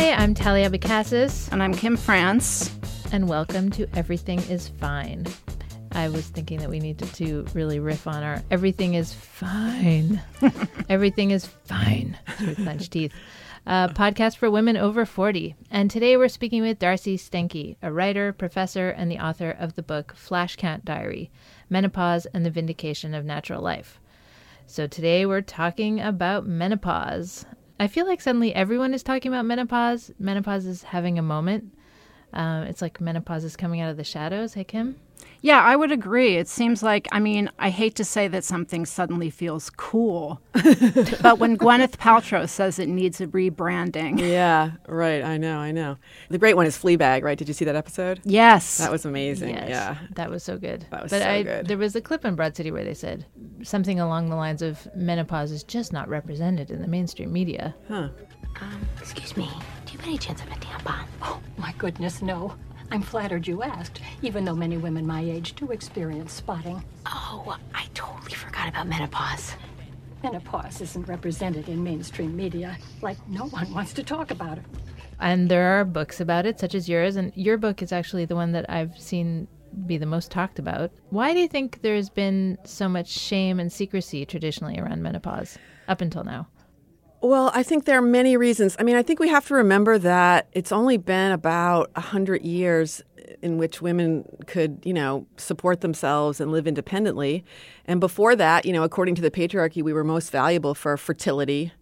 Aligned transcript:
Hi, 0.00 0.12
I'm 0.12 0.32
Talia 0.32 0.70
Bacassis, 0.70 1.52
And 1.52 1.62
I'm 1.62 1.74
Kim 1.74 1.94
France. 1.94 2.74
and 3.12 3.28
welcome 3.28 3.68
to 3.72 3.86
Everything 3.94 4.38
is 4.48 4.66
Fine. 4.66 5.26
I 5.92 6.08
was 6.08 6.26
thinking 6.26 6.58
that 6.60 6.70
we 6.70 6.78
needed 6.80 7.12
to 7.16 7.44
really 7.52 7.80
riff 7.80 8.06
on 8.06 8.22
our 8.22 8.42
Everything 8.50 8.94
is 8.94 9.12
Fine. 9.12 10.22
Everything 10.88 11.32
is 11.32 11.44
Fine 11.44 12.16
through 12.38 12.54
clenched 12.54 12.92
teeth. 12.92 13.12
Podcast 13.66 14.38
for 14.38 14.50
women 14.50 14.78
over 14.78 15.04
40. 15.04 15.54
And 15.70 15.90
today 15.90 16.16
we're 16.16 16.28
speaking 16.28 16.62
with 16.62 16.78
Darcey 16.78 17.16
Steinke, 17.16 17.76
a 17.82 17.92
writer, 17.92 18.32
professor, 18.32 18.88
and 18.88 19.10
the 19.10 19.18
author 19.18 19.50
of 19.50 19.74
the 19.74 19.82
book 19.82 20.14
Flash 20.16 20.56
Count 20.56 20.82
Diary 20.82 21.30
Menopause 21.68 22.24
and 22.32 22.46
the 22.46 22.50
Vindication 22.50 23.12
of 23.12 23.26
Natural 23.26 23.60
Life. 23.60 24.00
So 24.66 24.86
today 24.86 25.26
we're 25.26 25.42
talking 25.42 26.00
about 26.00 26.46
menopause. 26.46 27.44
I 27.80 27.88
feel 27.88 28.06
like 28.06 28.20
suddenly 28.20 28.54
everyone 28.54 28.92
is 28.92 29.02
talking 29.02 29.32
about 29.32 29.46
menopause. 29.46 30.12
Menopause 30.18 30.66
is 30.66 30.82
having 30.82 31.18
a 31.18 31.22
moment. 31.22 31.72
Um, 32.34 32.64
it's 32.64 32.82
like 32.82 33.00
menopause 33.00 33.42
is 33.42 33.56
coming 33.56 33.80
out 33.80 33.90
of 33.90 33.96
the 33.96 34.04
shadows. 34.04 34.52
Hey, 34.52 34.64
Kim? 34.64 35.00
Yeah, 35.42 35.62
I 35.62 35.74
would 35.74 35.90
agree. 35.90 36.36
It 36.36 36.48
seems 36.48 36.82
like, 36.82 37.08
I 37.12 37.18
mean, 37.18 37.50
I 37.58 37.70
hate 37.70 37.94
to 37.96 38.04
say 38.04 38.28
that 38.28 38.44
something 38.44 38.84
suddenly 38.84 39.30
feels 39.30 39.70
cool, 39.70 40.40
but 40.52 41.38
when 41.38 41.56
Gwyneth 41.56 41.96
Paltrow 41.96 42.46
says 42.46 42.78
it 42.78 42.88
needs 42.88 43.20
a 43.22 43.26
rebranding, 43.26 44.18
Yeah, 44.20 44.72
right. 44.86 45.22
I 45.24 45.38
know, 45.38 45.58
I 45.58 45.72
know. 45.72 45.96
The 46.28 46.36
great 46.38 46.56
one 46.56 46.66
is 46.66 46.76
Fleabag, 46.76 47.22
right? 47.22 47.38
Did 47.38 47.48
you 47.48 47.54
see 47.54 47.64
that 47.64 47.76
episode? 47.76 48.20
yes. 48.24 48.76
That 48.78 48.92
was 48.92 49.04
amazing. 49.06 49.54
Yes, 49.54 49.68
Yeah. 49.70 49.96
that 50.16 50.28
was 50.30 50.42
so 50.42 50.58
good. 50.58 50.84
That 50.90 51.02
was 51.04 51.10
but 51.10 51.22
so 51.22 51.28
I, 51.30 51.42
good. 51.42 51.66
There 51.68 51.78
was 51.78 51.96
a 51.96 52.00
clip 52.02 52.24
in 52.26 52.34
Broad 52.36 52.54
City 52.54 52.70
where 52.70 52.84
they 52.84 52.94
said 52.94 53.24
something 53.62 53.98
along 53.98 54.28
the 54.28 54.36
lines 54.36 54.60
of 54.60 54.86
menopause 54.94 55.52
is 55.52 55.62
just 55.64 55.90
not 55.92 56.08
represented 56.08 56.70
in 56.70 56.82
the 56.82 56.88
mainstream 56.88 57.32
media. 57.32 57.74
Um, 57.88 58.10
excuse 59.00 59.36
me. 59.36 59.48
Do 59.86 59.92
you 59.92 59.98
have 59.98 60.06
any 60.06 60.18
chance 60.18 60.42
of 60.42 60.48
a 60.48 60.56
tampon? 60.56 61.04
Oh, 61.22 61.40
my 61.56 61.72
goodness, 61.78 62.20
no. 62.20 62.54
I'm 62.92 63.02
flattered 63.02 63.46
you 63.46 63.62
asked, 63.62 64.00
even 64.22 64.44
though 64.44 64.54
many 64.54 64.76
women 64.76 65.06
my 65.06 65.20
age 65.20 65.54
do 65.54 65.70
experience 65.70 66.32
spotting. 66.32 66.82
Oh, 67.06 67.56
I 67.72 67.86
totally 67.94 68.34
forgot 68.34 68.68
about 68.68 68.88
menopause. 68.88 69.54
Menopause 70.22 70.80
isn't 70.80 71.08
represented 71.08 71.68
in 71.68 71.82
mainstream 71.82 72.36
media, 72.36 72.76
like 73.00 73.16
no 73.28 73.46
one 73.46 73.72
wants 73.72 73.92
to 73.94 74.02
talk 74.02 74.30
about 74.30 74.58
it. 74.58 74.64
And 75.20 75.48
there 75.48 75.78
are 75.78 75.84
books 75.84 76.20
about 76.20 76.46
it, 76.46 76.58
such 76.58 76.74
as 76.74 76.88
yours. 76.88 77.16
And 77.16 77.32
your 77.36 77.58
book 77.58 77.82
is 77.82 77.92
actually 77.92 78.24
the 78.24 78.34
one 78.34 78.52
that 78.52 78.68
I've 78.68 78.98
seen 78.98 79.46
be 79.86 79.96
the 79.96 80.06
most 80.06 80.30
talked 80.30 80.58
about. 80.58 80.90
Why 81.10 81.32
do 81.32 81.40
you 81.40 81.48
think 81.48 81.82
there's 81.82 82.10
been 82.10 82.58
so 82.64 82.88
much 82.88 83.08
shame 83.08 83.60
and 83.60 83.72
secrecy 83.72 84.26
traditionally 84.26 84.80
around 84.80 85.02
menopause 85.02 85.58
up 85.86 86.00
until 86.00 86.24
now? 86.24 86.48
Well, 87.22 87.50
I 87.54 87.62
think 87.62 87.84
there 87.84 87.98
are 87.98 88.02
many 88.02 88.36
reasons. 88.36 88.76
I 88.78 88.82
mean, 88.82 88.96
I 88.96 89.02
think 89.02 89.20
we 89.20 89.28
have 89.28 89.46
to 89.48 89.54
remember 89.54 89.98
that 89.98 90.48
it's 90.52 90.72
only 90.72 90.96
been 90.96 91.32
about 91.32 91.90
100 91.94 92.42
years 92.42 93.02
in 93.42 93.58
which 93.58 93.82
women 93.82 94.24
could, 94.46 94.80
you 94.84 94.92
know, 94.92 95.26
support 95.36 95.82
themselves 95.82 96.40
and 96.40 96.50
live 96.50 96.66
independently. 96.66 97.44
And 97.84 98.00
before 98.00 98.36
that, 98.36 98.64
you 98.64 98.72
know, 98.72 98.82
according 98.82 99.14
to 99.16 99.22
the 99.22 99.30
patriarchy, 99.30 99.82
we 99.82 99.92
were 99.92 100.04
most 100.04 100.30
valuable 100.30 100.74
for 100.74 100.96
fertility. 100.96 101.72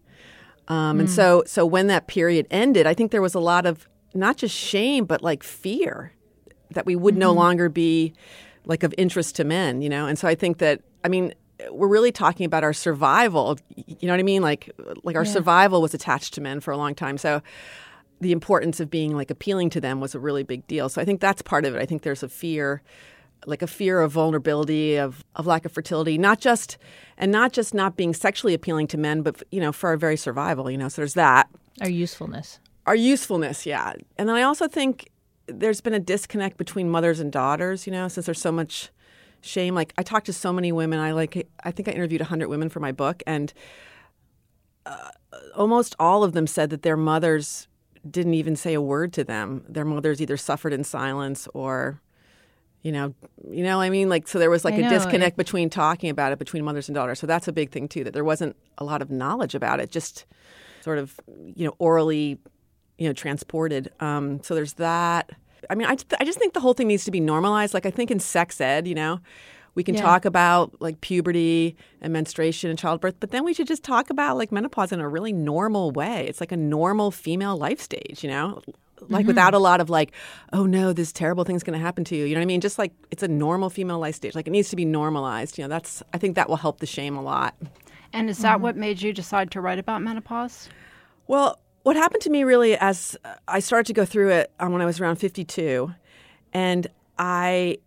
Um, 0.67 0.99
And 0.99 1.09
so, 1.09 1.43
so 1.45 1.65
when 1.65 1.87
that 1.87 2.07
period 2.07 2.45
ended, 2.51 2.85
I 2.85 2.93
think 2.93 3.11
there 3.11 3.21
was 3.21 3.33
a 3.33 3.39
lot 3.39 3.65
of 3.65 3.87
not 4.13 4.37
just 4.37 4.55
shame, 4.55 5.05
but 5.05 5.23
like 5.23 5.43
fear 5.43 6.13
that 6.71 6.85
we 6.85 6.95
would 6.95 7.17
no 7.17 7.31
longer 7.31 7.69
be 7.69 8.13
like 8.65 8.83
of 8.83 8.93
interest 8.97 9.35
to 9.37 9.43
men, 9.43 9.81
you 9.81 9.89
know? 9.89 10.05
And 10.05 10.19
so 10.19 10.27
I 10.27 10.35
think 10.35 10.59
that, 10.59 10.81
I 11.03 11.07
mean, 11.07 11.33
we're 11.71 11.87
really 11.87 12.11
talking 12.11 12.45
about 12.45 12.63
our 12.63 12.73
survival. 12.73 13.57
You 13.75 14.07
know 14.07 14.13
what 14.13 14.19
I 14.19 14.23
mean? 14.23 14.41
Like, 14.41 14.71
like 15.03 15.15
our 15.15 15.25
survival 15.25 15.81
was 15.81 15.93
attached 15.93 16.33
to 16.35 16.41
men 16.41 16.59
for 16.59 16.71
a 16.71 16.77
long 16.77 16.95
time. 16.95 17.17
So 17.17 17.41
the 18.21 18.31
importance 18.31 18.79
of 18.79 18.89
being 18.89 19.15
like 19.15 19.29
appealing 19.31 19.69
to 19.71 19.81
them 19.81 19.99
was 19.99 20.15
a 20.15 20.19
really 20.19 20.43
big 20.43 20.65
deal. 20.67 20.89
So 20.89 21.01
I 21.01 21.05
think 21.05 21.21
that's 21.21 21.41
part 21.41 21.65
of 21.65 21.75
it. 21.75 21.81
I 21.81 21.85
think 21.85 22.03
there's 22.03 22.23
a 22.23 22.29
fear, 22.29 22.81
like 23.45 23.61
a 23.61 23.67
fear 23.67 24.01
of 24.01 24.11
vulnerability, 24.11 24.97
of, 24.97 25.23
of 25.35 25.45
lack 25.47 25.65
of 25.65 25.71
fertility, 25.71 26.17
not 26.17 26.39
just, 26.39 26.77
and 27.17 27.31
not 27.31 27.53
just 27.53 27.73
not 27.73 27.95
being 27.95 28.13
sexually 28.13 28.53
appealing 28.53 28.87
to 28.87 28.97
men, 28.97 29.21
but, 29.21 29.41
you 29.51 29.61
know, 29.61 29.71
for 29.71 29.89
our 29.89 29.97
very 29.97 30.17
survival, 30.17 30.69
you 30.69 30.77
know? 30.77 30.89
So 30.89 31.01
there's 31.01 31.13
that 31.13 31.49
Our 31.81 31.89
usefulness. 31.89 32.59
our 32.85 32.95
usefulness, 32.95 33.65
yeah. 33.65 33.93
And 34.17 34.27
then 34.27 34.35
I 34.35 34.41
also 34.43 34.67
think 34.67 35.09
there's 35.47 35.81
been 35.81 35.93
a 35.93 35.99
disconnect 35.99 36.57
between 36.57 36.89
mothers 36.89 37.19
and 37.19 37.31
daughters, 37.31 37.87
you 37.87 37.91
know, 37.93 38.07
since 38.07 38.25
there's 38.25 38.41
so 38.41 38.51
much 38.51 38.89
shame. 39.41 39.75
Like 39.75 39.93
I 39.97 40.03
talked 40.03 40.25
to 40.27 40.33
so 40.33 40.51
many 40.53 40.71
women. 40.71 40.99
I 40.99 41.11
like 41.11 41.47
I 41.63 41.71
think 41.71 41.87
I 41.87 41.91
interviewed 41.91 42.21
100 42.21 42.47
women 42.47 42.69
for 42.69 42.79
my 42.79 42.91
book 42.91 43.23
and 43.27 43.53
uh, 44.85 45.09
almost 45.55 45.95
all 45.99 46.23
of 46.23 46.33
them 46.33 46.47
said 46.47 46.69
that 46.71 46.81
their 46.83 46.97
mothers 46.97 47.67
didn't 48.09 48.33
even 48.33 48.55
say 48.55 48.73
a 48.73 48.81
word 48.81 49.13
to 49.13 49.23
them. 49.23 49.63
Their 49.67 49.85
mothers 49.85 50.21
either 50.21 50.37
suffered 50.37 50.73
in 50.73 50.83
silence 50.83 51.47
or 51.53 52.01
you 52.81 52.93
know, 52.93 53.13
you 53.49 53.61
know, 53.63 53.81
I 53.81 53.89
mean, 53.89 54.07
like, 54.07 54.25
so 54.25 54.39
there 54.39 54.49
was 54.49 54.63
like 54.63 54.75
I 54.75 54.77
a 54.77 54.81
know, 54.83 54.89
disconnect 54.89 55.33
it- 55.33 55.37
between 55.37 55.69
talking 55.69 56.09
about 56.09 56.31
it 56.31 56.39
between 56.39 56.63
mothers 56.63 56.87
and 56.87 56.95
daughters. 56.95 57.19
So 57.19 57.27
that's 57.27 57.49
a 57.49 57.51
big 57.51 57.71
thing 57.71 57.89
too. 57.89 58.05
That 58.05 58.13
there 58.13 58.23
wasn't 58.23 58.55
a 58.77 58.85
lot 58.85 59.01
of 59.01 59.11
knowledge 59.11 59.53
about 59.53 59.81
it, 59.81 59.91
just 59.91 60.25
sort 60.81 60.97
of, 60.97 61.19
you 61.55 61.65
know, 61.65 61.75
orally, 61.77 62.39
you 62.97 63.05
know, 63.07 63.11
transported. 63.13 63.91
Um, 63.99 64.41
so 64.43 64.55
there's 64.55 64.73
that. 64.75 65.31
I 65.69 65.75
mean, 65.75 65.87
I, 65.87 65.97
I 66.19 66.25
just 66.25 66.39
think 66.39 66.53
the 66.53 66.59
whole 66.59 66.73
thing 66.73 66.87
needs 66.87 67.05
to 67.05 67.11
be 67.11 67.19
normalized. 67.19 67.73
Like 67.73 67.85
I 67.85 67.91
think 67.91 68.11
in 68.11 68.19
sex 68.19 68.59
ed, 68.61 68.87
you 68.87 68.95
know, 68.95 69.19
we 69.75 69.83
can 69.83 69.95
Yeah. 69.95 70.01
talk 70.01 70.25
about 70.25 70.75
like 70.81 70.99
puberty 71.01 71.75
and 72.01 72.11
menstruation 72.11 72.69
and 72.69 72.77
childbirth, 72.77 73.15
but 73.19 73.31
then 73.31 73.43
we 73.43 73.53
should 73.53 73.67
just 73.67 73.83
talk 73.83 74.09
about 74.09 74.37
like 74.37 74.51
menopause 74.51 74.91
in 74.91 74.99
a 74.99 75.07
really 75.07 75.33
normal 75.33 75.91
way. 75.91 76.25
It's 76.27 76.39
like 76.39 76.51
a 76.51 76.57
normal 76.57 77.11
female 77.11 77.57
life 77.57 77.79
stage, 77.79 78.23
you 78.23 78.29
know. 78.29 78.61
like 79.07 79.21
mm-hmm. 79.21 79.27
without 79.27 79.53
a 79.53 79.59
lot 79.59 79.79
of 79.79 79.89
like, 79.89 80.11
oh 80.51 80.65
no, 80.65 80.91
this 80.91 81.13
terrible 81.13 81.45
thing's 81.45 81.63
going 81.63 81.77
to 81.77 81.83
happen 81.83 82.03
to 82.03 82.15
you. 82.17 82.25
You 82.25 82.35
know 82.35 82.41
what 82.41 82.43
I 82.43 82.47
mean? 82.47 82.59
Just 82.59 82.77
like 82.77 82.91
it's 83.11 83.23
a 83.23 83.27
normal 83.29 83.69
female 83.69 83.99
life 83.99 84.15
stage. 84.15 84.35
Like 84.35 84.47
it 84.47 84.51
needs 84.51 84.69
to 84.69 84.75
be 84.75 84.83
normalized. 84.83 85.57
You 85.57 85.63
know, 85.63 85.69
that's 85.69 86.03
I 86.13 86.17
think 86.17 86.35
that 86.35 86.49
will 86.49 86.57
help 86.57 86.79
the 86.81 86.85
shame 86.85 87.15
a 87.15 87.21
lot. 87.21 87.55
And 88.11 88.29
is 88.29 88.39
that 88.39 88.55
mm-hmm. 88.55 88.63
what 88.63 88.75
made 88.75 89.01
you 89.01 89.13
decide 89.13 89.51
to 89.51 89.61
write 89.61 89.79
about 89.79 90.01
menopause? 90.01 90.67
Well, 91.27 91.59
what 91.89 91.95
happened 91.95 92.21
to 92.21 92.29
me 92.29 92.43
really 92.43 92.77
as 92.77 93.17
I 93.47 93.57
started 93.57 93.87
to 93.87 93.93
go 93.93 94.05
through 94.05 94.29
it 94.29 94.51
um, 94.59 94.73
when 94.73 94.79
I 94.79 94.85
was 94.85 94.99
around 94.99 95.15
52, 95.15 95.91
and 96.53 96.85
I 97.17 97.79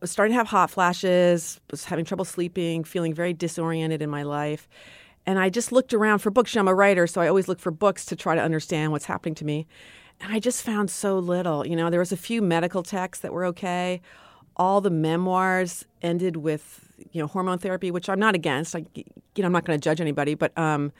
was 0.00 0.10
starting 0.10 0.32
to 0.32 0.38
have 0.38 0.46
hot 0.46 0.70
flashes, 0.70 1.60
was 1.70 1.84
having 1.84 2.06
trouble 2.06 2.24
sleeping, 2.24 2.84
feeling 2.84 3.12
very 3.12 3.34
disoriented 3.34 4.00
in 4.00 4.08
my 4.08 4.22
life. 4.22 4.66
And 5.26 5.38
I 5.38 5.50
just 5.50 5.72
looked 5.72 5.92
around 5.92 6.20
for 6.20 6.30
books. 6.30 6.56
I'm 6.56 6.68
a 6.68 6.74
writer, 6.74 7.06
so 7.06 7.20
I 7.20 7.28
always 7.28 7.46
look 7.46 7.60
for 7.60 7.70
books 7.70 8.06
to 8.06 8.16
try 8.16 8.34
to 8.34 8.40
understand 8.40 8.92
what's 8.92 9.04
happening 9.04 9.34
to 9.34 9.44
me. 9.44 9.66
And 10.22 10.32
I 10.32 10.38
just 10.38 10.62
found 10.62 10.90
so 10.90 11.18
little. 11.18 11.66
You 11.66 11.76
know, 11.76 11.90
there 11.90 12.00
was 12.00 12.12
a 12.12 12.16
few 12.16 12.40
medical 12.40 12.82
texts 12.82 13.20
that 13.20 13.34
were 13.34 13.44
okay. 13.44 14.00
All 14.56 14.80
the 14.80 14.88
memoirs 14.88 15.84
ended 16.00 16.36
with, 16.36 16.94
you 17.12 17.20
know, 17.20 17.26
hormone 17.26 17.58
therapy, 17.58 17.90
which 17.90 18.08
I'm 18.08 18.18
not 18.18 18.34
against. 18.34 18.74
I, 18.74 18.86
you 18.94 19.04
know, 19.36 19.44
I'm 19.44 19.52
not 19.52 19.66
going 19.66 19.78
to 19.78 19.84
judge 19.84 20.00
anybody, 20.00 20.34
but 20.34 20.56
um, 20.56 20.92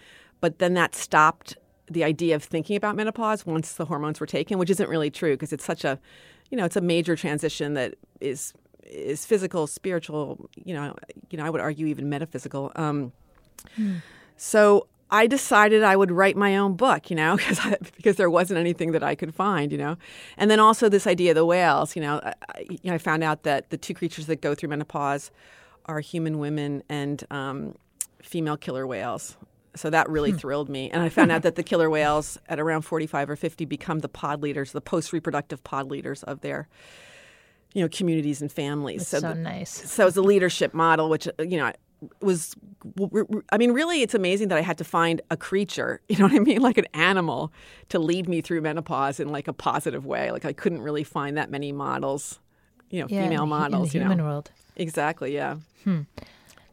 but 0.43 0.58
then 0.58 0.75
that 0.75 0.94
stopped 0.94 1.56
the 1.90 2.04
idea 2.04 2.34
of 2.34 2.42
thinking 2.42 2.76
about 2.76 2.96
menopause 2.96 3.44
once 3.46 3.75
the 3.75 3.84
hormones 3.84 4.20
were 4.20 4.26
taken, 4.26 4.58
which 4.58 4.70
isn't 4.70 4.88
really 4.88 5.10
true 5.10 5.34
because 5.34 5.52
it's 5.52 5.64
such 5.64 5.84
a, 5.84 5.98
you 6.50 6.56
know, 6.56 6.64
it's 6.64 6.76
a 6.76 6.81
major 6.81 7.16
transition 7.16 7.75
that 7.75 7.94
is 8.20 8.52
is 8.84 9.25
physical, 9.26 9.66
spiritual. 9.66 10.48
You 10.56 10.75
know, 10.75 10.94
you 11.31 11.38
know, 11.38 11.44
I 11.44 11.50
would 11.50 11.60
argue 11.60 11.86
even 11.86 12.08
metaphysical. 12.08 12.72
Um, 12.76 13.12
So 14.36 14.86
I 15.10 15.26
decided 15.26 15.82
I 15.84 15.96
would 15.96 16.10
write 16.10 16.36
my 16.36 16.56
own 16.56 16.75
book, 16.75 17.10
you 17.10 17.16
know, 17.16 17.36
because 17.36 17.60
because 17.96 18.16
there 18.16 18.31
wasn't 18.31 18.58
anything 18.58 18.92
that 18.92 19.02
I 19.02 19.14
could 19.14 19.34
find, 19.34 19.70
you 19.72 19.78
know, 19.78 19.96
and 20.36 20.50
then 20.50 20.60
also 20.60 20.88
this 20.88 21.06
idea 21.06 21.31
of 21.32 21.36
the 21.36 21.44
whales, 21.46 21.94
you 21.96 22.02
know, 22.02 22.20
I, 22.22 22.34
I- 22.48 22.66
you 22.69 22.78
know, 22.84 22.94
I 22.94 22.98
found 22.98 23.22
out 23.22 23.42
that 23.44 23.70
the 23.70 23.76
two 23.76 23.94
creatures 23.94 24.26
that 24.26 24.40
go 24.40 24.54
through 24.54 24.70
menopause 24.70 25.31
are 25.86 26.00
human 26.00 26.38
women 26.38 26.82
and 26.88 27.25
um, 27.31 27.75
female 28.22 28.56
killer 28.56 28.86
whales. 28.86 29.36
So 29.76 29.91
that 29.91 30.09
really 30.09 30.32
thrilled 30.32 30.69
me, 30.69 30.91
and 30.91 31.03
I 31.03 31.09
found 31.09 31.32
out 31.32 31.43
that 31.47 31.56
the 31.56 31.62
killer 31.62 31.91
whales 31.91 32.38
at 32.49 32.61
around 32.61 32.82
forty-five 32.82 33.29
or 33.29 33.37
fifty 33.37 33.65
become 33.65 33.99
the 34.00 34.09
pod 34.09 34.43
leaders, 34.43 34.73
the 34.73 34.81
post-reproductive 34.81 35.65
pod 35.65 35.91
leaders 35.91 36.23
of 36.23 36.41
their, 36.43 36.69
you 37.73 37.82
know, 37.82 37.88
communities 37.88 38.41
and 38.41 38.50
families. 38.53 39.09
So, 39.09 39.21
the- 39.21 39.35
nice. 39.35 39.71
so 39.91 40.06
it's 40.06 40.17
a 40.17 40.23
leadership 40.23 40.75
model, 40.75 41.09
which 41.11 41.26
uh, 41.26 41.43
you 41.43 41.56
know 41.59 41.73
was. 42.21 42.55
I 43.50 43.56
mean, 43.59 43.73
really, 43.73 44.03
it's 44.03 44.15
amazing 44.15 44.49
that 44.49 44.59
I 44.59 44.61
had 44.61 44.79
to 44.79 44.85
find 44.85 45.21
a 45.31 45.37
creature, 45.37 46.00
you 46.09 46.19
know 46.19 46.27
what 46.27 46.35
I 46.35 46.38
mean, 46.38 46.61
like 46.61 46.79
an 46.79 46.87
animal, 46.94 47.53
to 47.88 47.99
lead 47.99 48.29
me 48.29 48.41
through 48.43 48.61
menopause 48.61 49.19
in 49.20 49.29
like 49.29 49.49
a 49.49 49.53
positive 49.53 50.05
way. 50.06 50.31
Like 50.31 50.44
I 50.44 50.53
couldn't 50.53 50.82
really 50.82 51.03
find 51.05 51.37
that 51.37 51.50
many 51.50 51.73
models, 51.73 52.38
you 52.91 53.00
know, 53.00 53.06
Yeah, 53.09 53.23
female 53.25 53.47
models. 53.47 53.88
in 53.88 53.88
the 53.88 53.94
you 53.94 54.00
human 54.03 54.19
know, 54.19 54.25
world. 54.25 54.50
exactly, 54.77 55.35
yeah, 55.35 55.56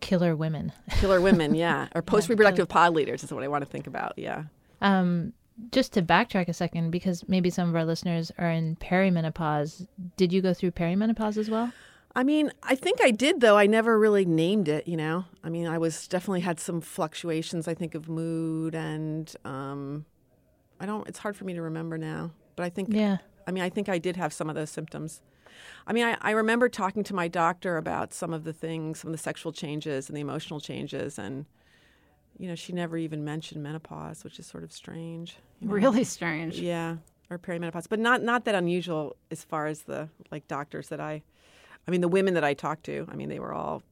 Killer 0.02 0.36
women. 0.36 0.74
killer 1.00 1.22
women, 1.22 1.56
yeah, 1.56 1.88
or 1.96 2.02
post-reproductive 2.02 2.68
pod 2.68 2.94
leaders 2.94 3.24
is 3.24 3.32
what 3.32 3.44
I 3.44 3.48
want 3.48 3.64
to 3.64 3.70
think 3.70 3.88
about. 3.88 4.14
Yeah. 4.18 4.44
Um, 4.82 5.34
just 5.72 5.94
to 5.94 6.02
backtrack 6.02 6.48
a 6.48 6.54
second, 6.54 6.92
because 6.92 7.28
maybe 7.28 7.50
some 7.50 7.70
of 7.70 7.76
our 7.76 7.86
listeners 7.86 8.32
are 8.38 8.50
in 8.50 8.76
perimenopause. 8.78 9.88
Did 10.18 10.34
you 10.34 10.42
go 10.42 10.54
through 10.54 10.72
perimenopause 10.72 11.38
as 11.38 11.50
well? 11.50 11.72
I 12.16 12.24
mean, 12.24 12.52
I 12.64 12.76
think 12.76 13.00
I 13.02 13.12
did 13.12 13.40
though. 13.40 13.58
I 13.58 13.68
never 13.68 13.98
really 13.98 14.26
named 14.26 14.68
it, 14.68 14.88
you 14.88 14.98
know. 14.98 15.26
I 15.44 15.50
mean, 15.50 15.68
I 15.68 15.78
was 15.78 16.08
definitely 16.08 16.42
had 16.42 16.60
some 16.60 16.82
fluctuations. 16.82 17.68
I 17.68 17.74
think 17.74 17.96
of 17.96 18.10
mood 18.10 18.76
and 18.76 19.34
um, 19.46 20.06
I 20.80 20.86
don't. 20.86 21.08
It's 21.08 21.20
hard 21.20 21.38
for 21.38 21.46
me 21.46 21.54
to 21.54 21.62
remember 21.62 21.98
now, 21.98 22.32
but 22.56 22.66
I 22.66 22.70
think. 22.70 22.90
Yeah. 22.92 23.18
I 23.48 23.52
mean, 23.52 23.64
I 23.64 23.70
think 23.70 23.90
I 23.90 23.98
did 23.98 24.18
have 24.18 24.34
some 24.34 24.50
of 24.50 24.56
those 24.56 24.70
symptoms. 24.70 25.22
I 25.88 25.94
mean, 25.94 26.06
I, 26.06 26.18
I 26.22 26.32
remember 26.32 26.70
talking 26.70 27.04
to 27.06 27.16
my 27.16 27.28
doctor 27.28 27.78
about 27.78 28.14
some 28.14 28.34
of 28.34 28.44
the 28.44 28.54
things, 28.54 29.00
some 29.00 29.10
of 29.10 29.12
the 29.14 29.22
sexual 29.22 29.52
changes 29.52 30.08
and 30.10 30.16
the 30.16 30.22
emotional 30.22 30.60
changes, 30.60 31.18
and 31.18 31.46
you 32.38 32.48
know, 32.48 32.56
she 32.56 32.74
never 32.74 32.98
even 32.98 33.24
mentioned 33.24 33.62
menopause, 33.62 34.24
which 34.24 34.40
is 34.40 34.48
sort 34.48 34.64
of 34.64 34.72
strange. 34.72 35.38
you 35.60 35.68
know. 35.68 35.74
Really 35.74 36.04
strange. 36.04 36.60
Yeah, 36.60 36.98
or 37.30 37.38
perimenopause, 37.38 37.88
but 37.90 38.00
not 38.00 38.24
not 38.24 38.46
that 38.46 38.56
unusual 38.56 39.16
as 39.30 39.44
far 39.44 39.68
as 39.68 39.84
the 39.84 40.10
like 40.32 40.48
doctors 40.48 40.90
that 40.90 41.00
I, 41.00 41.22
I 41.88 41.92
mean, 41.92 42.02
the 42.02 42.08
women 42.08 42.34
that 42.36 42.44
I 42.44 42.54
talked 42.54 42.84
to. 42.86 43.08
I 43.12 43.16
mean, 43.16 43.30
they 43.30 43.40
were 43.40 43.54
all 43.54 43.84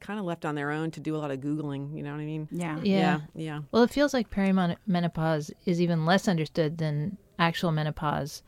kind 0.00 0.18
of 0.20 0.26
left 0.26 0.44
on 0.44 0.54
their 0.54 0.70
own 0.70 0.90
to 0.92 1.00
do 1.00 1.16
a 1.16 1.18
lot 1.18 1.30
of 1.30 1.38
googling. 1.38 1.96
You 1.96 2.02
know 2.02 2.12
what 2.12 2.20
I 2.20 2.26
mean? 2.26 2.48
Yeah. 2.50 2.78
Yeah. 2.82 2.98
yeah, 2.98 3.20
yeah. 3.34 3.60
Well, 3.72 3.82
it 3.82 3.90
feels 3.90 4.12
like 4.12 4.30
perimenopause 4.30 5.50
is 5.64 5.80
even 5.80 6.04
less 6.04 6.28
understood 6.28 6.78
than 6.78 7.16
actual 7.38 7.72
menopause 7.72 8.42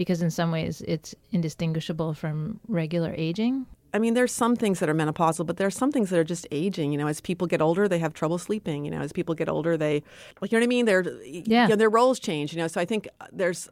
because 0.00 0.22
in 0.22 0.30
some 0.30 0.50
ways 0.50 0.80
it's 0.88 1.14
indistinguishable 1.30 2.14
from 2.14 2.58
regular 2.68 3.12
aging. 3.18 3.66
I 3.92 3.98
mean, 3.98 4.14
there's 4.14 4.32
some 4.32 4.56
things 4.56 4.80
that 4.80 4.88
are 4.88 4.94
menopausal, 4.94 5.44
but 5.44 5.58
there's 5.58 5.76
some 5.76 5.92
things 5.92 6.08
that 6.08 6.18
are 6.18 6.24
just 6.24 6.46
aging. 6.50 6.90
You 6.92 6.96
know, 6.96 7.06
as 7.06 7.20
people 7.20 7.46
get 7.46 7.60
older, 7.60 7.86
they 7.86 7.98
have 7.98 8.14
trouble 8.14 8.38
sleeping. 8.38 8.86
You 8.86 8.90
know, 8.92 9.00
as 9.02 9.12
people 9.12 9.34
get 9.34 9.50
older, 9.50 9.76
they, 9.76 10.02
like, 10.40 10.50
you 10.52 10.56
know 10.56 10.62
what 10.62 10.68
I 10.68 10.68
mean? 10.68 10.86
They're, 10.86 11.02
Yeah. 11.22 11.64
you 11.64 11.68
know, 11.68 11.76
their 11.76 11.90
roles 11.90 12.18
change. 12.18 12.54
You 12.54 12.60
know, 12.60 12.66
so 12.66 12.80
I 12.80 12.86
think 12.86 13.08
uh, 13.20 13.26
there's 13.30 13.68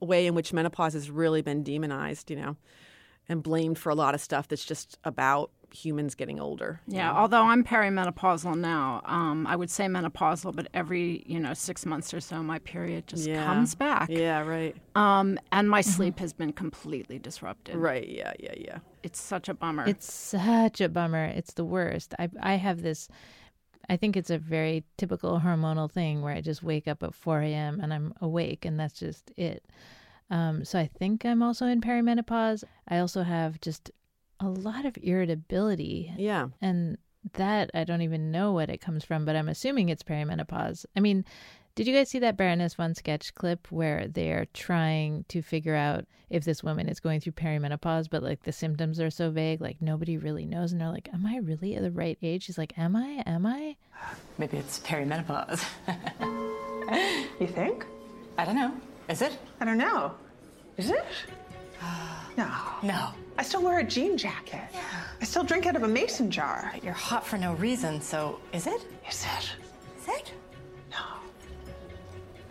a 0.00 0.02
way 0.02 0.26
in 0.26 0.34
which 0.34 0.54
menopause 0.54 0.94
has 0.94 1.10
really 1.10 1.42
been 1.42 1.62
demonized. 1.62 2.30
You 2.30 2.36
know, 2.36 2.56
and 3.28 3.42
blamed 3.42 3.76
for 3.78 3.90
a 3.90 3.94
lot 3.94 4.14
of 4.14 4.22
stuff 4.22 4.48
that's 4.48 4.64
just 4.64 4.96
about 5.04 5.50
humans 5.72 6.14
getting 6.14 6.40
older. 6.40 6.80
you 6.86 6.96
Yeah, 6.96 7.12
know? 7.12 7.18
although 7.18 7.42
I'm 7.42 7.62
perimenopausal 7.64 8.56
now, 8.58 9.02
um, 9.04 9.46
I 9.46 9.54
would 9.56 9.70
say 9.70 9.86
menopausal, 9.86 10.54
but 10.56 10.68
every 10.74 11.22
you 11.26 11.38
know 11.40 11.54
six 11.54 11.84
months 11.84 12.12
or 12.14 12.20
so, 12.20 12.42
my 12.42 12.58
period 12.60 13.06
just 13.06 13.26
Yeah. 13.28 13.44
comes 13.44 13.74
back. 13.74 14.08
Yeah, 14.10 14.40
right. 14.42 14.74
Um, 14.94 15.38
and 15.52 15.68
my 15.68 15.80
sleep 15.80 16.18
has 16.20 16.32
been 16.32 16.52
completely 16.52 17.18
disrupted. 17.18 17.76
Right. 17.76 18.08
Yeah. 18.08 18.32
Yeah. 18.40 18.54
Yeah. 18.56 18.78
It's 19.02 19.20
such 19.20 19.48
a 19.48 19.54
bummer. 19.54 19.84
It's 19.86 20.12
such 20.12 20.80
a 20.80 20.88
bummer. 20.88 21.24
It's 21.26 21.54
the 21.54 21.64
worst. 21.64 22.14
I 22.18 22.28
I 22.40 22.54
have 22.56 22.82
this. 22.82 23.08
I 23.90 23.96
think 23.96 24.16
it's 24.16 24.30
a 24.30 24.36
very 24.38 24.84
typical 24.98 25.40
hormonal 25.40 25.90
thing 25.90 26.20
where 26.22 26.34
I 26.34 26.42
just 26.42 26.62
wake 26.62 26.86
up 26.86 27.02
at 27.02 27.14
4 27.14 27.40
a.m. 27.40 27.80
and 27.80 27.94
I'm 27.94 28.12
awake, 28.20 28.64
and 28.66 28.78
that's 28.78 28.98
just 28.98 29.30
it. 29.36 29.64
Um, 30.30 30.62
so 30.62 30.78
I 30.78 30.86
think 30.98 31.24
I'm 31.24 31.42
also 31.42 31.64
in 31.66 31.80
perimenopause. 31.80 32.64
I 32.86 32.98
also 32.98 33.22
have 33.22 33.58
just 33.62 33.90
a 34.40 34.48
lot 34.48 34.84
of 34.84 34.96
irritability, 35.02 36.12
Yeah. 36.16 36.48
and 36.60 36.98
that 37.34 37.70
I 37.74 37.84
don't 37.84 38.02
even 38.02 38.30
know 38.30 38.52
what 38.52 38.70
it 38.70 38.80
comes 38.80 39.04
from, 39.04 39.24
but 39.24 39.36
I'm 39.36 39.48
assuming 39.48 39.88
it's 39.88 40.02
perimenopause. 40.02 40.86
I 40.96 41.00
mean, 41.00 41.24
did 41.74 41.86
you 41.86 41.94
guys 41.94 42.08
see 42.08 42.18
that 42.20 42.36
Baroness 42.36 42.74
von 42.74 42.94
Sketch 42.94 43.34
clip 43.34 43.70
where 43.70 44.08
they're 44.08 44.46
trying 44.52 45.24
to 45.28 45.42
figure 45.42 45.74
out 45.74 46.06
if 46.30 46.44
this 46.44 46.62
woman 46.62 46.88
is 46.88 46.98
going 47.00 47.20
through 47.20 47.32
perimenopause, 47.32 48.08
but 48.10 48.22
like 48.22 48.42
the 48.44 48.52
symptoms 48.52 48.98
are 49.00 49.10
so 49.10 49.30
vague, 49.30 49.60
like 49.60 49.80
nobody 49.82 50.16
really 50.16 50.44
knows, 50.46 50.72
and 50.72 50.80
they're 50.80 50.90
like, 50.90 51.08
"Am 51.12 51.24
I 51.26 51.36
really 51.38 51.74
at 51.76 51.82
the 51.82 51.90
right 51.90 52.18
age?" 52.22 52.44
She's 52.44 52.58
like, 52.58 52.76
"Am 52.78 52.96
I? 52.96 53.22
Am 53.26 53.46
I?" 53.46 53.76
Maybe 54.38 54.56
it's 54.58 54.78
perimenopause. 54.80 55.64
You 57.38 57.46
think? 57.46 57.84
I 58.38 58.44
don't 58.44 58.56
know. 58.56 58.72
Is 59.08 59.20
it? 59.22 59.36
I 59.60 59.64
don't 59.64 59.78
know. 59.78 60.12
Is 60.78 60.90
it? 60.90 61.04
No. 62.36 62.50
No. 62.82 63.08
I 63.36 63.42
still 63.42 63.62
wear 63.62 63.78
a 63.78 63.84
jean 63.84 64.16
jacket. 64.16 64.60
Yeah. 64.72 64.80
I 65.20 65.24
still 65.24 65.44
drink 65.44 65.66
out 65.66 65.76
of 65.76 65.82
a 65.82 65.88
mason 65.88 66.30
jar. 66.30 66.70
But 66.72 66.84
you're 66.84 66.92
hot 66.92 67.26
for 67.26 67.36
no 67.38 67.54
reason, 67.54 68.00
so 68.00 68.40
is 68.52 68.66
it? 68.66 68.80
Is 69.08 69.24
it? 69.24 69.50
Is 70.00 70.08
it? 70.08 70.32
No. 70.90 70.96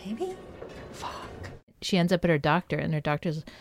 Maybe? 0.06 0.36
Fuck. 0.94 1.50
She 1.82 1.98
ends 1.98 2.12
up 2.12 2.24
at 2.24 2.30
her 2.30 2.38
doctor, 2.38 2.78
and 2.78 2.94
her 2.94 3.02
doctor's. 3.02 3.44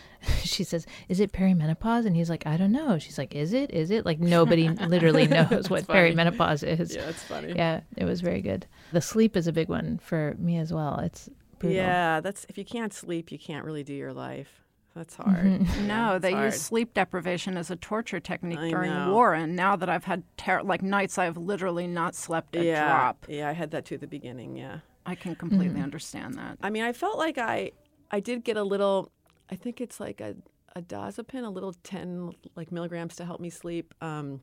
She 0.42 0.64
says, 0.64 0.86
"Is 1.08 1.20
it 1.20 1.30
perimenopause?" 1.32 2.04
And 2.06 2.16
he's 2.16 2.28
like, 2.30 2.46
"I 2.46 2.56
don't 2.56 2.72
know." 2.72 2.98
She's 2.98 3.16
like, 3.18 3.34
"Is 3.36 3.52
it? 3.52 3.70
Is 3.72 3.92
it?" 3.92 4.04
Like 4.04 4.18
nobody 4.18 4.68
literally 4.88 5.28
knows 5.28 5.70
what 5.70 5.86
funny. 5.86 6.14
perimenopause 6.14 6.66
is. 6.66 6.96
Yeah, 6.96 7.08
it's 7.08 7.22
funny. 7.22 7.52
Yeah, 7.54 7.80
it 7.96 8.04
was 8.06 8.22
very 8.22 8.40
good. 8.40 8.66
The 8.92 9.00
sleep 9.00 9.36
is 9.36 9.46
a 9.46 9.52
big 9.52 9.68
one 9.68 9.98
for 10.02 10.34
me 10.38 10.58
as 10.58 10.72
well. 10.72 10.98
It's 11.00 11.28
brutal. 11.60 11.76
Yeah. 11.76 12.20
That's 12.20 12.44
if 12.48 12.58
you 12.58 12.64
can't 12.64 12.92
sleep, 12.92 13.30
you 13.30 13.38
can't 13.38 13.64
really 13.64 13.84
do 13.84 13.92
your 13.94 14.12
life. 14.12 14.65
That's 14.96 15.14
hard. 15.14 15.66
no, 15.82 16.18
they 16.18 16.32
hard. 16.32 16.46
use 16.46 16.60
sleep 16.60 16.94
deprivation 16.94 17.56
as 17.58 17.70
a 17.70 17.76
torture 17.76 18.18
technique 18.18 18.58
I 18.58 18.70
during 18.70 18.92
know. 18.92 19.12
war, 19.12 19.34
and 19.34 19.54
now 19.54 19.76
that 19.76 19.90
I've 19.90 20.04
had 20.04 20.22
ter- 20.38 20.62
like 20.62 20.82
nights 20.82 21.18
I've 21.18 21.36
literally 21.36 21.86
not 21.86 22.14
slept 22.14 22.56
a 22.56 22.64
yeah. 22.64 22.88
drop, 22.88 23.26
Yeah. 23.28 23.48
I 23.48 23.52
had 23.52 23.70
that 23.72 23.84
too 23.84 23.96
at 23.96 24.00
the 24.00 24.06
beginning. 24.06 24.56
Yeah. 24.56 24.78
I 25.04 25.14
can 25.14 25.36
completely 25.36 25.80
understand 25.80 26.34
that. 26.34 26.58
I 26.62 26.70
mean, 26.70 26.82
I 26.82 26.92
felt 26.92 27.16
like 27.18 27.38
I, 27.38 27.70
I 28.10 28.18
did 28.20 28.42
get 28.42 28.56
a 28.56 28.64
little. 28.64 29.12
I 29.50 29.54
think 29.54 29.80
it's 29.80 30.00
like 30.00 30.20
a 30.20 30.34
a 30.74 30.82
diazepam, 30.82 31.44
a 31.46 31.48
little 31.50 31.74
ten 31.84 32.32
like 32.56 32.72
milligrams 32.72 33.16
to 33.16 33.24
help 33.24 33.38
me 33.40 33.50
sleep. 33.50 33.94
Um, 34.00 34.40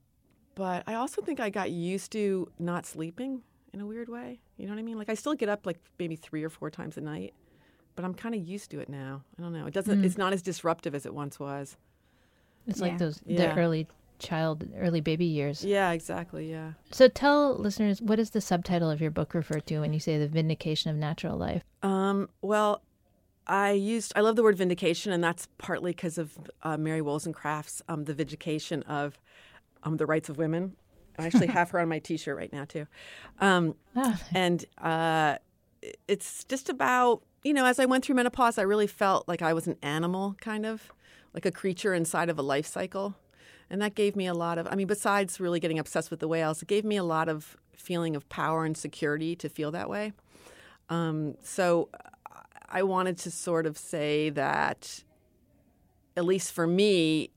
but 0.55 0.83
I 0.88 0.93
also 0.93 1.22
think 1.22 1.39
I 1.39 1.50
got 1.50 1.72
used 1.72 2.12
to 2.13 2.48
not 2.60 2.86
sleeping 2.86 3.41
in 3.74 3.81
a 3.81 3.86
weird 3.88 4.07
way. 4.07 4.39
You 4.57 4.67
know 4.67 4.74
what 4.74 4.79
I 4.79 4.83
mean? 4.83 4.98
Like 4.98 5.10
I 5.10 5.15
still 5.15 5.33
get 5.33 5.50
up 5.50 5.65
like 5.65 5.79
maybe 6.00 6.15
three 6.15 6.43
or 6.43 6.50
four 6.50 6.69
times 6.69 6.95
a 6.95 7.01
night, 7.01 7.33
but 7.95 8.05
I'm 8.05 8.13
kind 8.13 8.35
of 8.35 8.41
used 8.41 8.71
to 8.71 8.79
it 8.79 8.89
now. 8.89 9.23
I 9.38 9.41
don't 9.41 9.53
know. 9.53 9.65
It 9.65 9.73
doesn't. 9.73 10.03
It's 10.03 10.17
not 10.17 10.33
as 10.33 10.41
disruptive 10.41 10.95
as 10.95 11.05
it 11.05 11.13
once 11.13 11.39
was. 11.39 11.77
It's 12.67 12.79
Yeah. 12.79 12.85
like 12.88 12.97
those 12.97 13.21
Yeah. 13.25 13.53
the 13.53 13.59
early 13.59 13.88
child, 14.19 14.63
early 14.77 15.01
baby 15.01 15.25
years. 15.25 15.65
Yeah. 15.65 15.91
Exactly. 15.91 16.50
Yeah. 16.50 16.73
So 16.91 17.07
tell 17.07 17.55
listeners 17.57 18.01
what 18.01 18.15
does 18.17 18.29
the 18.31 18.41
subtitle 18.41 18.89
of 18.89 19.01
your 19.01 19.12
book 19.12 19.33
refer 19.33 19.59
to 19.59 19.79
when 19.81 19.91
you 19.93 20.00
say 20.00 20.17
the 20.17 20.27
vindication 20.27 20.89
of 20.91 20.97
natural 20.97 21.38
life? 21.38 21.63
Um, 21.81 22.29
well, 22.41 22.81
I 23.45 23.71
used 23.71 24.13
I 24.15 24.21
love 24.21 24.38
the 24.38 24.43
word 24.43 24.57
vindication, 24.57 25.12
and 25.12 25.21
that's 25.23 25.47
partly 25.57 25.91
because 25.91 26.17
of 26.17 26.38
uh, 26.62 26.77
Mary 26.77 27.01
Wollstonecraft's 27.01 27.81
um, 27.89 28.05
"The 28.05 28.13
Vindication 28.13 28.83
of 28.83 29.19
um, 29.83 29.97
the 29.97 30.05
Rights 30.05 30.29
of 30.29 30.38
Women." 30.38 30.77
I 31.19 31.25
actually 31.27 31.47
have 31.47 31.69
her 31.71 31.79
on 31.79 31.89
my 31.89 32.00
T-shirt 32.00 32.35
right 32.38 32.51
now 32.53 32.63
too, 32.65 32.88
um, 33.41 33.75
and 34.33 34.63
uh, 34.77 35.35
it's 36.07 36.45
just 36.45 36.69
about 36.69 37.21
you 37.43 37.53
know 37.53 37.65
as 37.65 37.79
I 37.79 37.85
went 37.85 38.05
through 38.05 38.15
menopause, 38.15 38.57
I 38.57 38.63
really 38.63 38.88
felt 38.88 39.27
like 39.27 39.41
I 39.41 39.53
was 39.53 39.67
an 39.67 39.77
animal, 39.81 40.35
kind 40.41 40.65
of 40.65 40.91
like 41.33 41.45
a 41.45 41.51
creature 41.51 41.93
inside 41.93 42.29
of 42.29 42.38
a 42.38 42.41
life 42.41 42.65
cycle, 42.65 43.15
and 43.69 43.81
that 43.81 43.95
gave 43.95 44.15
me 44.15 44.27
a 44.27 44.33
lot 44.33 44.57
of. 44.57 44.67
I 44.69 44.75
mean, 44.75 44.88
besides 44.88 45.39
really 45.39 45.59
getting 45.59 45.79
obsessed 45.79 46.12
with 46.12 46.19
the 46.19 46.27
whales, 46.27 46.62
it 46.62 46.67
gave 46.67 46.85
me 46.85 46.97
a 46.97 47.03
lot 47.03 47.29
of 47.29 47.57
feeling 47.75 48.15
of 48.15 48.27
power 48.29 48.65
and 48.65 48.77
security 48.77 49.35
to 49.35 49.50
feel 49.50 49.71
that 49.71 49.89
way. 49.89 50.13
Um, 50.89 51.35
so 51.41 51.89
I 52.69 52.83
wanted 52.83 53.17
to 53.19 53.31
sort 53.31 53.65
of 53.65 53.77
say 53.77 54.29
that, 54.31 55.03
at 56.15 56.25
least 56.25 56.51
for 56.51 56.65
me, 56.65 57.29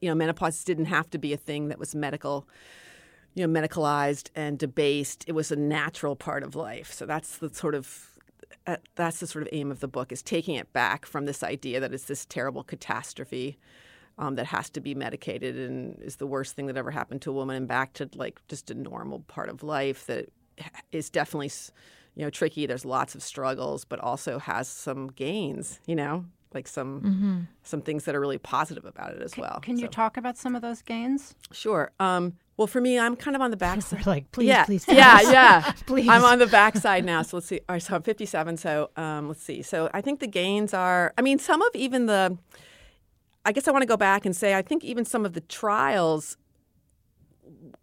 you 0.00 0.08
know, 0.08 0.14
menopause 0.14 0.62
didn't 0.64 0.86
have 0.86 1.10
to 1.10 1.18
be 1.18 1.32
a 1.32 1.36
thing 1.36 1.68
that 1.68 1.78
was 1.78 1.94
medical, 1.94 2.46
you 3.34 3.46
know, 3.46 3.60
medicalized 3.60 4.30
and 4.34 4.58
debased. 4.58 5.24
It 5.26 5.32
was 5.32 5.50
a 5.50 5.56
natural 5.56 6.16
part 6.16 6.42
of 6.42 6.54
life. 6.54 6.92
So 6.92 7.06
that's 7.06 7.38
the 7.38 7.52
sort 7.52 7.74
of 7.74 8.07
uh, 8.68 8.76
that's 8.96 9.20
the 9.20 9.26
sort 9.26 9.42
of 9.42 9.48
aim 9.52 9.70
of 9.70 9.80
the 9.80 9.88
book 9.88 10.12
is 10.12 10.22
taking 10.22 10.54
it 10.54 10.72
back 10.74 11.06
from 11.06 11.24
this 11.24 11.42
idea 11.42 11.80
that 11.80 11.94
it's 11.94 12.04
this 12.04 12.26
terrible 12.26 12.62
catastrophe 12.62 13.58
um, 14.18 14.34
that 14.34 14.44
has 14.46 14.68
to 14.68 14.80
be 14.80 14.94
medicated 14.94 15.56
and 15.56 15.98
is 16.02 16.16
the 16.16 16.26
worst 16.26 16.54
thing 16.54 16.66
that 16.66 16.76
ever 16.76 16.90
happened 16.90 17.22
to 17.22 17.30
a 17.30 17.32
woman, 17.32 17.56
and 17.56 17.66
back 17.66 17.94
to 17.94 18.10
like 18.14 18.40
just 18.46 18.70
a 18.70 18.74
normal 18.74 19.20
part 19.20 19.48
of 19.48 19.62
life 19.62 20.04
that 20.06 20.30
is 20.92 21.08
definitely 21.08 21.50
you 22.14 22.24
know 22.24 22.30
tricky. 22.30 22.66
There's 22.66 22.84
lots 22.84 23.14
of 23.14 23.22
struggles, 23.22 23.86
but 23.86 24.00
also 24.00 24.38
has 24.38 24.68
some 24.68 25.08
gains. 25.08 25.80
You 25.86 25.96
know, 25.96 26.26
like 26.54 26.66
some 26.68 27.00
Mm-hmm. 27.00 27.40
some 27.62 27.80
things 27.82 28.04
that 28.04 28.14
are 28.14 28.20
really 28.20 28.38
positive 28.38 28.84
about 28.84 29.12
it 29.12 29.22
as 29.22 29.36
well. 29.36 29.60
Can 29.62 29.78
you 29.78 29.88
talk 29.88 30.16
about 30.16 30.36
some 30.36 30.54
of 30.54 30.62
those 30.62 30.82
gains? 30.82 31.34
Sure. 31.52 31.90
Um, 32.00 32.34
well, 32.56 32.66
for 32.66 32.80
me, 32.80 32.98
I'm 32.98 33.14
kind 33.14 33.36
of 33.36 33.42
on 33.42 33.50
the 33.52 33.56
backside. 33.56 34.04
like, 34.06 34.32
please, 34.32 34.48
yeah, 34.48 34.64
please 34.64 34.84
yeah, 34.88 35.20
yeah. 35.30 35.72
Please. 35.86 36.08
I'm 36.08 36.24
on 36.24 36.38
the 36.40 36.46
backside 36.48 37.04
now. 37.04 37.22
So 37.22 37.36
let's 37.36 37.46
see. 37.46 37.60
All 37.68 37.74
right, 37.74 37.82
so 37.82 37.94
I'm 37.94 38.02
57. 38.02 38.56
So 38.56 38.90
um, 38.96 39.28
let's 39.28 39.42
see. 39.42 39.62
So 39.62 39.88
I 39.94 40.00
think 40.00 40.18
the 40.20 40.26
gains 40.26 40.74
are. 40.74 41.12
I 41.16 41.22
mean, 41.22 41.38
some 41.38 41.62
of 41.62 41.70
even 41.74 42.06
the. 42.06 42.36
I 43.44 43.52
guess 43.52 43.68
I 43.68 43.70
want 43.70 43.82
to 43.82 43.86
go 43.86 43.96
back 43.96 44.26
and 44.26 44.34
say 44.34 44.54
I 44.54 44.62
think 44.62 44.82
even 44.84 45.04
some 45.04 45.24
of 45.24 45.34
the 45.34 45.40
trials. 45.42 46.36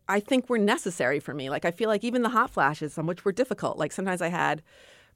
I 0.07 0.19
think 0.19 0.49
were 0.49 0.59
necessary 0.59 1.19
for 1.19 1.33
me. 1.33 1.49
Like 1.49 1.65
I 1.65 1.71
feel 1.71 1.89
like 1.89 2.03
even 2.03 2.21
the 2.21 2.29
hot 2.29 2.51
flashes, 2.51 2.93
some 2.93 3.07
which 3.07 3.25
were 3.25 3.31
difficult. 3.31 3.77
Like 3.77 3.91
sometimes 3.91 4.21
I 4.21 4.27
had 4.27 4.61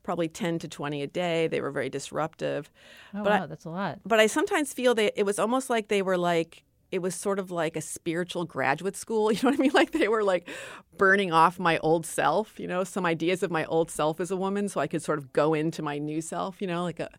probably 0.04 0.28
10 0.28 0.60
to 0.60 0.68
20 0.68 1.02
a 1.02 1.08
day. 1.08 1.48
They 1.48 1.62
were 1.62 1.72
very 1.72 1.90
disruptive. 1.90 2.70
Oh, 3.14 3.24
But 3.24 3.32
I- 3.42 3.46
that's 3.46 3.66
a 3.66 3.70
lot. 3.70 4.00
but 4.06 4.20
I 4.20 4.28
sometimes 4.28 4.74
feel 4.74 4.96
that 4.96 5.14
it 5.20 5.24
was 5.24 5.40
almost 5.40 5.70
like 5.70 5.88
they 5.88 6.02
were 6.02 6.18
like 6.18 6.64
it 6.92 7.04
was 7.04 7.14
sort 7.14 7.38
of 7.38 7.52
like 7.52 7.76
a 7.76 7.82
spiritual 7.82 8.46
graduate 8.46 8.96
school. 8.96 9.32
You 9.32 9.40
know 9.44 9.50
what 9.52 9.60
I 9.60 9.62
mean? 9.62 9.72
Like 9.74 9.92
they 9.92 10.08
were 10.08 10.24
like 10.24 10.50
burning 10.98 11.32
off 11.32 11.60
my 11.60 11.78
old 11.80 12.04
self. 12.06 12.60
You 12.60 12.66
know, 12.68 12.84
some 12.84 13.06
ideas 13.06 13.44
of 13.44 13.52
my 13.52 13.64
old 13.66 13.92
self 13.92 14.20
as 14.20 14.32
a 14.32 14.36
woman, 14.36 14.68
so 14.70 14.80
I 14.82 14.88
could 14.88 15.04
sort 15.04 15.20
of 15.20 15.32
go 15.32 15.54
into 15.54 15.84
my 15.84 16.00
new 16.00 16.20
self. 16.20 16.60
You 16.62 16.68
know, 16.68 16.82
like 16.84 17.00
a 17.00 17.10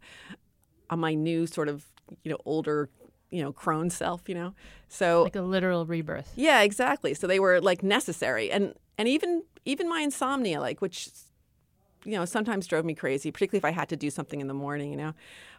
on 0.88 0.99
my 0.99 1.14
new 1.14 1.46
sort 1.46 1.68
of 1.68 1.87
you 2.25 2.30
know 2.32 2.38
older 2.44 2.88
you 3.30 3.42
know 3.42 3.52
crone 3.52 3.90
self. 3.90 4.28
You 4.28 4.34
know, 4.34 4.54
so 4.88 5.22
Like 5.22 5.37
a 5.37 5.42
literal 5.42 5.87
rebirth. 5.87 6.32
yeah, 6.34 6.62
exactly. 6.62 7.14
So 7.14 7.28
they 7.28 7.38
were 7.38 7.60
like 7.60 7.82
necessary, 7.84 8.50
and 8.50 8.75
and 8.99 9.06
even 9.06 9.44
even 9.64 9.88
my 9.88 10.00
insomnia, 10.00 10.60
like 10.60 10.80
which 10.80 11.10
you 12.04 12.12
know 12.12 12.25
sometimes 12.25 12.66
drove 12.66 12.85
me 12.85 12.95
crazy, 12.95 13.30
particularly 13.30 13.59
if 13.59 13.64
I 13.64 13.71
had 13.71 13.88
to 13.90 13.97
do 13.97 14.11
something 14.11 14.40
in 14.40 14.47
the 14.47 14.54
morning. 14.54 14.90
You 14.90 14.97
know, 14.97 15.14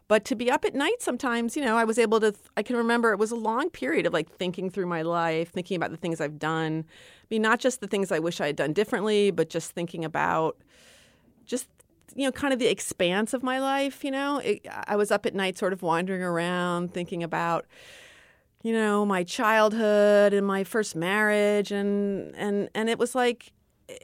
but 0.08 0.26
to 0.26 0.36
be 0.36 0.52
up 0.52 0.66
at 0.66 0.76
night 0.76 1.02
sometimes, 1.02 1.56
you 1.56 1.64
know, 1.64 1.78
I 1.78 1.84
was 1.84 1.98
able 1.98 2.20
to. 2.20 2.34
I 2.58 2.64
can 2.64 2.76
remember 2.76 3.12
it 3.12 3.20
was 3.20 3.32
a 3.32 3.36
long 3.36 3.70
period 3.70 4.06
of 4.06 4.14
like 4.14 4.30
thinking 4.30 4.70
through 4.70 4.88
my 4.88 5.02
life, 5.02 5.52
thinking 5.52 5.78
about 5.78 5.92
the 5.92 5.98
things 5.98 6.20
I've 6.20 6.40
done. 6.40 6.86
I 6.88 7.26
mean, 7.30 7.42
not 7.42 7.60
just 7.60 7.82
the 7.82 7.88
things 7.88 8.12
I 8.12 8.20
wish 8.20 8.42
I 8.42 8.48
had 8.48 8.56
done 8.56 8.74
differently, 8.74 9.32
but 9.32 9.50
just 9.50 9.72
thinking 9.72 10.04
about 10.04 10.58
just 11.46 11.68
you 12.16 12.26
know 12.26 12.32
kind 12.32 12.54
of 12.54 12.60
the 12.60 12.68
expanse 12.68 13.34
of 13.34 13.42
my 13.42 13.60
life 13.60 14.04
you 14.04 14.12
know 14.12 14.40
it, 14.40 14.66
i 14.86 14.96
was 14.96 15.12
up 15.12 15.26
at 15.26 15.34
night 15.34 15.58
sort 15.58 15.74
of 15.74 15.82
wandering 15.82 16.22
around 16.22 16.94
thinking 16.94 17.24
about 17.24 17.66
you 18.64 18.74
know 18.74 19.06
my 19.06 19.24
childhood 19.24 20.34
and 20.34 20.46
my 20.46 20.64
first 20.64 20.96
marriage 20.96 21.72
and 21.72 22.36
and 22.36 22.70
and 22.76 22.90
it 22.90 23.00
was 23.00 23.16
like 23.16 23.54
eh, 23.90 23.96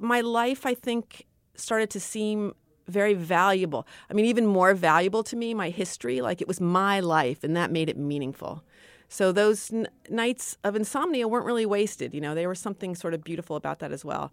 my 0.00 0.20
life 0.20 0.64
i 0.66 0.74
think 0.74 1.26
started 1.58 1.90
to 1.90 2.00
seem 2.00 2.54
very 2.86 3.14
valuable 3.14 3.86
i 4.10 4.14
mean 4.14 4.24
even 4.24 4.46
more 4.46 4.74
valuable 4.74 5.22
to 5.22 5.36
me 5.36 5.52
my 5.52 5.68
history 5.68 6.20
like 6.20 6.40
it 6.40 6.48
was 6.48 6.60
my 6.60 7.00
life 7.00 7.44
and 7.44 7.56
that 7.56 7.70
made 7.70 7.88
it 7.88 7.98
meaningful 7.98 8.64
so 9.10 9.30
those 9.30 9.70
n- 9.72 9.88
nights 10.08 10.56
of 10.64 10.74
insomnia 10.74 11.28
weren't 11.28 11.44
really 11.44 11.66
wasted 11.66 12.14
you 12.14 12.20
know 12.20 12.34
there 12.34 12.48
was 12.48 12.58
something 12.58 12.94
sort 12.94 13.12
of 13.12 13.22
beautiful 13.22 13.56
about 13.56 13.78
that 13.80 13.92
as 13.92 14.04
well 14.04 14.32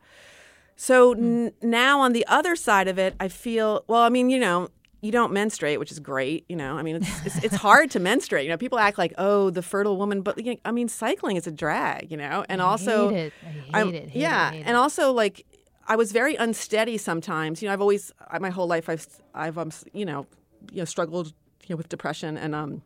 so 0.76 1.14
hmm. 1.14 1.46
n- 1.48 1.54
now 1.62 2.02
on 2.02 2.14
the 2.14 2.26
other 2.28 2.56
side 2.56 2.88
of 2.88 3.00
it, 3.00 3.16
I 3.20 3.28
feel 3.28 3.84
well. 3.88 4.02
I 4.02 4.10
mean, 4.10 4.30
you 4.30 4.40
know, 4.40 4.70
you 5.02 5.12
don't 5.12 5.32
menstruate, 5.32 5.80
which 5.80 5.92
is 5.92 6.00
great. 6.00 6.46
You 6.50 6.56
know, 6.56 6.78
I 6.78 6.82
mean, 6.82 6.98
it's 6.98 7.26
it's, 7.26 7.44
it's 7.44 7.56
hard 7.68 7.92
to 7.92 8.00
menstruate. 8.00 8.44
You 8.44 8.50
know, 8.50 8.58
people 8.58 8.80
act 8.80 8.98
like 8.98 9.14
oh, 9.18 9.50
the 9.50 9.62
fertile 9.62 9.98
woman, 9.98 10.22
but 10.22 10.38
you 10.44 10.54
know, 10.54 10.60
I 10.66 10.72
mean, 10.72 10.88
cycling 10.88 11.38
is 11.38 11.48
a 11.48 11.52
drag. 11.52 12.12
You 12.12 12.18
know, 12.18 12.46
and 12.50 12.62
I 12.62 12.66
also 12.66 13.10
hate 13.10 13.18
it. 13.18 13.34
I 13.42 13.50
hate 13.50 13.76
I'm- 13.76 13.90
it, 13.90 13.94
hate 13.94 14.04
it, 14.04 14.16
yeah, 14.16 14.52
hate 14.52 14.64
and 14.66 14.78
also 14.78 15.12
like 15.12 15.46
I 15.88 15.96
was 15.96 16.12
very 16.12 16.36
unsteady 16.36 16.98
sometimes. 16.98 17.62
You 17.62 17.68
know, 17.68 17.74
I've 17.74 17.82
always 17.82 18.12
my 18.40 18.50
whole 18.50 18.68
life 18.68 18.90
I've 18.90 19.06
I've 19.34 19.58
um, 19.58 19.72
you 19.94 20.06
know 20.06 20.26
you 20.72 20.80
know 20.80 20.86
struggled 20.86 21.28
you 21.68 21.74
know 21.74 21.78
with 21.78 21.90
depression 21.90 22.38
and 22.38 22.56
um 22.56 22.82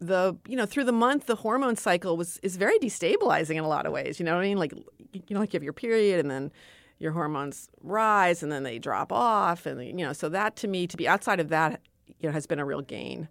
the 0.00 0.36
you 0.48 0.56
know 0.56 0.66
through 0.66 0.84
the 0.84 0.92
month 0.92 1.26
the 1.26 1.36
hormone 1.36 1.76
cycle 1.76 2.16
was 2.16 2.38
is 2.42 2.56
very 2.56 2.78
destabilizing 2.78 3.56
in 3.56 3.64
a 3.64 3.68
lot 3.68 3.86
of 3.86 3.92
ways. 3.92 4.18
You 4.18 4.26
know 4.26 4.34
what 4.34 4.40
i 4.44 4.48
mean? 4.48 4.58
Like 4.58 4.72
you 5.12 5.22
know 5.30 5.40
like 5.40 5.52
you 5.52 5.58
have 5.58 5.62
your 5.64 5.72
period 5.72 6.18
and 6.20 6.30
then 6.30 6.52
your 6.98 7.12
hormones 7.12 7.68
rise 7.82 8.42
and 8.42 8.50
then 8.50 8.62
they 8.62 8.78
drop 8.78 9.12
off 9.12 9.66
and 9.66 9.82
you 9.84 10.04
know 10.06 10.12
so 10.12 10.28
that 10.28 10.56
to 10.56 10.68
me 10.68 10.86
to 10.86 10.96
be 10.96 11.06
outside 11.08 11.40
of 11.40 11.48
that 11.48 11.80
you 12.20 12.28
know 12.28 12.32
has 12.32 12.46
been 12.46 12.58
a 12.58 12.64
real 12.64 12.80
gain. 12.82 13.28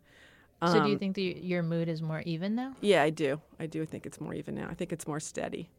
So 0.65 0.81
do 0.81 0.87
you 0.87 0.93
Um, 0.93 0.99
think 0.99 1.15
that 1.15 1.43
your 1.43 1.61
mood 1.61 1.89
is 1.89 2.01
more 2.01 2.21
even 2.25 2.55
now? 2.55 2.75
yeah 2.79 3.03
i 3.03 3.09
do. 3.09 3.41
I 3.59 3.65
do 3.65 3.85
think 3.85 4.05
it's 4.05 4.21
more 4.21 4.33
even 4.33 4.55
now. 4.55 4.67
I 4.69 4.73
think 4.73 4.93
it's 4.93 5.05
more 5.07 5.19
steady. 5.19 5.69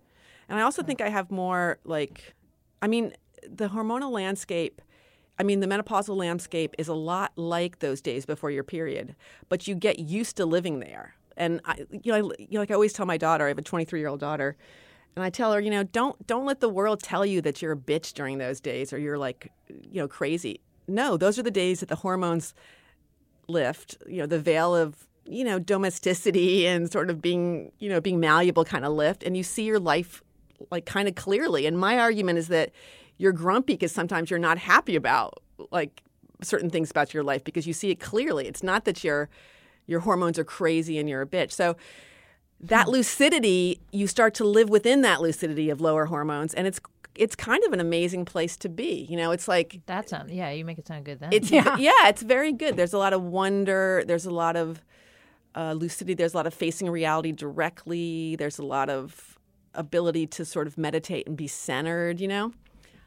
And 0.48 0.58
i 0.58 0.62
also 0.62 0.82
think 0.82 1.00
i 1.00 1.08
have 1.08 1.30
more 1.30 1.78
like 1.84 2.34
i 2.84 2.86
mean 2.86 3.12
the 3.48 3.68
hormonal 3.68 4.10
landscape 4.10 4.80
I 5.38 5.42
mean, 5.42 5.60
the 5.60 5.66
menopausal 5.66 6.16
landscape 6.16 6.74
is 6.78 6.88
a 6.88 6.94
lot 6.94 7.32
like 7.36 7.80
those 7.80 8.00
days 8.00 8.24
before 8.24 8.50
your 8.50 8.62
period, 8.62 9.16
but 9.48 9.66
you 9.66 9.74
get 9.74 9.98
used 9.98 10.36
to 10.36 10.46
living 10.46 10.78
there. 10.78 11.14
And 11.36 11.60
I, 11.64 11.86
you 11.90 12.12
know, 12.12 12.14
I, 12.14 12.34
you 12.38 12.48
know, 12.52 12.60
like 12.60 12.70
I 12.70 12.74
always 12.74 12.92
tell 12.92 13.06
my 13.06 13.16
daughter, 13.16 13.44
I 13.44 13.48
have 13.48 13.58
a 13.58 13.62
23 13.62 13.98
year 13.98 14.08
old 14.08 14.20
daughter, 14.20 14.56
and 15.16 15.24
I 15.24 15.30
tell 15.30 15.52
her, 15.52 15.60
you 15.60 15.70
know, 15.70 15.82
don't 15.82 16.24
don't 16.26 16.44
let 16.44 16.60
the 16.60 16.68
world 16.68 17.02
tell 17.02 17.26
you 17.26 17.40
that 17.42 17.60
you're 17.60 17.72
a 17.72 17.76
bitch 17.76 18.14
during 18.14 18.38
those 18.38 18.60
days 18.60 18.92
or 18.92 18.98
you're 18.98 19.18
like, 19.18 19.50
you 19.68 20.00
know, 20.00 20.08
crazy. 20.08 20.60
No, 20.86 21.16
those 21.16 21.38
are 21.38 21.42
the 21.42 21.50
days 21.50 21.80
that 21.80 21.88
the 21.88 21.96
hormones 21.96 22.54
lift. 23.48 23.96
You 24.06 24.18
know, 24.18 24.26
the 24.26 24.38
veil 24.38 24.74
of 24.74 25.06
you 25.26 25.42
know 25.42 25.58
domesticity 25.58 26.66
and 26.66 26.92
sort 26.92 27.10
of 27.10 27.20
being 27.22 27.72
you 27.78 27.88
know 27.88 28.00
being 28.00 28.20
malleable 28.20 28.64
kind 28.64 28.84
of 28.84 28.92
lift, 28.92 29.24
and 29.24 29.36
you 29.36 29.42
see 29.42 29.64
your 29.64 29.80
life 29.80 30.22
like 30.70 30.86
kind 30.86 31.08
of 31.08 31.14
clearly. 31.14 31.66
And 31.66 31.78
my 31.78 31.98
argument 31.98 32.38
is 32.38 32.48
that 32.48 32.70
you're 33.18 33.32
grumpy 33.32 33.74
because 33.74 33.92
sometimes 33.92 34.30
you're 34.30 34.38
not 34.38 34.58
happy 34.58 34.96
about 34.96 35.42
like 35.70 36.02
certain 36.42 36.70
things 36.70 36.90
about 36.90 37.14
your 37.14 37.22
life 37.22 37.44
because 37.44 37.66
you 37.66 37.72
see 37.72 37.90
it 37.90 38.00
clearly. 38.00 38.46
It's 38.46 38.62
not 38.62 38.84
that 38.84 39.04
your 39.04 39.28
your 39.86 40.00
hormones 40.00 40.38
are 40.38 40.44
crazy 40.44 40.98
and 40.98 41.08
you're 41.08 41.22
a 41.22 41.26
bitch. 41.26 41.52
So 41.52 41.76
that 42.60 42.88
lucidity, 42.88 43.80
you 43.92 44.06
start 44.06 44.34
to 44.34 44.44
live 44.44 44.70
within 44.70 45.02
that 45.02 45.20
lucidity 45.20 45.68
of 45.70 45.80
lower 45.80 46.06
hormones, 46.06 46.54
and 46.54 46.66
it's 46.66 46.80
it's 47.14 47.36
kind 47.36 47.62
of 47.64 47.72
an 47.72 47.80
amazing 47.80 48.24
place 48.24 48.56
to 48.56 48.68
be. 48.68 49.06
You 49.08 49.16
know, 49.16 49.30
it's 49.30 49.46
like 49.46 49.80
That 49.86 50.08
sound 50.08 50.30
yeah, 50.30 50.50
you 50.50 50.64
make 50.64 50.78
it 50.78 50.86
sound 50.86 51.04
good 51.04 51.20
then. 51.20 51.30
it's 51.32 51.50
yeah. 51.50 51.76
it's 52.08 52.22
very 52.22 52.52
good. 52.52 52.76
There's 52.76 52.92
a 52.92 52.98
lot 52.98 53.12
of 53.12 53.22
wonder. 53.22 54.02
There's 54.06 54.26
a 54.26 54.30
lot 54.30 54.56
of 54.56 54.82
uh, 55.54 55.74
lucidity. 55.74 56.14
There's 56.14 56.34
a 56.34 56.36
lot 56.36 56.46
of 56.46 56.54
facing 56.54 56.90
reality 56.90 57.32
directly. 57.32 58.36
There's 58.36 58.58
a 58.58 58.64
lot 58.64 58.90
of 58.90 59.33
ability 59.74 60.26
to 60.28 60.44
sort 60.44 60.66
of 60.66 60.76
meditate 60.78 61.26
and 61.26 61.36
be 61.36 61.46
centered. 61.46 62.20
You 62.20 62.28
know, 62.28 62.52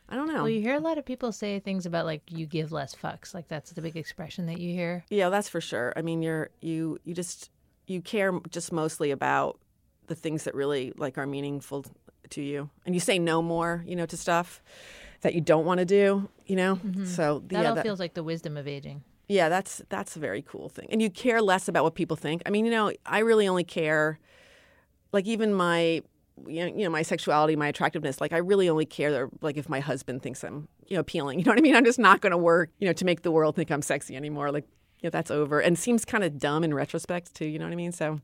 I 0.10 0.16
don't 0.16 0.28
know. 0.28 0.36
Well, 0.44 0.50
you 0.50 0.62
hear 0.62 0.76
a 0.76 0.80
lot 0.80 0.98
of 0.98 1.06
people 1.06 1.32
say 1.32 1.60
things 1.60 1.86
about 1.86 2.06
like 2.06 2.22
you 2.30 2.46
give 2.46 2.72
less 2.72 2.96
fucks. 2.96 3.34
Like 3.34 3.48
that's 3.48 3.72
the 3.72 3.82
big 3.82 3.98
expression 3.98 4.46
that 4.48 4.60
you 4.60 4.74
hear. 4.74 5.06
Yeah, 5.10 5.30
that's 5.30 5.50
for 5.50 5.62
sure. 5.62 5.94
I 5.96 6.02
mean, 6.02 6.22
you're 6.22 6.50
you 6.62 7.00
you 7.04 7.14
just 7.14 7.50
you 7.88 8.02
care 8.02 8.38
just 8.50 8.72
mostly 8.72 9.12
about 9.12 9.60
the 10.08 10.16
things 10.16 10.44
that 10.46 10.56
really 10.56 10.94
like 10.98 11.18
are 11.18 11.28
meaningful 11.28 11.86
to 12.30 12.42
you, 12.42 12.70
and 12.86 12.94
you 12.96 13.00
say 13.00 13.18
no 13.20 13.42
more, 13.42 13.84
you 13.88 13.96
know, 13.96 14.06
to 14.06 14.18
stuff 14.18 14.62
that 15.22 15.34
you 15.34 15.42
don't 15.42 15.66
want 15.66 15.80
to 15.80 15.86
do. 15.86 16.30
You 16.46 16.56
know, 16.58 16.76
mm-hmm. 16.76 17.06
so 17.06 17.44
That 17.48 17.62
yeah, 17.64 17.70
all 17.70 17.76
that- 17.76 17.84
feels 17.84 18.00
like 18.00 18.14
the 18.14 18.24
wisdom 18.24 18.56
of 18.58 18.68
aging. 18.68 19.04
yeah, 19.30 19.50
that's 19.50 19.82
that's 19.90 20.16
a 20.16 20.20
very 20.20 20.42
cool 20.42 20.70
thing, 20.70 20.88
and 20.92 21.02
you 21.02 21.10
care 21.10 21.42
less 21.42 21.68
about 21.68 21.84
what 21.84 21.96
people 21.96 22.16
think. 22.16 22.42
I 22.46 22.50
mean, 22.50 22.66
you 22.66 22.72
know, 22.72 22.92
I 23.06 23.20
really 23.20 23.48
only 23.48 23.64
care, 23.66 24.20
like 25.12 25.26
even 25.26 25.54
my 25.54 26.04
you 26.46 26.72
know 26.72 26.90
my 26.90 27.02
sexuality, 27.02 27.56
my 27.56 27.68
attractiveness. 27.68 28.22
Like 28.22 28.34
I 28.34 28.38
really 28.38 28.70
only 28.70 28.86
care 28.86 29.30
like 29.42 29.58
if 29.58 29.70
my 29.70 29.80
husband 29.80 30.22
thinks 30.22 30.44
I'm 30.44 30.68
you 30.88 30.96
know 30.96 31.02
appealing. 31.02 31.40
You 31.40 31.46
know 31.46 31.52
what 31.52 31.60
I 31.60 31.62
mean? 31.62 31.76
I'm 31.76 31.86
just 31.86 32.00
not 32.00 32.22
going 32.22 32.32
to 32.32 32.38
work 32.38 32.70
you 32.80 32.88
know 32.88 32.94
to 32.94 33.06
make 33.06 33.22
the 33.22 33.32
world 33.32 33.56
think 33.56 33.72
I'm 33.72 33.82
sexy 33.82 34.16
anymore. 34.16 34.52
Like 34.52 34.66
you 35.00 35.08
know 35.08 35.12
that's 35.12 35.32
over 35.32 35.60
and 35.60 35.78
seems 35.78 36.06
kind 36.06 36.24
of 36.24 36.38
dumb 36.38 36.64
in 36.64 36.74
retrospect 36.74 37.34
too. 37.34 37.48
You 37.48 37.60
know 37.60 37.66
what 37.66 37.74
I 37.74 37.76
mean? 37.76 37.92
So 37.92 38.22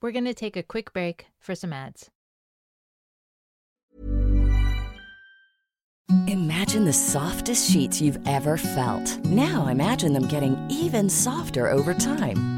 we're 0.00 0.12
going 0.12 0.26
to 0.26 0.34
take 0.34 0.56
a 0.56 0.62
quick 0.62 0.92
break 0.92 1.26
for 1.40 1.54
some 1.54 1.72
ads. 1.72 2.10
Imagine 6.26 6.84
the 6.84 6.92
softest 6.92 7.70
sheets 7.70 8.00
you've 8.00 8.18
ever 8.26 8.56
felt. 8.56 9.18
Now 9.26 9.66
imagine 9.66 10.12
them 10.12 10.26
getting 10.26 10.56
even 10.70 11.10
softer 11.10 11.68
over 11.68 11.92
time. 11.92 12.57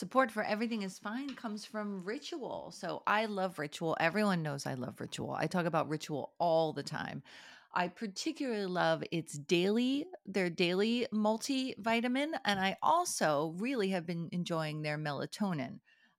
Support 0.00 0.30
for 0.30 0.42
Everything 0.42 0.80
is 0.80 0.98
Fine 0.98 1.34
comes 1.34 1.66
from 1.66 2.02
Ritual. 2.02 2.72
So 2.74 3.02
I 3.06 3.26
love 3.26 3.58
Ritual. 3.58 3.98
Everyone 4.00 4.42
knows 4.42 4.64
I 4.64 4.72
love 4.72 4.98
Ritual. 4.98 5.36
I 5.38 5.46
talk 5.46 5.66
about 5.66 5.90
Ritual 5.90 6.32
all 6.38 6.72
the 6.72 6.82
time. 6.82 7.22
I 7.74 7.88
particularly 7.88 8.64
love 8.64 9.04
its 9.12 9.34
daily, 9.34 10.06
their 10.24 10.48
daily 10.48 11.06
multivitamin. 11.12 12.30
And 12.46 12.58
I 12.58 12.78
also 12.82 13.54
really 13.58 13.90
have 13.90 14.06
been 14.06 14.30
enjoying 14.32 14.80
their 14.80 14.96
melatonin. 14.96 15.80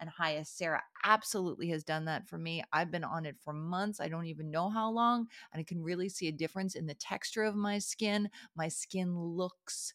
and 0.00 0.10
Hyacera 0.10 0.80
absolutely 1.04 1.68
has 1.68 1.84
done 1.84 2.06
that 2.06 2.28
for 2.28 2.38
me. 2.38 2.62
I've 2.72 2.90
been 2.90 3.04
on 3.04 3.26
it 3.26 3.36
for 3.38 3.52
months. 3.52 4.00
I 4.00 4.08
don't 4.08 4.26
even 4.26 4.50
know 4.50 4.68
how 4.70 4.90
long. 4.90 5.28
And 5.52 5.60
I 5.60 5.62
can 5.62 5.82
really 5.82 6.08
see 6.08 6.28
a 6.28 6.32
difference 6.32 6.74
in 6.74 6.86
the 6.86 6.94
texture 6.94 7.44
of 7.44 7.54
my 7.54 7.78
skin. 7.78 8.30
My 8.56 8.68
skin 8.68 9.18
looks 9.18 9.94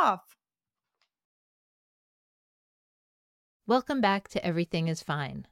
off. 0.00 0.36
Welcome 3.66 4.00
back 4.00 4.28
to 4.28 4.44
Everything 4.44 4.88
is 4.88 5.02
Fine. 5.02 5.46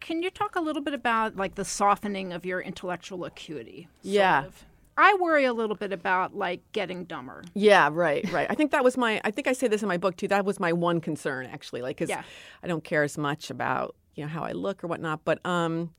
Can 0.00 0.22
you 0.22 0.30
talk 0.30 0.56
a 0.56 0.60
little 0.60 0.82
bit 0.82 0.94
about 0.94 1.36
like 1.36 1.54
the 1.56 1.64
softening 1.64 2.32
of 2.32 2.46
your 2.46 2.60
intellectual 2.60 3.24
acuity? 3.24 3.88
Yeah. 4.02 4.44
Of? 4.44 4.64
I 4.96 5.16
worry 5.20 5.44
a 5.44 5.52
little 5.52 5.76
bit 5.76 5.92
about 5.92 6.36
like 6.36 6.60
getting 6.72 7.04
dumber. 7.04 7.42
Yeah, 7.54 7.90
right, 7.92 8.30
right. 8.32 8.46
I 8.48 8.54
think 8.54 8.70
that 8.70 8.84
was 8.84 8.96
my. 8.96 9.20
I 9.24 9.30
think 9.30 9.46
I 9.46 9.52
say 9.52 9.68
this 9.68 9.82
in 9.82 9.88
my 9.88 9.96
book 9.98 10.16
too. 10.16 10.28
That 10.28 10.44
was 10.44 10.60
my 10.60 10.72
one 10.72 11.00
concern 11.00 11.46
actually, 11.46 11.82
like 11.82 11.96
because 11.96 12.08
Yeah. 12.08 12.22
I 12.62 12.66
don't 12.66 12.84
care 12.84 13.02
as 13.02 13.18
much 13.18 13.50
about 13.50 13.96
you 14.14 14.24
know 14.24 14.28
how 14.28 14.42
I 14.42 14.52
look 14.52 14.82
or 14.84 14.86
whatnot. 14.86 15.24
But 15.24 15.44
um, 15.44 15.90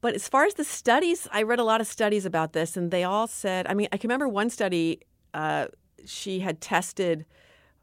but 0.00 0.14
as 0.14 0.28
far 0.28 0.44
as 0.44 0.54
the 0.54 0.64
studies, 0.64 1.28
I 1.32 1.42
read 1.42 1.58
a 1.58 1.64
lot 1.64 1.80
of 1.80 1.86
studies 1.86 2.24
about 2.24 2.52
this, 2.52 2.76
and 2.76 2.90
they 2.90 3.04
all 3.04 3.26
said. 3.26 3.66
I 3.66 3.74
mean, 3.74 3.88
I 3.92 3.96
can 3.96 4.08
remember 4.08 4.28
one 4.28 4.48
study. 4.50 5.00
Uh, 5.34 5.66
she 6.04 6.40
had 6.40 6.60
tested 6.60 7.24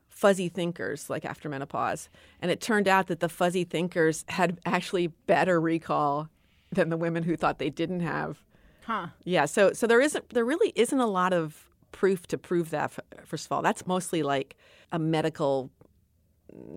fuzzy 0.09 0.49
thinkers 0.49 1.09
like 1.09 1.25
after 1.25 1.47
menopause, 1.47 2.09
and 2.41 2.49
it 2.49 2.59
turned 2.59 2.87
out 2.87 3.07
that 3.07 3.19
the 3.19 3.29
fuzzy 3.29 3.63
thinkers 3.63 4.25
had 4.29 4.59
actually 4.65 5.07
better 5.07 5.61
recall 5.61 6.29
than 6.71 6.89
the 6.89 6.97
women 6.97 7.23
who 7.23 7.35
thought 7.35 7.59
they 7.59 7.69
didn't 7.69 8.01
have. 8.01 8.41
Huh. 8.85 9.07
Yeah, 9.23 9.45
so 9.45 9.73
so 9.73 9.85
there 9.85 10.01
isn't 10.01 10.29
there 10.29 10.45
really 10.45 10.73
isn't 10.75 10.99
a 10.99 11.07
lot 11.07 11.33
of 11.33 11.67
proof 11.91 12.27
to 12.27 12.37
prove 12.37 12.69
that. 12.71 12.91
First 13.25 13.45
of 13.45 13.51
all, 13.51 13.61
that's 13.61 13.85
mostly 13.85 14.23
like 14.23 14.55
a 14.91 14.99
medical. 14.99 15.69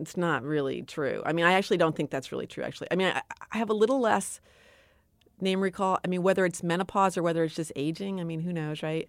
It's 0.00 0.16
not 0.16 0.42
really 0.42 0.82
true. 0.82 1.22
I 1.24 1.32
mean, 1.32 1.44
I 1.44 1.52
actually 1.52 1.76
don't 1.76 1.94
think 1.94 2.10
that's 2.10 2.32
really 2.32 2.46
true. 2.46 2.64
Actually, 2.64 2.88
I 2.90 2.96
mean, 2.96 3.08
I, 3.08 3.22
I 3.52 3.58
have 3.58 3.70
a 3.70 3.74
little 3.74 4.00
less 4.00 4.40
name 5.40 5.60
recall. 5.60 5.98
I 6.04 6.08
mean, 6.08 6.22
whether 6.22 6.44
it's 6.44 6.62
menopause 6.62 7.16
or 7.16 7.22
whether 7.22 7.44
it's 7.44 7.54
just 7.54 7.72
aging. 7.76 8.20
I 8.20 8.24
mean, 8.24 8.40
who 8.40 8.52
knows, 8.52 8.82
right? 8.82 9.08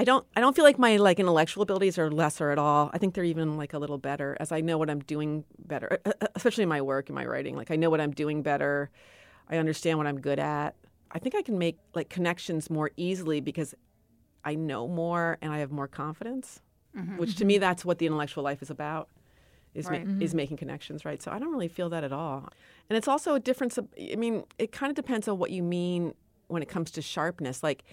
I 0.00 0.04
don't. 0.04 0.24
I 0.36 0.40
don't 0.40 0.54
feel 0.54 0.64
like 0.64 0.78
my 0.78 0.96
like 0.96 1.18
intellectual 1.18 1.64
abilities 1.64 1.98
are 1.98 2.08
lesser 2.10 2.50
at 2.50 2.58
all. 2.58 2.88
I 2.94 2.98
think 2.98 3.14
they're 3.14 3.24
even 3.24 3.56
like 3.56 3.72
a 3.74 3.78
little 3.78 3.98
better 3.98 4.36
as 4.38 4.52
I 4.52 4.60
know 4.60 4.78
what 4.78 4.88
I'm 4.88 5.00
doing 5.00 5.44
better, 5.58 5.98
especially 6.36 6.62
in 6.62 6.68
my 6.68 6.80
work 6.80 7.08
and 7.08 7.16
my 7.16 7.26
writing. 7.26 7.56
Like 7.56 7.72
I 7.72 7.76
know 7.76 7.90
what 7.90 8.00
I'm 8.00 8.12
doing 8.12 8.42
better. 8.42 8.90
I 9.50 9.56
understand 9.56 9.98
what 9.98 10.06
I'm 10.06 10.20
good 10.20 10.38
at. 10.38 10.76
I 11.10 11.18
think 11.18 11.34
I 11.34 11.42
can 11.42 11.58
make 11.58 11.78
like 11.94 12.08
connections 12.10 12.70
more 12.70 12.92
easily 12.96 13.40
because 13.40 13.74
I 14.44 14.54
know 14.54 14.86
more 14.86 15.36
and 15.42 15.52
I 15.52 15.58
have 15.58 15.72
more 15.72 15.88
confidence. 15.88 16.60
Mm-hmm. 16.96 17.16
Which 17.16 17.34
to 17.36 17.44
me, 17.44 17.58
that's 17.58 17.84
what 17.84 17.98
the 17.98 18.06
intellectual 18.06 18.44
life 18.44 18.62
is 18.62 18.70
about. 18.70 19.08
Is 19.74 19.86
ma- 19.86 19.90
Right. 19.92 20.06
Mm-hmm. 20.06 20.22
is 20.22 20.34
making 20.34 20.56
connections, 20.58 21.04
right? 21.04 21.20
So 21.20 21.30
I 21.30 21.38
don't 21.38 21.50
really 21.50 21.68
feel 21.68 21.88
that 21.90 22.04
at 22.04 22.12
all. 22.12 22.48
And 22.88 22.96
it's 22.96 23.08
also 23.08 23.34
a 23.34 23.40
difference. 23.40 23.76
Of, 23.78 23.88
I 24.00 24.16
mean, 24.16 24.44
it 24.58 24.70
kind 24.70 24.90
of 24.90 24.96
depends 24.96 25.26
on 25.28 25.38
what 25.38 25.50
you 25.50 25.62
mean 25.62 26.14
when 26.46 26.62
it 26.62 26.68
comes 26.68 26.90
to 26.92 27.02
sharpness. 27.02 27.62
Like, 27.62 27.84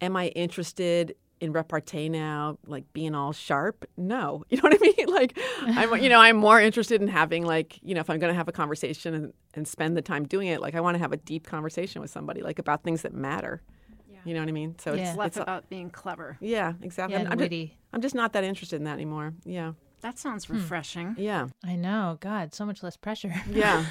am 0.00 0.16
I 0.16 0.28
interested 0.28 1.14
in 1.40 1.52
repartee 1.52 2.08
now, 2.08 2.58
like 2.66 2.92
being 2.92 3.14
all 3.14 3.32
sharp? 3.32 3.84
No, 3.96 4.44
you 4.50 4.56
know 4.56 4.62
what 4.62 4.74
I 4.74 4.78
mean. 4.80 4.94
Like, 5.18 5.36
I'm, 5.62 6.00
you 6.02 6.08
know, 6.08 6.20
I'm 6.20 6.36
more 6.36 6.60
interested 6.60 7.00
in 7.02 7.08
having 7.08 7.44
like, 7.44 7.78
you 7.82 7.94
know, 7.94 8.00
if 8.00 8.08
I'm 8.10 8.18
going 8.20 8.32
to 8.32 8.36
have 8.36 8.46
a 8.48 8.52
conversation 8.52 9.14
and, 9.14 9.32
and 9.54 9.66
spend 9.66 9.96
the 9.96 10.02
time 10.02 10.26
doing 10.26 10.46
it, 10.48 10.60
like 10.60 10.74
I 10.76 10.80
want 10.80 10.94
to 10.94 10.98
have 11.00 11.12
a 11.12 11.16
deep 11.16 11.46
conversation 11.46 12.00
with 12.00 12.10
somebody, 12.10 12.40
like 12.42 12.58
about 12.58 12.84
things 12.84 13.02
that 13.02 13.12
matter. 13.14 13.62
Yeah. 14.10 14.18
You 14.24 14.34
know 14.34 14.40
what 14.40 14.48
I 14.48 14.52
mean? 14.52 14.76
So 14.78 14.92
It's 14.92 15.08
it's 15.10 15.18
less 15.18 15.26
it's 15.28 15.36
about 15.38 15.68
being 15.68 15.90
clever. 15.90 16.36
yeah, 16.40 16.74
exactly. 16.82 17.14
Yeah, 17.14 17.20
I'm, 17.20 17.24
and 17.26 17.32
I'm, 17.32 17.38
just, 17.38 17.44
witty. 17.46 17.78
I'm 17.92 18.00
just 18.00 18.14
not 18.14 18.32
that 18.34 18.44
interested 18.44 18.76
in 18.76 18.84
that 18.84 18.92
anymore. 18.92 19.34
Yeah, 19.44 19.72
That 20.02 20.18
sounds 20.18 20.44
Hmm. 20.44 20.54
refreshing. 20.54 21.14
yeah, 21.18 21.48
I 21.64 21.74
know. 21.76 22.18
God, 22.20 22.54
so 22.54 22.64
much 22.66 22.82
less 22.82 22.96
pressure. 22.96 23.34
yeah. 23.50 23.84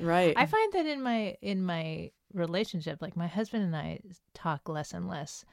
right. 0.00 0.34
I 0.36 0.46
find 0.46 0.72
that 0.72 0.86
in 0.86 1.02
my 1.02 1.36
in 1.42 1.62
my 1.64 2.10
relationship, 2.32 3.00
like 3.00 3.16
my 3.16 3.26
husband 3.26 3.64
and 3.64 3.76
I 3.76 4.00
talk 4.34 4.68
less 4.68 4.92
and 4.92 5.08
less, 5.08 5.44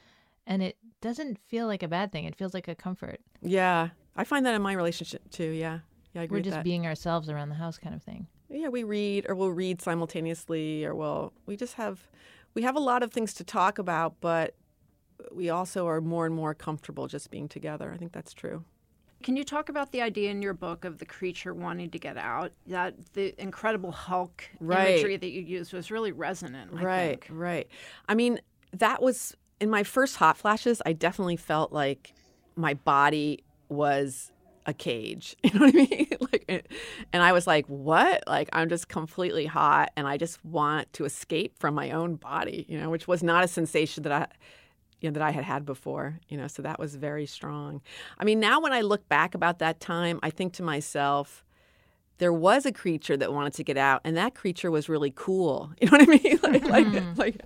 and 0.48 0.62
it 0.64 0.78
doesn't 1.02 1.38
feel 1.48 1.68
like 1.68 1.84
a 1.84 1.88
bad 1.88 2.12
thing. 2.12 2.26
It 2.26 2.36
feels 2.36 2.54
like 2.54 2.68
a 2.68 2.76
comfort. 2.76 3.20
yeah, 3.42 3.90
I 4.16 4.24
find 4.24 4.46
that 4.46 4.54
in 4.56 4.62
my 4.62 4.74
relationship 4.74 5.30
too. 5.32 5.50
Yeah, 5.52 5.80
yeah. 6.14 6.22
I 6.22 6.24
agree 6.26 6.36
We're 6.36 6.40
with 6.40 6.46
just 6.46 6.58
that. 6.58 6.64
being 6.64 6.86
ourselves 6.86 7.30
around 7.30 7.50
the 7.50 7.56
house, 7.56 7.78
kind 7.78 7.96
of 7.96 8.04
thing. 8.04 8.28
yeah 8.50 8.68
we 8.70 8.84
read 8.84 9.26
or 9.28 9.34
we'll 9.36 9.52
read 9.52 9.82
simultaneously 9.82 10.86
or 10.86 10.94
we'll 10.96 11.34
we 11.48 11.56
just 11.56 11.74
have 11.76 12.08
we 12.54 12.62
have 12.62 12.76
a 12.76 12.80
lot 12.80 13.02
of 13.04 13.12
things 13.12 13.34
to 13.34 13.44
talk 13.44 13.80
about 13.80 14.14
but 14.22 14.54
we 15.32 15.50
also 15.50 15.88
are 15.88 16.02
more 16.02 16.26
and 16.28 16.36
more 16.36 16.54
comfortable 16.54 17.08
just 17.08 17.32
being 17.32 17.48
together 17.48 17.92
i 17.94 17.98
think 17.98 18.12
that's 18.12 18.34
true 18.34 18.64
Can 19.24 19.36
you 19.38 19.44
talk 19.46 19.70
about 19.70 19.92
the 19.92 20.02
idea 20.02 20.30
in 20.30 20.42
your 20.42 20.54
book 20.54 20.86
of 20.86 20.98
the 21.00 21.06
creature 21.06 21.54
wanting 21.54 21.90
to 21.92 22.00
get 22.00 22.18
out? 22.18 22.52
That 22.68 22.94
the 23.14 23.34
Incredible 23.42 23.92
Hulk 23.92 24.44
Right. 24.60 24.90
imagery 24.90 25.18
that 25.18 25.32
you 25.32 25.42
used 25.42 25.72
was 25.74 25.90
really 25.90 26.12
resonant. 26.12 26.72
I 26.76 26.84
right 26.84 27.24
think. 27.24 27.28
right 27.32 27.68
i 28.08 28.14
mean 28.16 28.40
that 28.86 29.02
was 29.02 29.36
in 29.60 29.70
my 29.70 29.84
first 29.84 30.18
hot 30.18 30.38
flashes 30.38 30.82
i 30.86 30.94
definitely 30.94 31.38
felt 31.38 31.72
like 31.72 32.14
my 32.56 32.74
body 32.74 33.44
was 33.70 34.32
a 34.66 34.74
cage. 34.74 35.36
You 35.44 35.60
know 35.60 35.66
what 35.66 35.76
i 35.76 35.78
mean? 35.78 36.08
Like 36.32 36.68
and 37.14 37.24
i 37.24 37.32
was 37.32 37.48
like 37.48 37.66
what? 37.68 38.24
Like 38.28 38.50
i'm 38.54 38.70
just 38.70 38.88
completely 38.88 39.46
hot 39.46 39.92
and 39.96 40.08
i 40.08 40.18
just 40.18 40.44
want 40.44 40.92
to 40.94 41.06
escape 41.06 41.58
from 41.60 41.76
my 41.76 41.92
own 41.92 42.16
body 42.16 42.66
you 42.68 42.80
know 42.80 42.90
which 42.90 43.08
was 43.08 43.24
not 43.24 43.44
a 43.44 43.48
sensation 43.48 44.04
that 44.04 44.12
i 44.12 44.28
you 45.00 45.10
know 45.10 45.14
that 45.14 45.22
i 45.22 45.32
had 45.32 45.44
had 45.44 45.66
before 45.66 46.20
you 46.28 46.38
know 46.38 46.48
so 46.48 46.62
that 46.62 46.80
was 46.80 46.96
very 46.96 47.26
strong. 47.26 47.82
I 48.18 48.24
mean 48.24 48.40
now 48.40 48.62
when 48.62 48.74
i 48.74 48.82
look 48.82 49.08
back 49.10 49.36
about 49.36 49.60
that 49.60 49.80
time 49.80 50.20
i 50.24 50.30
think 50.30 50.54
to 50.54 50.64
myself 50.64 51.44
there 52.20 52.34
was 52.34 52.66
a 52.66 52.72
creature 52.72 53.18
that 53.18 53.34
wanted 53.34 53.54
to 53.54 53.64
get 53.64 53.78
out 53.78 54.02
and 54.04 54.16
that 54.18 54.36
creature 54.36 54.72
was 54.72 54.88
really 54.88 55.12
cool. 55.16 55.72
You 55.82 55.90
know 55.90 55.98
what 55.98 56.10
i 56.10 56.12
mean? 56.12 56.40
Like 56.42 56.64
like, 56.70 56.88
mm-hmm. 56.88 57.20
like 57.20 57.42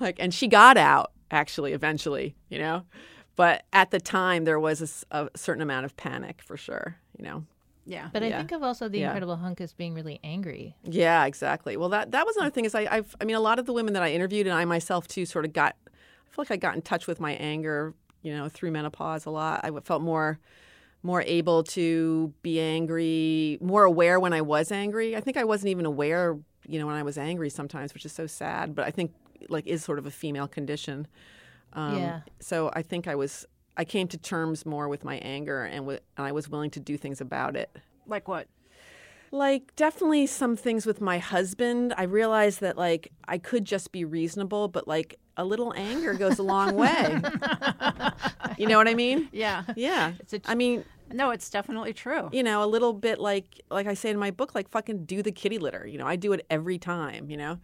like 0.00 0.16
and 0.18 0.32
she 0.32 0.48
got 0.48 0.76
out 0.76 1.12
actually 1.30 1.72
eventually 1.72 2.34
you 2.48 2.58
know 2.58 2.82
but 3.36 3.64
at 3.72 3.90
the 3.90 4.00
time 4.00 4.44
there 4.44 4.58
was 4.60 5.04
a 5.10 5.28
certain 5.36 5.62
amount 5.62 5.84
of 5.84 5.96
panic 5.96 6.40
for 6.42 6.56
sure 6.56 6.96
you 7.18 7.24
know 7.24 7.44
Yeah. 7.88 8.08
But 8.12 8.22
I 8.24 8.28
Yeah. 8.28 8.38
think 8.38 8.50
of 8.52 8.62
also 8.64 8.88
the 8.88 8.98
Yeah. 8.98 9.06
Incredible 9.06 9.36
Hulk 9.36 9.60
as 9.60 9.72
being 9.72 9.94
really 9.94 10.18
angry. 10.24 10.74
yeah 10.82 11.24
exactly 11.26 11.76
well 11.76 11.88
that 11.90 12.10
that 12.12 12.26
was 12.26 12.36
another 12.36 12.50
thing 12.50 12.64
is 12.64 12.74
I, 12.74 12.86
i've 12.96 13.14
i 13.20 13.24
mean 13.24 13.36
a 13.36 13.40
lot 13.40 13.58
of 13.60 13.66
the 13.66 13.72
women 13.72 13.92
that 13.94 14.02
i 14.02 14.10
interviewed 14.10 14.46
and 14.48 14.56
i 14.56 14.64
myself 14.64 15.06
too 15.06 15.24
sort 15.26 15.44
of 15.44 15.52
got 15.52 15.74
i 15.86 16.28
feel 16.30 16.42
like 16.44 16.50
i 16.50 16.56
got 16.56 16.74
in 16.74 16.82
touch 16.82 17.06
with 17.06 17.20
my 17.20 17.32
anger 17.34 17.94
you 18.22 18.32
know 18.36 18.48
through 18.48 18.70
menopause 18.72 19.24
a 19.26 19.30
lot 19.30 19.60
i 19.64 19.70
felt 19.84 20.02
more 20.02 20.38
more 21.02 21.22
able 21.22 21.62
to 21.62 22.32
be 22.42 22.58
angry 22.60 23.58
more 23.60 23.84
aware 23.84 24.18
when 24.18 24.32
i 24.32 24.40
was 24.40 24.72
angry 24.72 25.14
i 25.16 25.20
think 25.20 25.36
i 25.36 25.44
wasn't 25.44 25.68
even 25.70 25.86
aware 25.86 26.36
you 26.66 26.78
know 26.80 26.86
when 26.86 26.96
i 26.96 27.02
was 27.04 27.16
angry 27.18 27.50
sometimes 27.50 27.94
which 27.94 28.04
is 28.04 28.12
so 28.12 28.26
sad 28.26 28.74
but 28.74 28.84
i 28.86 28.90
think 28.90 29.12
like 29.48 29.66
is 29.66 29.82
sort 29.84 29.98
of 29.98 30.06
a 30.06 30.10
female 30.10 30.48
condition 30.48 31.06
um, 31.72 31.98
Yeah. 31.98 32.20
so 32.40 32.70
i 32.74 32.82
think 32.82 33.06
i 33.08 33.14
was 33.14 33.46
i 33.76 33.84
came 33.84 34.08
to 34.08 34.18
terms 34.18 34.64
more 34.66 34.88
with 34.88 35.04
my 35.04 35.16
anger 35.18 35.64
and, 35.64 35.86
with, 35.86 36.00
and 36.16 36.26
i 36.26 36.32
was 36.32 36.48
willing 36.48 36.70
to 36.70 36.80
do 36.80 36.96
things 36.96 37.20
about 37.20 37.56
it 37.56 37.70
Like 38.06 38.28
what? 38.28 38.48
like 39.32 39.74
definitely 39.76 40.26
some 40.26 40.56
things 40.56 40.86
with 40.86 41.00
my 41.00 41.18
husband. 41.18 41.92
I 41.98 42.04
realized 42.04 42.60
that 42.60 42.76
like 42.78 43.10
I 43.26 43.38
could 43.38 43.64
just 43.64 43.90
be 43.90 44.04
reasonable, 44.04 44.68
but 44.68 44.86
like 44.86 45.18
a 45.36 45.44
little 45.44 45.74
anger 45.76 46.14
goes 46.14 46.38
a 46.38 46.44
long 46.44 46.76
way. 46.76 47.20
you 48.56 48.66
know 48.68 48.78
what 48.78 48.88
I 48.88 48.94
mean? 48.94 49.28
Yeah. 49.32 49.64
Yeah. 49.74 50.12
It's 50.20 50.32
a 50.32 50.40
I 50.46 50.54
mean, 50.54 50.84
No, 51.12 51.30
it's 51.30 51.48
definitely 51.50 51.92
true. 51.92 52.28
you 52.32 52.42
know, 52.42 52.62
a 52.64 52.66
little 52.66 52.92
bit 52.92 53.18
like 53.18 53.60
like 53.70 53.86
I 53.86 53.94
say 53.94 54.10
in 54.10 54.18
my 54.18 54.30
book, 54.30 54.54
like 54.54 54.68
fucking 54.68 55.04
do 55.04 55.22
the 55.22 55.32
kitty 55.32 55.58
litter. 55.58 55.86
You 55.86 55.98
know, 55.98 56.06
I 56.06 56.16
do 56.16 56.32
it 56.32 56.44
every 56.50 56.78
time. 56.78 57.30
You 57.30 57.36
know, 57.36 57.58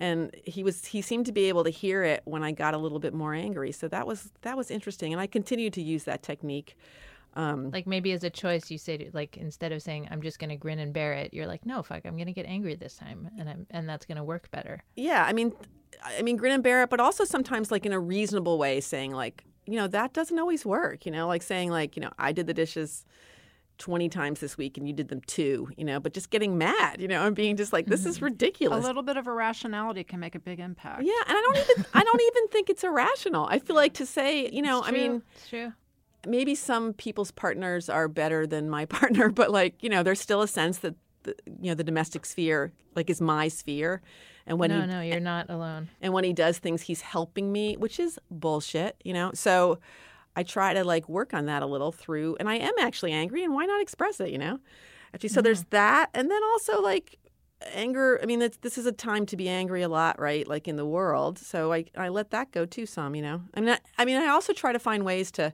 and 0.00 0.34
he 0.44 0.62
was 0.62 0.84
he 0.84 1.02
seemed 1.02 1.26
to 1.26 1.32
be 1.32 1.44
able 1.44 1.64
to 1.64 1.70
hear 1.70 2.02
it 2.04 2.22
when 2.24 2.42
I 2.42 2.52
got 2.52 2.74
a 2.74 2.78
little 2.78 2.98
bit 3.00 3.14
more 3.14 3.34
angry. 3.34 3.72
So 3.72 3.88
that 3.88 4.06
was 4.06 4.30
that 4.42 4.56
was 4.56 4.70
interesting, 4.70 5.12
and 5.12 5.20
I 5.20 5.26
continue 5.26 5.70
to 5.70 5.82
use 5.82 6.04
that 6.04 6.22
technique. 6.22 6.76
Um, 7.36 7.72
Like 7.72 7.86
maybe 7.88 8.12
as 8.12 8.22
a 8.22 8.30
choice, 8.30 8.70
you 8.70 8.78
say 8.78 8.96
to, 8.96 9.10
like 9.12 9.36
instead 9.36 9.72
of 9.72 9.82
saying 9.82 10.06
I'm 10.10 10.22
just 10.22 10.38
going 10.38 10.50
to 10.50 10.56
grin 10.56 10.78
and 10.78 10.92
bear 10.92 11.14
it, 11.14 11.34
you're 11.34 11.48
like, 11.48 11.66
no, 11.66 11.82
fuck, 11.82 12.02
I'm 12.04 12.14
going 12.14 12.26
to 12.28 12.32
get 12.32 12.46
angry 12.46 12.76
this 12.76 12.94
time, 12.96 13.28
and 13.38 13.48
I'm 13.48 13.66
and 13.70 13.88
that's 13.88 14.06
going 14.06 14.18
to 14.18 14.24
work 14.24 14.52
better. 14.52 14.84
Yeah, 14.94 15.24
I 15.26 15.32
mean, 15.32 15.52
I 16.04 16.22
mean, 16.22 16.36
grin 16.36 16.52
and 16.52 16.62
bear 16.62 16.84
it, 16.84 16.90
but 16.90 17.00
also 17.00 17.24
sometimes 17.24 17.72
like 17.72 17.84
in 17.86 17.92
a 17.92 17.98
reasonable 17.98 18.56
way, 18.56 18.80
saying 18.80 19.10
like, 19.10 19.42
you 19.66 19.76
know, 19.76 19.86
that 19.88 20.12
doesn't 20.12 20.38
always 20.38 20.64
work. 20.64 21.06
You 21.06 21.12
know, 21.12 21.26
like 21.26 21.42
saying 21.42 21.70
like, 21.70 21.96
you 21.96 22.02
know, 22.02 22.10
I 22.18 22.32
did 22.32 22.46
the 22.46 22.54
dishes 22.54 23.04
twenty 23.76 24.08
times 24.08 24.38
this 24.40 24.56
week 24.56 24.78
and 24.78 24.86
you 24.86 24.92
did 24.92 25.08
them 25.08 25.20
two. 25.26 25.68
You 25.76 25.84
know, 25.84 26.00
but 26.00 26.12
just 26.12 26.30
getting 26.30 26.58
mad. 26.58 27.00
You 27.00 27.08
know, 27.08 27.26
and 27.26 27.34
being 27.34 27.56
just 27.56 27.72
like, 27.72 27.86
this 27.86 28.06
is 28.06 28.16
mm-hmm. 28.16 28.26
ridiculous. 28.26 28.84
A 28.84 28.86
little 28.86 29.02
bit 29.02 29.16
of 29.16 29.26
irrationality 29.26 30.04
can 30.04 30.20
make 30.20 30.34
a 30.34 30.40
big 30.40 30.60
impact. 30.60 31.02
Yeah, 31.02 31.12
and 31.26 31.36
I 31.36 31.40
don't 31.40 31.56
even 31.56 31.86
I 31.94 32.02
don't 32.04 32.22
even 32.22 32.48
think 32.48 32.70
it's 32.70 32.84
irrational. 32.84 33.46
I 33.46 33.58
feel 33.58 33.76
like 33.76 33.94
to 33.94 34.06
say, 34.06 34.48
you 34.50 34.62
know, 34.62 34.82
I 34.82 34.90
mean, 34.90 35.22
it's 35.34 35.48
true. 35.48 35.72
maybe 36.26 36.54
some 36.54 36.92
people's 36.92 37.30
partners 37.30 37.88
are 37.88 38.08
better 38.08 38.46
than 38.46 38.70
my 38.70 38.84
partner, 38.86 39.30
but 39.30 39.50
like, 39.50 39.82
you 39.82 39.88
know, 39.88 40.02
there's 40.02 40.20
still 40.20 40.42
a 40.42 40.48
sense 40.48 40.78
that 40.78 40.94
the, 41.24 41.34
you 41.60 41.70
know 41.70 41.74
the 41.74 41.84
domestic 41.84 42.24
sphere 42.24 42.72
like 42.94 43.10
is 43.10 43.20
my 43.20 43.48
sphere, 43.48 44.00
and 44.46 44.58
when 44.58 44.70
no, 44.70 44.80
he 44.80 44.86
no, 44.86 45.00
you're 45.00 45.20
not 45.20 45.48
alone. 45.50 45.88
and 46.00 46.12
when 46.12 46.24
he 46.24 46.32
does 46.32 46.58
things 46.58 46.82
he's 46.82 47.00
helping 47.00 47.52
me 47.52 47.76
which 47.76 47.98
is 47.98 48.18
bullshit 48.30 48.96
you 49.04 49.12
know? 49.12 49.30
So 49.34 49.78
i 50.36 50.42
try 50.42 50.74
to 50.74 50.84
like 50.84 51.08
work 51.08 51.32
on 51.34 51.46
that 51.46 51.62
a 51.62 51.66
little 51.66 51.92
through 51.92 52.36
and 52.40 52.48
i 52.48 52.56
am 52.56 52.74
actually 52.78 53.12
angry 53.12 53.44
and 53.44 53.54
why 53.54 53.66
not 53.66 53.80
express 53.80 54.20
it 54.20 54.30
you 54.30 54.38
know? 54.38 54.58
Actually 55.12 55.30
so 55.30 55.40
there's 55.40 55.60
mm-hmm. 55.60 55.76
that 55.76 56.10
and 56.14 56.30
then 56.30 56.42
also 56.52 56.80
like 56.80 57.18
anger 57.72 58.20
i 58.22 58.26
mean 58.26 58.40
this 58.60 58.76
is 58.76 58.84
a 58.84 58.92
time 58.92 59.24
to 59.24 59.36
be 59.36 59.48
angry 59.48 59.82
a 59.82 59.88
lot 59.88 60.20
right 60.20 60.46
like 60.46 60.68
in 60.68 60.76
the 60.76 60.86
world. 60.86 61.38
So 61.38 61.72
i, 61.72 61.84
I 61.96 62.08
let 62.08 62.30
that 62.30 62.52
go 62.52 62.66
too 62.66 62.86
some 62.86 63.14
you 63.14 63.22
know? 63.22 63.42
I 63.54 63.60
mean 63.60 63.70
I, 63.70 63.78
I 63.98 64.04
mean 64.04 64.16
i 64.16 64.28
also 64.28 64.52
try 64.52 64.72
to 64.72 64.78
find 64.78 65.04
ways 65.04 65.30
to 65.32 65.52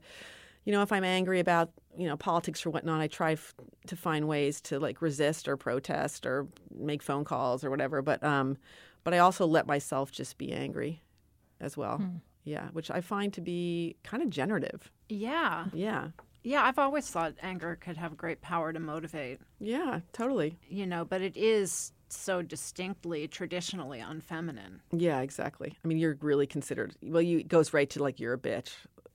you 0.64 0.72
know 0.72 0.82
if 0.82 0.92
i'm 0.92 1.04
angry 1.04 1.40
about 1.40 1.70
you 1.96 2.06
know 2.06 2.16
politics 2.16 2.64
or 2.64 2.70
whatnot 2.70 3.00
i 3.00 3.06
try 3.06 3.32
f- 3.32 3.54
to 3.86 3.96
find 3.96 4.28
ways 4.28 4.60
to 4.60 4.78
like 4.78 5.02
resist 5.02 5.48
or 5.48 5.56
protest 5.56 6.26
or 6.26 6.46
make 6.76 7.02
phone 7.02 7.24
calls 7.24 7.64
or 7.64 7.70
whatever 7.70 8.02
but 8.02 8.22
um 8.22 8.56
but 9.04 9.14
i 9.14 9.18
also 9.18 9.46
let 9.46 9.66
myself 9.66 10.12
just 10.12 10.38
be 10.38 10.52
angry 10.52 11.02
as 11.60 11.76
well. 11.76 12.00
Yeah 12.44 12.68
which 12.72 12.90
i 12.90 13.00
find 13.00 13.32
to 13.34 13.40
be 13.40 13.96
kind 14.02 14.22
of 14.22 14.30
generative. 14.30 14.90
Yeah. 15.08 15.66
yeah. 15.72 16.08
Yeah, 16.42 16.62
I've 16.64 16.78
always 16.78 17.06
thought 17.06 17.34
anger 17.42 17.76
could 17.78 17.98
have 17.98 18.16
great 18.16 18.40
power 18.40 18.72
to 18.72 18.80
motivate, 18.80 19.40
yeah 19.58 20.00
totally. 20.12 20.56
You 20.68 20.86
know, 20.86 21.04
but 21.04 21.20
it 21.20 21.36
is 21.36 21.92
so 22.08 22.40
distinctly 22.42 23.28
traditionally 23.28 24.00
unfeminine. 24.00 24.80
yeah 24.92 25.20
exactly. 25.20 25.76
I 25.84 25.88
mean 25.88 25.98
you're 25.98 26.16
really 26.22 26.46
considered 26.46 26.94
well 27.02 27.22
you 27.22 27.38
it 27.40 27.48
goes 27.48 27.72
right 27.74 27.90
to 27.90 28.02
like 28.02 28.18
you're 28.20 28.34
a 28.34 28.38
bitch 28.38 28.70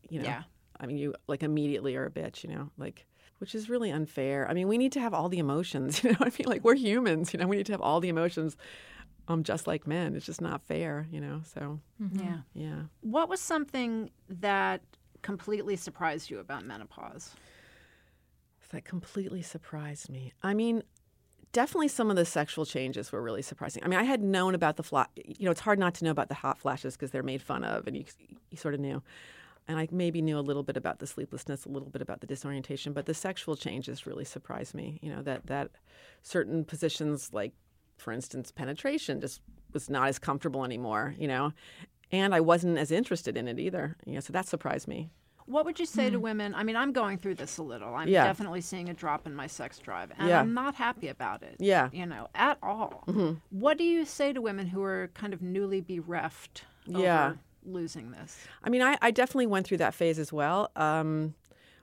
you 0.09 0.19
know? 0.19 0.25
Yeah. 0.25 0.43
I 0.79 0.85
mean 0.85 0.97
you 0.97 1.13
like 1.27 1.43
immediately 1.43 1.95
are 1.95 2.05
a 2.05 2.11
bitch 2.11 2.43
you 2.43 2.49
know 2.49 2.69
like 2.77 3.05
which 3.39 3.53
is 3.55 3.69
really 3.69 3.91
unfair 3.91 4.47
i 4.49 4.53
mean 4.53 4.67
we 4.67 4.77
need 4.77 4.91
to 4.91 4.99
have 4.99 5.13
all 5.13 5.29
the 5.29 5.39
emotions 5.39 5.89
you 6.03 6.09
know 6.11 6.15
what 6.17 6.27
i 6.33 6.37
mean 6.39 6.47
like 6.47 6.63
we're 6.63 6.75
humans 6.75 7.33
you 7.33 7.39
know 7.39 7.47
we 7.47 7.55
need 7.57 7.65
to 7.65 7.71
have 7.71 7.81
all 7.81 7.99
the 7.99 8.09
emotions 8.09 8.55
um 9.27 9.43
just 9.43 9.67
like 9.67 9.87
men 9.87 10.15
it's 10.15 10.25
just 10.25 10.41
not 10.41 10.61
fair 10.61 11.07
you 11.11 11.19
know 11.19 11.41
so 11.53 11.79
Yeah. 12.13 12.39
yeah 12.53 12.83
What 13.01 13.27
was 13.29 13.39
something 13.41 14.09
that 14.29 14.81
completely 15.21 15.75
surprised 15.75 16.29
you 16.29 16.39
about 16.39 16.63
menopause? 16.65 17.33
that 18.71 18.83
completely 18.83 19.41
surprised 19.43 20.09
me. 20.09 20.33
I 20.41 20.53
mean, 20.55 20.81
definitely 21.53 21.87
some 21.87 22.09
of 22.09 22.15
the 22.15 22.25
sexual 22.25 22.65
changes 22.65 23.11
were 23.11 23.21
really 23.21 23.43
surprising. 23.43 23.83
I 23.83 23.87
mean, 23.87 23.99
I 23.99 24.03
had 24.03 24.21
known 24.23 24.55
about 24.55 24.75
the 24.75 24.83
flash. 24.83 25.07
You 25.23 25.45
know, 25.45 25.51
it's 25.51 25.61
hard 25.61 25.77
not 25.79 25.93
to 25.95 26.03
know 26.03 26.09
about 26.11 26.29
the 26.29 26.35
hot 26.35 26.57
flashes 26.57 26.95
because 26.95 27.11
they're 27.11 27.23
made 27.23 27.41
fun 27.43 27.63
of, 27.63 27.85
and 27.87 27.95
you 27.95 28.05
you 28.49 28.57
sort 28.57 28.73
of 28.73 28.79
knew. 28.79 29.01
And 29.67 29.79
I 29.79 29.87
maybe 29.91 30.21
knew 30.21 30.37
a 30.37 30.41
little 30.41 30.61
bit 30.63 30.77
about 30.77 30.99
the 30.99 31.07
sleeplessness, 31.07 31.65
a 31.65 31.69
little 31.69 31.89
bit 31.89 32.01
about 32.01 32.21
the 32.21 32.27
disorientation, 32.27 32.93
but 32.93 33.07
the 33.07 33.13
sexual 33.15 33.55
changes 33.55 34.05
really 34.05 34.25
surprised 34.25 34.75
me. 34.75 34.99
You 35.01 35.11
know, 35.15 35.21
that 35.23 35.47
that 35.47 35.71
certain 36.21 36.63
positions, 36.65 37.31
like 37.33 37.53
for 37.97 38.11
instance, 38.11 38.51
penetration, 38.51 39.21
just 39.21 39.41
was 39.73 39.89
not 39.89 40.07
as 40.07 40.19
comfortable 40.19 40.63
anymore. 40.63 41.15
You 41.17 41.27
know, 41.27 41.53
and 42.11 42.35
I 42.35 42.41
wasn't 42.41 42.77
as 42.77 42.91
interested 42.91 43.35
in 43.37 43.47
it 43.47 43.57
either. 43.59 43.95
You 44.05 44.13
know, 44.15 44.19
so 44.19 44.33
that 44.33 44.47
surprised 44.47 44.87
me. 44.87 45.09
What 45.47 45.65
would 45.65 45.79
you 45.79 45.85
say 45.85 46.09
to 46.09 46.19
women? 46.19 46.55
I 46.55 46.63
mean, 46.63 46.75
I'm 46.75 46.91
going 46.91 47.19
through 47.19 47.35
this 47.35 47.59
a 47.59 47.63
little. 47.63 47.93
I'm 47.93 48.07
Hmm. 48.07 48.13
Yeah. 48.13 48.23
definitely 48.23 48.61
seeing 48.61 48.89
a 48.89 48.95
drop 48.95 49.27
in 49.27 49.35
my 49.35 49.45
sex 49.45 49.77
drive, 49.77 50.11
and 50.17 50.27
Yeah. 50.27 50.39
I'm 50.41 50.53
not 50.55 50.73
happy 50.75 51.07
about 51.07 51.43
it. 51.43 51.57
Yeah. 51.59 51.89
You 51.93 52.05
know, 52.07 52.27
at 52.33 52.57
all. 52.63 53.03
Mhm. 53.07 53.41
What 53.51 53.77
do 53.77 53.83
you 53.83 54.05
say 54.05 54.33
to 54.33 54.41
women 54.41 54.67
who 54.67 54.81
are 54.83 55.09
kind 55.13 55.33
of 55.35 55.43
newly 55.43 55.81
bereft 55.81 56.65
over 56.89 56.99
Yeah. 56.99 57.33
Losing 57.65 58.11
this? 58.11 58.37
I 58.63 58.69
mean, 58.69 58.81
I, 58.81 58.97
I 59.01 59.11
definitely 59.11 59.47
went 59.47 59.65
through 59.67 59.77
that 59.77 59.93
phase 59.93 60.19
as 60.19 60.31
well, 60.33 60.71
um, 60.75 61.33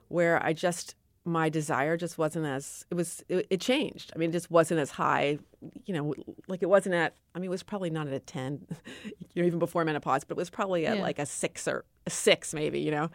where 0.07 0.43
I 0.43 0.53
just 0.53 0.95
my 1.25 1.47
desire 1.47 1.95
just 1.95 2.17
wasn't 2.17 2.45
as 2.45 2.85
it 2.91 2.95
was 2.95 3.23
it, 3.29 3.47
it 3.49 3.61
changed 3.61 4.11
i 4.13 4.17
mean 4.19 4.29
it 4.29 4.33
just 4.33 4.51
wasn't 4.51 4.77
as 4.77 4.89
high 4.91 5.37
you 5.85 5.93
know 5.93 6.13
like 6.47 6.61
it 6.61 6.65
wasn't 6.65 6.93
at 6.93 7.15
i 7.33 7.39
mean 7.39 7.45
it 7.45 7.49
was 7.49 7.63
probably 7.63 7.89
not 7.89 8.07
at 8.07 8.11
a 8.13 8.19
10 8.19 8.67
you 9.33 9.41
know 9.41 9.47
even 9.47 9.57
before 9.57 9.85
menopause 9.85 10.25
but 10.25 10.35
it 10.35 10.37
was 10.37 10.49
probably 10.49 10.85
at 10.85 10.97
Yeah. 10.97 11.01
like 11.01 11.19
a 11.19 11.25
6 11.25 11.65
or 11.69 11.85
a 12.05 12.09
6 12.09 12.53
maybe 12.53 12.81
you 12.81 12.91
know 12.91 13.09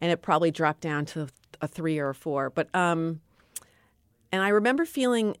and 0.00 0.12
it 0.12 0.20
probably 0.20 0.50
dropped 0.50 0.82
down 0.82 1.06
to 1.06 1.28
a 1.62 1.66
3 1.66 1.98
or 1.98 2.10
a 2.10 2.14
4 2.14 2.50
but 2.50 2.68
um 2.74 3.20
and 4.30 4.42
i 4.42 4.50
remember 4.50 4.84
feeling 4.84 5.34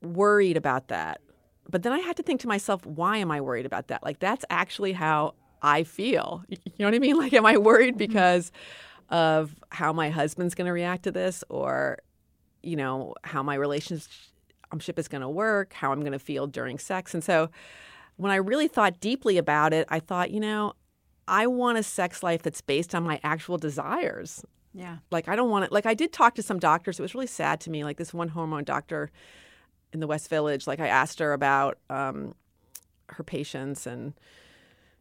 worried 0.00 0.56
about 0.56 0.88
that 0.88 1.20
but 1.68 1.82
then 1.82 1.92
i 1.92 1.98
had 1.98 2.16
to 2.16 2.22
think 2.22 2.40
to 2.40 2.48
myself 2.48 2.86
why 2.86 3.18
am 3.18 3.30
i 3.30 3.38
worried 3.38 3.66
about 3.66 3.88
that 3.88 4.02
like 4.02 4.18
that's 4.18 4.46
actually 4.48 4.92
how 4.92 5.34
i 5.62 5.82
feel. 5.84 6.44
You 6.48 6.56
know 6.80 6.86
what 6.86 6.94
i 6.94 6.98
mean? 6.98 7.16
Like 7.20 7.32
am 7.32 7.46
i 7.46 7.56
worried 7.56 7.96
because 7.96 8.52
of 9.08 9.54
how 9.70 9.92
my 9.92 10.10
husband's 10.10 10.54
going 10.54 10.66
to 10.66 10.72
react 10.72 11.02
to 11.04 11.10
this 11.10 11.42
or 11.48 11.98
you 12.62 12.76
know 12.76 13.14
how 13.24 13.42
my 13.42 13.54
relationship 13.54 14.08
is 14.96 15.08
going 15.08 15.20
to 15.22 15.28
work 15.28 15.72
how 15.72 15.92
i'm 15.92 16.00
going 16.00 16.12
to 16.12 16.18
feel 16.18 16.46
during 16.46 16.78
sex? 16.78 17.14
And 17.14 17.22
so 17.22 17.50
when 18.16 18.30
i 18.32 18.36
really 18.36 18.68
thought 18.68 19.00
deeply 19.00 19.38
about 19.38 19.72
it 19.72 19.86
i 19.90 19.98
thought 19.98 20.30
you 20.30 20.40
know 20.40 20.74
i 21.26 21.46
want 21.46 21.78
a 21.78 21.82
sex 21.82 22.22
life 22.22 22.42
that's 22.42 22.60
based 22.60 22.94
on 22.94 23.02
my 23.02 23.20
actual 23.22 23.58
desires. 23.58 24.44
Yeah. 24.72 24.98
like 25.10 25.28
i 25.28 25.34
don't 25.34 25.50
want 25.50 25.64
it 25.64 25.72
like 25.72 25.84
i 25.86 25.94
did 25.94 26.12
talk 26.12 26.36
to 26.36 26.42
some 26.42 26.58
doctors. 26.60 26.98
It 26.98 27.02
was 27.02 27.14
really 27.14 27.26
sad 27.26 27.60
to 27.62 27.70
me. 27.70 27.82
Like 27.84 27.96
this 27.96 28.14
one 28.14 28.28
hormone 28.28 28.64
doctor 28.64 29.10
in 29.92 29.98
the 29.98 30.06
west 30.06 30.28
village 30.30 30.66
like 30.68 30.78
i 30.78 30.86
asked 30.86 31.18
her 31.18 31.32
about 31.32 31.78
um, 31.90 32.34
her 33.08 33.24
patients 33.24 33.86
and 33.86 34.14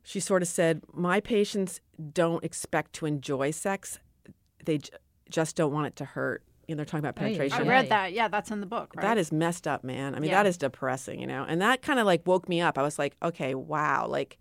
she 0.03 0.19
sort 0.19 0.41
of 0.41 0.47
said 0.47 0.81
my 0.93 1.19
patients 1.19 1.81
don't 2.13 2.43
expect 2.43 2.93
to 2.93 3.05
enjoy 3.05 3.51
sex 3.51 3.99
they 4.65 4.77
j- 4.79 4.91
just 5.29 5.55
don't 5.55 5.71
want 5.73 5.87
it 5.87 5.95
to 5.95 6.05
hurt 6.05 6.43
you 6.67 6.75
know 6.75 6.77
they're 6.77 6.85
talking 6.85 6.99
about 7.05 7.19
Ay, 7.21 7.25
ay, 7.25 7.27
penetration 7.29 7.67
I 7.67 7.69
read 7.69 7.89
that. 7.89 8.13
Yeah, 8.13 8.27
that's 8.27 8.51
in 8.51 8.59
the 8.59 8.67
book, 8.67 8.93
right? 8.95 9.01
that 9.01 9.17
is 9.17 9.31
messed 9.31 9.67
up, 9.67 9.83
man. 9.83 10.13
I 10.13 10.19
mean, 10.19 10.29
Yeah. 10.29 10.43
that 10.43 10.47
is 10.47 10.55
depressing, 10.55 11.19
you 11.19 11.25
know. 11.25 11.43
And 11.47 11.59
that 11.63 11.81
kind 11.81 11.99
of 11.99 12.05
like 12.05 12.27
woke 12.27 12.47
me 12.47 12.61
up. 12.61 12.77
I 12.77 12.83
was 12.83 12.99
like, 12.99 13.15
okay, 13.23 13.55
wow. 13.55 14.05
Like, 14.07 14.37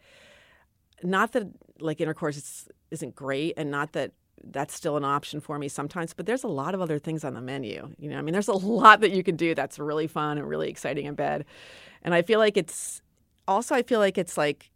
not 1.02 1.32
that 1.32 1.44
like 1.80 2.02
intercourse 2.02 2.36
is, 2.36 2.68
isn't 2.90 3.14
great, 3.14 3.54
and 3.56 3.70
not 3.70 3.92
that 3.92 4.12
that's 4.44 4.74
still 4.74 4.96
an 4.98 5.04
option 5.04 5.40
for 5.40 5.58
me 5.58 5.68
sometimes, 5.68 6.12
but 6.12 6.26
there's 6.26 6.44
a 6.44 6.48
lot 6.48 6.74
of 6.74 6.82
other 6.82 6.98
things 6.98 7.24
on 7.24 7.32
the 7.32 7.40
menu. 7.40 7.94
You 7.98 8.10
know, 8.10 8.18
I 8.18 8.22
mean, 8.22 8.34
there's 8.34 8.48
a 8.48 8.52
lot 8.82 9.00
that 9.00 9.10
you 9.10 9.22
can 9.22 9.36
do 9.36 9.54
that's 9.54 9.78
really 9.78 10.06
fun 10.06 10.36
and 10.36 10.46
really 10.46 10.68
exciting 10.68 11.06
in 11.06 11.14
bed. 11.14 11.46
And 12.02 12.12
I 12.12 12.20
feel 12.20 12.38
like 12.38 12.58
it's 12.58 13.00
also, 13.48 13.74
I 13.74 13.82
feel 13.82 14.00
like 14.00 14.18
it's 14.18 14.36
like 14.36 14.70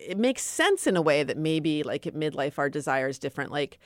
it 0.00 0.18
makes 0.18 0.42
sense 0.42 0.86
in 0.86 0.96
a 0.96 1.02
way 1.02 1.22
that 1.22 1.36
maybe 1.36 1.82
like 1.82 2.06
at 2.06 2.14
midlife 2.14 2.58
our 2.58 2.68
desire 2.68 3.08
is 3.08 3.18
different. 3.18 3.50
Like 3.50 3.78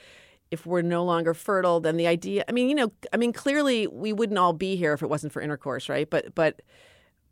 if 0.51 0.67
we're 0.67 0.83
no 0.83 1.05
longer 1.05 1.35
fertile, 1.35 1.81
then 1.81 1.97
the 1.97 2.07
idea 2.07 2.45
I 2.49 2.53
mean, 2.53 2.69
you 2.69 2.75
know, 2.75 2.93
I 3.13 3.17
mean 3.17 3.33
clearly 3.33 3.87
we 3.87 4.13
wouldn't 4.13 4.39
all 4.39 4.53
be 4.53 4.77
here 4.77 4.93
if 4.93 5.03
it 5.03 5.09
wasn't 5.09 5.33
for 5.33 5.43
intercourse, 5.43 5.89
right? 5.89 6.09
But 6.09 6.35
but 6.35 6.63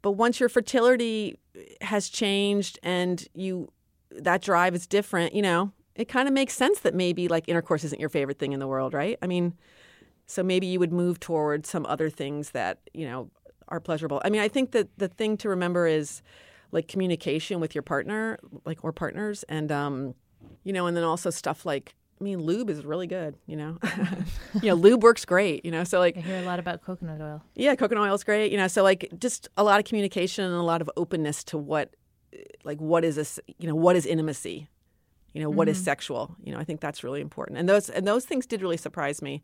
but 0.03 0.12
once 0.12 0.40
your 0.40 0.49
fertility 0.49 1.38
has 1.81 2.09
changed 2.09 2.79
and 2.83 3.27
you 3.35 3.71
that 4.11 4.42
drive 4.42 4.75
is 4.75 4.87
different, 4.87 5.35
you 5.35 5.42
know, 5.42 5.73
it 5.95 6.09
kind 6.09 6.27
of 6.27 6.35
makes 6.35 6.55
sense 6.55 6.81
that 6.81 6.95
maybe 6.95 7.29
like 7.29 7.49
intercourse 7.49 7.85
isn't 7.85 8.01
your 8.01 8.09
favorite 8.09 8.38
thing 8.38 8.53
in 8.53 8.61
the 8.61 8.66
world, 8.66 8.95
right? 8.95 9.18
I 9.23 9.27
mean, 9.27 9.55
so 10.27 10.42
maybe 10.42 10.66
you 10.66 10.79
would 10.79 10.92
move 10.92 11.21
toward 11.21 11.66
some 11.66 11.87
other 11.87 12.11
things 12.11 12.51
that, 12.51 12.79
you 12.92 13.07
know, 13.07 13.31
are 13.68 13.81
pleasurable. 13.81 14.21
I 14.25 14.31
mean, 14.31 14.40
I 14.40 14.49
think 14.49 14.73
that 14.73 14.88
the 14.99 15.09
thing 15.09 15.37
to 15.38 15.49
remember 15.49 15.87
is 15.87 16.23
like 16.72 16.88
communication 16.88 17.61
with 17.61 17.74
your 17.74 17.82
partner, 17.82 18.38
like 18.64 18.82
or 18.82 18.92
partners 18.92 19.44
and 19.48 19.70
um 19.70 20.14
you 20.64 20.72
know, 20.72 20.87
and 20.87 20.96
then 20.96 21.04
also 21.04 21.30
stuff 21.30 21.64
like 21.64 21.94
I 22.20 22.24
mean, 22.24 22.40
lube 22.40 22.70
is 22.70 22.85
really 22.85 23.08
good, 23.08 23.37
you 23.46 23.56
know. 23.56 23.78
you 24.62 24.68
know, 24.68 24.74
lube 24.74 25.02
works 25.02 25.24
great, 25.24 25.64
you 25.64 25.72
know. 25.72 25.82
So 25.82 25.98
like 25.98 26.16
I 26.16 26.20
hear 26.20 26.37
a 26.37 26.42
lot 26.42 26.58
about 26.61 26.82
coconut 26.82 27.20
oil. 27.20 27.42
yeah, 27.56 27.74
coconut 27.74 28.04
oil 28.04 28.14
is 28.14 28.22
great. 28.22 28.52
You 28.52 28.58
know, 28.58 28.68
so 28.68 28.82
like 28.85 29.08
just 29.18 29.48
a 29.56 29.64
lot 29.64 29.80
of 29.80 29.85
communication 29.87 30.44
and 30.44 30.54
a 30.54 30.62
lot 30.62 30.80
of 30.80 30.90
openness 30.96 31.42
to 31.44 31.58
what, 31.58 31.94
like, 32.62 32.80
what 32.80 33.04
is 33.04 33.16
this? 33.16 33.40
You 33.58 33.66
know, 33.66 33.74
what 33.74 33.96
is 33.96 34.06
intimacy? 34.06 34.68
You 35.35 35.42
know, 35.42 35.50
what 35.50 35.68
is 35.68 35.78
Mhm. 35.78 35.85
sexual? 35.85 36.37
You 36.44 36.52
know, 36.52 36.58
I 36.61 36.64
think 36.64 36.80
that's 36.80 37.02
really 37.02 37.20
important. 37.20 37.58
And 37.58 37.68
those 37.68 37.90
and 37.90 38.06
those 38.06 38.24
things 38.24 38.46
did 38.46 38.62
really 38.62 38.76
surprise 38.76 39.20
me, 39.20 39.42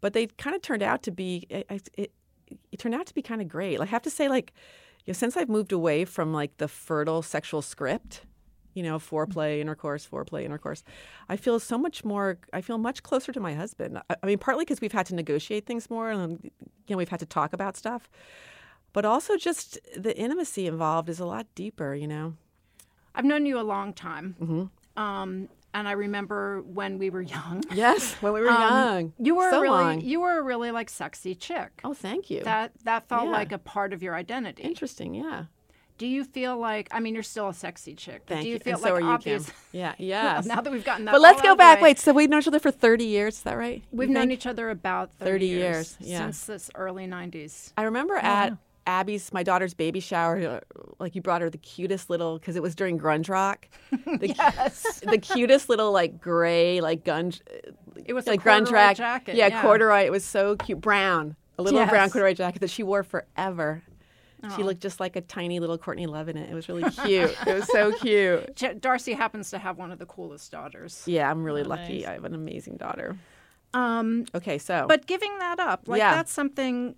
but 0.00 0.12
they 0.12 0.26
kind 0.26 0.56
of 0.56 0.62
turned 0.62 0.82
out 0.82 1.04
to 1.04 1.12
be 1.12 1.46
it, 1.48 1.64
it, 1.70 1.88
it, 1.96 2.12
it 2.72 2.78
turned 2.80 2.94
out 2.96 3.06
to 3.06 3.14
be 3.14 3.22
kind 3.22 3.40
of 3.40 3.46
great. 3.46 3.78
Like, 3.78 3.88
I 3.88 3.92
have 3.92 4.02
to 4.02 4.10
say, 4.10 4.28
like, 4.28 4.52
you 5.06 5.12
know, 5.12 5.14
since 5.14 5.36
I've 5.36 5.48
moved 5.48 5.72
away 5.72 6.04
from 6.04 6.32
like 6.32 6.56
the 6.58 6.68
fertile 6.68 7.22
sexual 7.22 7.62
script. 7.62 8.22
You 8.74 8.82
know, 8.82 8.98
foreplay, 8.98 9.60
intercourse, 9.60 10.06
foreplay, 10.06 10.44
intercourse. 10.44 10.84
I 11.30 11.38
feel 11.38 11.58
so 11.58 11.78
much 11.78 12.04
more. 12.04 12.36
I 12.52 12.60
feel 12.60 12.76
much 12.76 13.02
closer 13.02 13.32
to 13.32 13.40
my 13.40 13.54
husband. 13.54 13.96
I, 14.10 14.16
I 14.22 14.26
mean, 14.26 14.36
partly 14.36 14.66
because 14.66 14.82
we've 14.82 14.92
had 14.92 15.06
to 15.06 15.14
negotiate 15.14 15.64
things 15.64 15.88
more, 15.88 16.10
and 16.10 16.38
you 16.42 16.50
know, 16.90 16.98
we've 16.98 17.08
had 17.08 17.20
to 17.20 17.24
talk 17.24 17.54
about 17.54 17.78
stuff 17.78 18.10
but 18.96 19.04
also 19.04 19.36
just 19.36 19.78
the 19.94 20.16
intimacy 20.16 20.66
involved 20.66 21.10
is 21.10 21.20
a 21.20 21.26
lot 21.26 21.46
deeper, 21.54 21.94
you 21.94 22.06
know. 22.06 22.32
I've 23.14 23.26
known 23.26 23.44
you 23.44 23.60
a 23.60 23.62
long 23.62 23.92
time. 23.92 24.36
Mm-hmm. 24.40 25.02
Um, 25.02 25.50
and 25.76 25.86
I 25.86 25.92
remember 25.92 26.62
when 26.62 26.98
we 26.98 27.10
were 27.10 27.22
young. 27.36 27.62
Yes, 27.72 28.14
when 28.22 28.32
we 28.32 28.40
were 28.40 28.50
Um, 28.50 28.60
young. 28.60 29.12
You 29.18 29.34
were 29.36 29.50
So 29.50 29.60
really 29.60 29.84
long. 29.84 30.00
you 30.00 30.20
were 30.20 30.38
a 30.38 30.42
really 30.42 30.70
like 30.70 30.88
sexy 30.90 31.34
chick. 31.34 31.70
Oh, 31.84 31.94
thank 31.94 32.30
you. 32.30 32.42
That 32.42 32.72
that 32.84 33.08
felt 33.08 33.26
Yeah. 33.26 33.32
like 33.32 33.52
a 33.52 33.58
part 33.58 33.92
of 33.92 34.02
your 34.02 34.14
identity. 34.14 34.62
Interesting, 34.62 35.14
yeah. 35.14 35.44
Do 35.98 36.06
you 36.06 36.24
feel 36.24 36.58
like 36.58 36.88
I 36.90 37.00
mean 37.00 37.14
you're 37.14 37.22
still 37.22 37.48
a 37.48 37.54
sexy 37.54 37.94
chick, 37.94 38.22
but 38.26 38.34
Thank 38.34 38.42
do 38.44 38.48
you 38.48 38.54
you. 38.54 38.60
feel 38.60 38.74
and 38.74 38.82
like 38.82 38.90
so 38.90 38.96
are 38.96 39.00
you, 39.00 39.06
obvious 39.08 39.46
Kim. 39.46 39.54
Yeah, 39.72 39.94
yeah. 39.98 40.42
now 40.44 40.60
that 40.60 40.70
we've 40.72 40.84
gotten 40.84 41.04
that 41.06 41.12
But 41.12 41.20
let's 41.22 41.40
go 41.40 41.48
out 41.48 41.52
of 41.52 41.58
the 41.58 41.62
back. 41.62 41.78
way- 41.78 41.90
Wait, 41.90 41.98
so 41.98 42.12
we've 42.12 42.28
known 42.30 42.40
each 42.42 42.48
other 42.48 42.58
for 42.58 42.70
30 42.70 43.04
years, 43.04 43.34
is 43.36 43.42
that 43.42 43.56
right? 43.56 43.82
We've 43.92 44.10
known 44.10 44.30
each 44.30 44.46
other 44.46 44.68
about 44.70 45.10
30, 45.18 45.30
30 45.30 45.46
years, 45.46 45.62
years, 45.62 45.96
yeah. 46.00 46.18
since 46.18 46.44
this 46.46 46.70
early 46.74 47.06
90s. 47.06 47.72
I 47.78 47.82
remember 47.84 48.16
at 48.16 48.56
Abby's, 48.86 49.32
my 49.32 49.42
daughter's 49.42 49.74
baby 49.74 50.00
shower, 50.00 50.38
uh, 50.38 50.60
like 50.98 51.14
you 51.14 51.20
brought 51.22 51.40
her 51.42 51.50
the 51.50 51.58
cutest 51.58 52.08
little, 52.08 52.38
because 52.38 52.56
it 52.56 52.62
was 52.62 52.74
during 52.74 52.98
grunge 52.98 53.28
rock. 53.28 53.68
The, 54.20 54.28
yes. 54.28 55.00
the 55.00 55.18
cutest 55.18 55.68
little 55.68 55.92
like 55.92 56.20
gray, 56.20 56.80
like 56.80 57.04
gun, 57.04 57.32
It 58.04 58.12
was 58.12 58.26
a 58.26 58.30
like 58.30 58.42
grunge 58.42 58.70
rack. 58.70 58.96
jacket, 58.96 59.34
Yeah, 59.36 59.48
yeah. 59.48 59.62
corduroy. 59.62 60.04
It 60.04 60.12
was 60.12 60.24
so 60.24 60.56
cute. 60.56 60.80
Brown. 60.80 61.36
A 61.58 61.62
little 61.62 61.84
brown 61.86 62.10
corduroy 62.10 62.34
jacket 62.34 62.60
that 62.60 62.70
she 62.70 62.82
wore 62.82 63.02
forever. 63.02 63.82
She 64.54 64.62
looked 64.62 64.80
just 64.80 65.00
like 65.00 65.16
a 65.16 65.20
tiny 65.22 65.58
little 65.58 65.76
Courtney 65.76 66.06
Love 66.06 66.28
in 66.28 66.36
it. 66.36 66.48
It 66.48 66.54
was 66.54 66.68
really 66.68 66.88
cute. 67.04 67.34
it 67.46 67.52
was 67.54 67.66
so 67.72 67.90
cute. 67.92 68.54
Darcey 68.54 69.16
happens 69.16 69.50
to 69.50 69.58
have 69.58 69.76
one 69.76 69.90
of 69.90 69.98
the 69.98 70.06
coolest 70.06 70.52
daughters. 70.52 71.02
Yeah, 71.06 71.28
I'm 71.28 71.42
really 71.42 71.62
Oh, 71.62 71.68
lucky. 71.68 72.00
nice. 72.00 72.06
I 72.08 72.12
have 72.12 72.24
an 72.24 72.34
amazing 72.34 72.76
daughter. 72.76 73.16
Um, 73.74 74.26
Okay, 74.34 74.58
so 74.58 74.86
But 74.88 75.06
giving 75.06 75.36
that 75.40 75.58
up, 75.58 75.88
like 75.88 75.98
Yeah. 75.98 76.14
that's 76.14 76.32
something, 76.32 76.94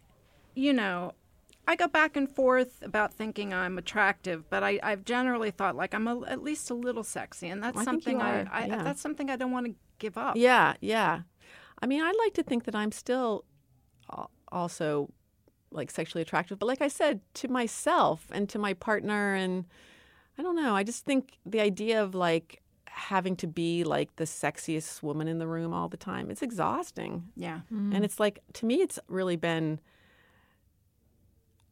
you 0.55 0.73
know, 0.75 1.13
I 1.69 1.77
go 1.77 1.87
back 1.87 2.17
and 2.17 2.29
forth 2.29 2.83
about 2.83 3.13
thinking 3.13 3.53
I'm 3.53 3.77
attractive, 3.77 4.49
but 4.49 4.63
I, 4.63 4.81
I've 4.83 5.05
generally 5.05 5.51
thought 5.51 5.77
like 5.77 5.93
I'm 5.93 6.09
a, 6.09 6.23
at 6.27 6.43
least 6.43 6.71
a 6.71 6.75
little 6.75 7.05
sexy, 7.05 7.49
and 7.49 7.63
that's 7.63 7.77
I 7.77 7.85
think 7.85 8.07
you 8.07 8.13
something 8.13 8.23
I, 8.23 8.47
I 8.51 8.67
yeah. 8.67 8.83
that's 8.83 9.03
something 9.03 9.29
I 9.29 9.37
don't 9.37 9.53
want 9.53 9.67
to 9.67 9.75
give 9.99 10.17
up. 10.17 10.37
Yeah, 10.37 10.75
yeah. 10.81 11.21
I 11.83 11.87
mean, 11.87 12.03
I 12.03 12.11
like 12.25 12.33
to 12.35 12.43
think 12.43 12.65
that 12.65 12.75
I'm 12.75 12.91
still 12.91 13.45
also 14.51 15.11
like 15.71 15.91
sexually 15.91 16.23
attractive, 16.23 16.59
but 16.59 16.65
like 16.65 16.81
I 16.81 16.89
said, 16.89 17.21
to 17.35 17.49
myself 17.49 18.27
and 18.33 18.49
to 18.49 18.59
my 18.59 18.73
partner 18.73 19.35
and 19.35 19.67
I 20.39 20.43
don't 20.43 20.57
know, 20.57 20.75
I 20.75 20.85
just 20.85 21.05
think 21.05 21.39
the 21.45 21.61
idea 21.61 22.03
of 22.03 22.15
like 22.15 22.63
having 22.87 23.37
to 23.37 23.47
be 23.47 23.85
like 23.85 24.17
the 24.17 24.25
sexiest 24.25 25.03
woman 25.03 25.29
in 25.29 25.39
the 25.39 25.47
room 25.47 25.75
all 25.75 25.91
the 25.91 25.99
time, 25.99 26.31
it's 26.31 26.41
exhausting. 26.41 27.25
Yeah. 27.37 27.61
Mm. 27.71 27.95
And 27.95 28.07
it's 28.07 28.19
like 28.19 28.41
to 28.55 28.65
me 28.65 28.77
it's 28.77 28.99
really 29.09 29.37
been 29.37 29.81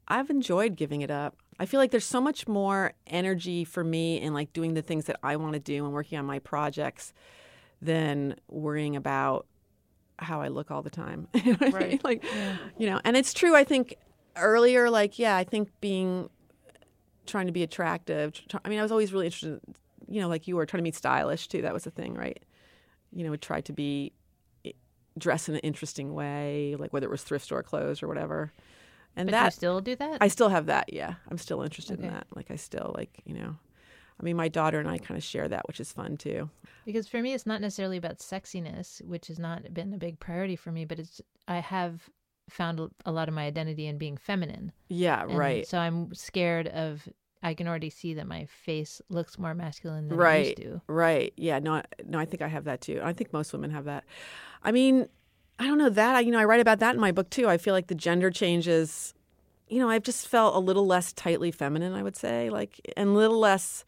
I've 0.08 0.30
enjoyed 0.30 0.76
giving 0.76 1.02
it 1.02 1.10
up. 1.10 1.36
I 1.58 1.66
feel 1.66 1.80
like 1.80 1.90
there's 1.90 2.04
so 2.04 2.20
much 2.20 2.46
more 2.46 2.92
energy 3.06 3.64
for 3.64 3.82
me 3.82 4.20
in 4.20 4.34
like 4.34 4.52
doing 4.52 4.74
the 4.74 4.82
things 4.82 5.06
that 5.06 5.16
I 5.22 5.36
want 5.36 5.54
to 5.54 5.58
do 5.58 5.84
and 5.84 5.92
working 5.92 6.18
on 6.18 6.26
my 6.26 6.38
projects 6.38 7.12
than 7.80 8.36
worrying 8.48 8.94
about 8.96 9.46
how 10.18 10.40
I 10.40 10.48
look 10.48 10.70
all 10.70 10.82
the 10.82 10.90
time. 10.90 11.28
You 11.34 11.52
know 11.52 11.58
what 11.58 11.62
I 11.62 11.64
mean? 11.64 11.74
Right. 11.74 12.04
Like, 12.04 12.24
you 12.78 12.88
know, 12.88 13.00
and 13.04 13.16
it's 13.16 13.32
true. 13.32 13.54
I 13.54 13.64
think 13.64 13.96
earlier, 14.36 14.90
like, 14.90 15.18
yeah, 15.18 15.36
I 15.36 15.44
think 15.44 15.70
being 15.80 16.28
trying 17.26 17.46
to 17.46 17.52
be 17.52 17.62
attractive. 17.62 18.32
tr- 18.48 18.58
I 18.64 18.68
mean, 18.68 18.78
I 18.78 18.82
was 18.82 18.92
always 18.92 19.12
really 19.12 19.26
interested. 19.26 19.60
You 20.08 20.20
know, 20.20 20.28
like 20.28 20.46
you 20.46 20.56
were 20.56 20.66
trying 20.66 20.82
to 20.84 20.88
be 20.88 20.92
stylish 20.92 21.48
too. 21.48 21.62
That 21.62 21.74
was 21.74 21.86
a 21.86 21.90
thing, 21.90 22.14
right? 22.14 22.42
You 23.12 23.24
know, 23.24 23.30
would 23.30 23.42
try 23.42 23.60
to 23.62 23.72
be 23.72 24.12
eh, 24.64 24.72
dress 25.18 25.48
in 25.48 25.56
an 25.56 25.60
interesting 25.60 26.14
way, 26.14 26.76
like 26.78 26.92
whether 26.92 27.06
it 27.06 27.10
was 27.10 27.22
thrift 27.22 27.44
store 27.44 27.62
clothes 27.62 28.02
or 28.02 28.08
whatever. 28.08 28.52
And 29.16 29.26
But 29.28 29.32
that 29.32 29.44
you 29.46 29.50
still 29.52 29.80
do 29.80 29.96
that? 29.96 30.18
I 30.20 30.28
still 30.28 30.48
have 30.50 30.66
that. 30.66 30.92
Yeah, 30.92 31.14
I'm 31.30 31.38
still 31.38 31.62
interested 31.62 32.00
in 32.00 32.10
that. 32.10 32.26
Like, 32.34 32.50
I 32.50 32.56
still 32.56 32.94
like, 32.96 33.20
you 33.24 33.34
know. 33.34 33.56
I 34.18 34.22
mean, 34.22 34.36
my 34.36 34.48
daughter 34.48 34.78
and 34.80 34.88
I 34.88 34.96
kind 34.98 35.18
of 35.18 35.24
share 35.24 35.46
that, 35.48 35.66
which 35.68 35.78
is 35.80 35.92
fun 35.92 36.16
too. 36.16 36.48
Because 36.86 37.06
for 37.06 37.20
me, 37.20 37.34
it's 37.34 37.44
not 37.46 37.60
necessarily 37.60 37.96
about 37.98 38.18
sexiness, 38.18 39.04
which 39.04 39.26
has 39.26 39.38
not 39.38 39.74
been 39.74 39.92
a 39.92 39.98
big 39.98 40.18
priority 40.20 40.56
for 40.56 40.72
me, 40.72 40.84
but 40.86 40.98
it's 40.98 41.20
I 41.48 41.58
have 41.58 42.08
found 42.48 42.80
a- 43.04 43.12
lot 43.12 43.28
of 43.28 43.34
my 43.34 43.44
identity 43.44 43.86
in 43.86 43.98
being 43.98 44.16
feminine. 44.16 44.72
Yeah, 44.88 45.22
And 45.24 45.36
right. 45.36 45.66
So 45.66 45.78
I'm 45.78 46.14
scared 46.14 46.68
of. 46.68 47.08
I 47.42 47.52
can 47.54 47.68
already 47.68 47.90
see 47.90 48.14
that 48.14 48.26
my 48.26 48.46
face 48.46 49.00
looks 49.08 49.38
more 49.38 49.54
masculine 49.54 50.08
than 50.08 50.18
it 50.18 50.22
right 50.22 50.46
used 50.46 50.56
to. 50.62 50.80
right 50.88 51.32
yeah 51.36 51.58
no 51.60 51.82
no 52.04 52.18
i 52.18 52.24
think 52.24 52.42
i 52.42 52.48
have 52.48 52.64
that 52.64 52.80
too 52.80 52.98
i 53.04 53.12
think 53.12 53.32
most 53.32 53.52
women 53.52 53.70
have 53.70 53.84
that 53.84 54.04
i 54.64 54.72
mean 54.72 55.06
I 55.58 55.66
don't 55.66 55.78
know 55.78 55.88
that 55.88 56.16
I 56.16 56.20
you 56.20 56.30
know 56.30 56.38
I 56.38 56.44
write 56.44 56.60
about 56.60 56.80
that 56.80 56.94
in 56.94 57.00
my 57.00 57.12
book 57.12 57.30
too. 57.30 57.48
I 57.48 57.58
feel 57.58 57.74
like 57.74 57.86
the 57.86 57.94
gender 57.94 58.30
changes. 58.30 59.14
You 59.68 59.80
know, 59.80 59.88
I've 59.88 60.04
just 60.04 60.28
felt 60.28 60.54
a 60.54 60.60
little 60.60 60.86
less 60.86 61.12
tightly 61.12 61.50
feminine. 61.50 61.92
I 61.92 62.02
would 62.02 62.14
say, 62.14 62.50
like, 62.50 62.80
and 62.96 63.08
a 63.08 63.12
little 63.12 63.38
less 63.38 63.84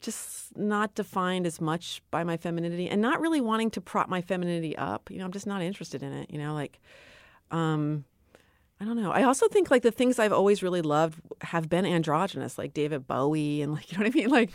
just 0.00 0.56
not 0.56 0.94
defined 0.94 1.46
as 1.46 1.60
much 1.60 2.00
by 2.10 2.24
my 2.24 2.36
femininity 2.36 2.88
and 2.88 3.02
not 3.02 3.20
really 3.20 3.40
wanting 3.40 3.70
to 3.72 3.80
prop 3.80 4.08
my 4.08 4.22
femininity 4.22 4.76
up. 4.76 5.10
You 5.10 5.18
know, 5.18 5.24
I'm 5.26 5.32
just 5.32 5.46
not 5.46 5.60
interested 5.60 6.02
in 6.02 6.12
it. 6.12 6.30
You 6.30 6.38
know, 6.38 6.54
like, 6.54 6.80
um, 7.50 8.04
I 8.80 8.84
don't 8.84 8.96
know. 8.96 9.10
I 9.10 9.24
also 9.24 9.48
think 9.48 9.70
like 9.72 9.82
the 9.82 9.90
things 9.90 10.18
I've 10.20 10.32
always 10.32 10.62
really 10.62 10.82
loved 10.82 11.20
have 11.40 11.68
been 11.68 11.84
androgynous, 11.84 12.58
like 12.58 12.72
David 12.74 13.08
Bowie 13.08 13.60
and 13.60 13.72
like 13.72 13.90
you 13.92 13.98
know 13.98 14.04
what 14.04 14.12
I 14.14 14.16
mean. 14.16 14.30
Like, 14.30 14.50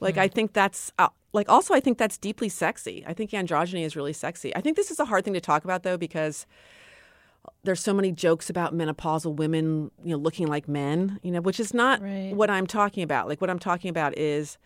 like 0.00 0.16
I 0.16 0.28
think 0.28 0.54
that's 0.54 0.92
uh, 0.98 1.08
like 1.32 1.48
also 1.50 1.74
I 1.74 1.80
think 1.80 1.98
that's 1.98 2.16
deeply 2.16 2.48
sexy. 2.48 3.04
I 3.06 3.12
think 3.12 3.32
androgyny 3.32 3.84
is 3.84 3.94
really 3.94 4.14
sexy. 4.14 4.54
I 4.56 4.60
think 4.62 4.76
this 4.76 4.90
is 4.90 4.98
a 4.98 5.04
hard 5.04 5.24
thing 5.24 5.34
to 5.34 5.40
talk 5.40 5.64
about 5.64 5.82
though 5.82 5.98
because 5.98 6.46
there's 7.64 7.80
so 7.80 7.92
many 7.92 8.12
jokes 8.12 8.48
about 8.50 8.74
menopausal 8.74 9.36
women, 9.36 9.90
you 10.02 10.10
know, 10.12 10.16
looking 10.16 10.46
like 10.46 10.68
men, 10.68 11.20
you 11.22 11.30
know, 11.30 11.40
which 11.40 11.60
is 11.60 11.74
not 11.74 12.00
Right. 12.00 12.32
what 12.34 12.48
I'm 12.50 12.66
talking 12.66 13.02
about. 13.02 13.28
Like 13.28 13.40
what 13.40 13.50
I'm 13.50 13.58
talking 13.58 13.90
about 13.90 14.16
is 14.18 14.56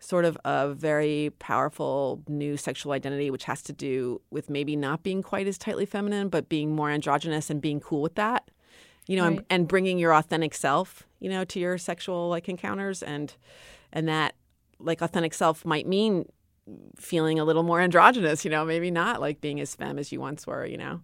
sort 0.00 0.24
of 0.24 0.36
a 0.44 0.72
very 0.74 1.30
powerful 1.38 2.22
new 2.26 2.56
sexual 2.56 2.92
identity, 2.92 3.30
which 3.30 3.44
has 3.44 3.62
to 3.62 3.72
do 3.72 4.20
with 4.30 4.48
maybe 4.50 4.74
not 4.74 5.02
being 5.02 5.22
quite 5.22 5.46
as 5.46 5.58
tightly 5.58 5.84
feminine, 5.86 6.28
but 6.30 6.48
being 6.48 6.74
more 6.74 6.90
androgynous 6.90 7.50
and 7.50 7.60
being 7.60 7.78
cool 7.80 8.00
with 8.00 8.14
that, 8.14 8.50
you 9.06 9.16
know, 9.16 9.26
and, 9.26 9.36
Right. 9.36 9.46
and 9.50 9.68
bringing 9.68 9.98
your 9.98 10.14
authentic 10.14 10.54
self, 10.54 11.06
you 11.20 11.28
know, 11.28 11.44
to 11.44 11.60
your 11.60 11.76
sexual 11.78 12.28
like 12.30 12.48
encounters, 12.48 13.02
and 13.02 13.34
and 13.92 14.08
that 14.08 14.34
like 14.78 15.02
authentic 15.02 15.34
self 15.34 15.64
might 15.66 15.86
mean 15.86 16.24
feeling 16.96 17.38
a 17.38 17.44
little 17.44 17.62
more 17.62 17.80
androgynous, 17.80 18.44
you 18.44 18.50
know, 18.50 18.64
maybe 18.64 18.90
not 18.90 19.20
like 19.20 19.40
being 19.40 19.60
as 19.60 19.74
femme 19.74 19.98
as 19.98 20.12
you 20.12 20.20
once 20.20 20.46
were, 20.46 20.64
you 20.64 20.78
know. 20.78 21.00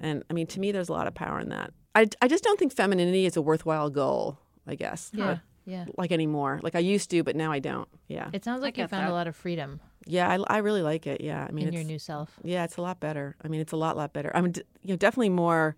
And 0.00 0.22
I 0.28 0.32
mean, 0.34 0.46
to 0.48 0.60
me, 0.60 0.72
there's 0.72 0.88
a 0.88 0.92
lot 0.92 1.06
of 1.06 1.14
power 1.14 1.40
in 1.40 1.48
that. 1.50 1.72
I, 1.94 2.08
I 2.20 2.26
just 2.28 2.42
don't 2.44 2.58
think 2.58 2.74
femininity 2.74 3.24
is 3.24 3.36
a 3.36 3.42
worthwhile 3.42 3.88
goal, 3.90 4.38
I 4.66 4.74
guess. 4.74 5.12
Yeah, 5.14 5.38
yeah. 5.66 5.86
Like 5.96 6.12
anymore. 6.12 6.60
Like 6.62 6.74
I 6.74 6.80
used 6.80 7.10
to, 7.10 7.22
but 7.22 7.36
now 7.36 7.50
I 7.50 7.58
don't. 7.58 7.88
Yeah. 8.08 8.28
It 8.32 8.44
sounds 8.44 8.62
like 8.62 8.76
you 8.76 8.86
found 8.86 9.06
that. 9.06 9.10
a 9.10 9.14
lot 9.14 9.26
of 9.26 9.34
freedom 9.34 9.80
Yeah, 10.06 10.28
I, 10.28 10.56
I 10.56 10.58
really 10.58 10.82
like 10.82 11.06
it. 11.06 11.20
Yeah. 11.20 11.46
I 11.48 11.52
mean, 11.52 11.68
in 11.68 11.72
your 11.72 11.84
new 11.84 11.98
self. 11.98 12.38
yeah, 12.42 12.64
it's 12.64 12.76
a 12.76 12.82
lot 12.82 13.00
better. 13.00 13.36
I 13.42 13.48
mean, 13.48 13.60
it's 13.60 13.72
a 13.72 13.76
lot, 13.76 13.96
lot 13.96 14.12
better. 14.12 14.30
I'm, 14.34 14.50
d- 14.52 14.62
you 14.82 14.90
know, 14.90 14.96
definitely 14.96 15.30
more. 15.30 15.76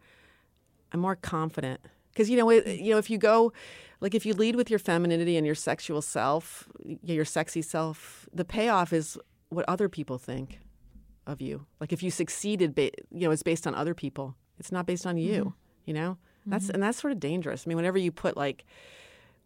I'm 0.92 1.00
more 1.00 1.16
confident 1.16 1.80
because 2.12 2.30
you 2.30 2.36
know, 2.36 2.48
it, 2.48 2.80
you 2.80 2.92
know, 2.92 2.98
if 2.98 3.10
you 3.10 3.18
go, 3.18 3.52
like, 4.00 4.14
if 4.14 4.24
you 4.24 4.34
lead 4.34 4.56
with 4.56 4.70
your 4.70 4.78
femininity 4.78 5.36
and 5.36 5.44
your 5.44 5.54
sexual 5.54 6.00
self, 6.00 6.68
your 7.02 7.24
sexy 7.24 7.62
self, 7.62 8.28
the 8.32 8.44
payoff 8.44 8.92
is 8.92 9.18
what 9.50 9.64
other 9.68 9.88
people 9.88 10.16
think 10.18 10.60
of 11.26 11.40
you. 11.40 11.66
Like, 11.80 11.92
if 11.92 12.02
you 12.02 12.10
succeeded, 12.10 12.74
ba- 12.74 12.90
you 13.10 13.26
know, 13.26 13.30
it's 13.30 13.42
based 13.42 13.66
on 13.66 13.74
other 13.74 13.94
people. 13.94 14.36
It's 14.58 14.72
not 14.72 14.86
based 14.86 15.06
on 15.06 15.18
you. 15.18 15.40
Mm-hmm. 15.40 15.50
You 15.86 15.94
know, 15.94 16.18
that's 16.46 16.66
mm-hmm. 16.66 16.74
and 16.74 16.82
that's 16.82 17.00
sort 17.00 17.12
of 17.12 17.20
dangerous. 17.20 17.64
I 17.66 17.68
mean, 17.68 17.76
whenever 17.76 17.98
you 17.98 18.10
put 18.10 18.36
like, 18.36 18.64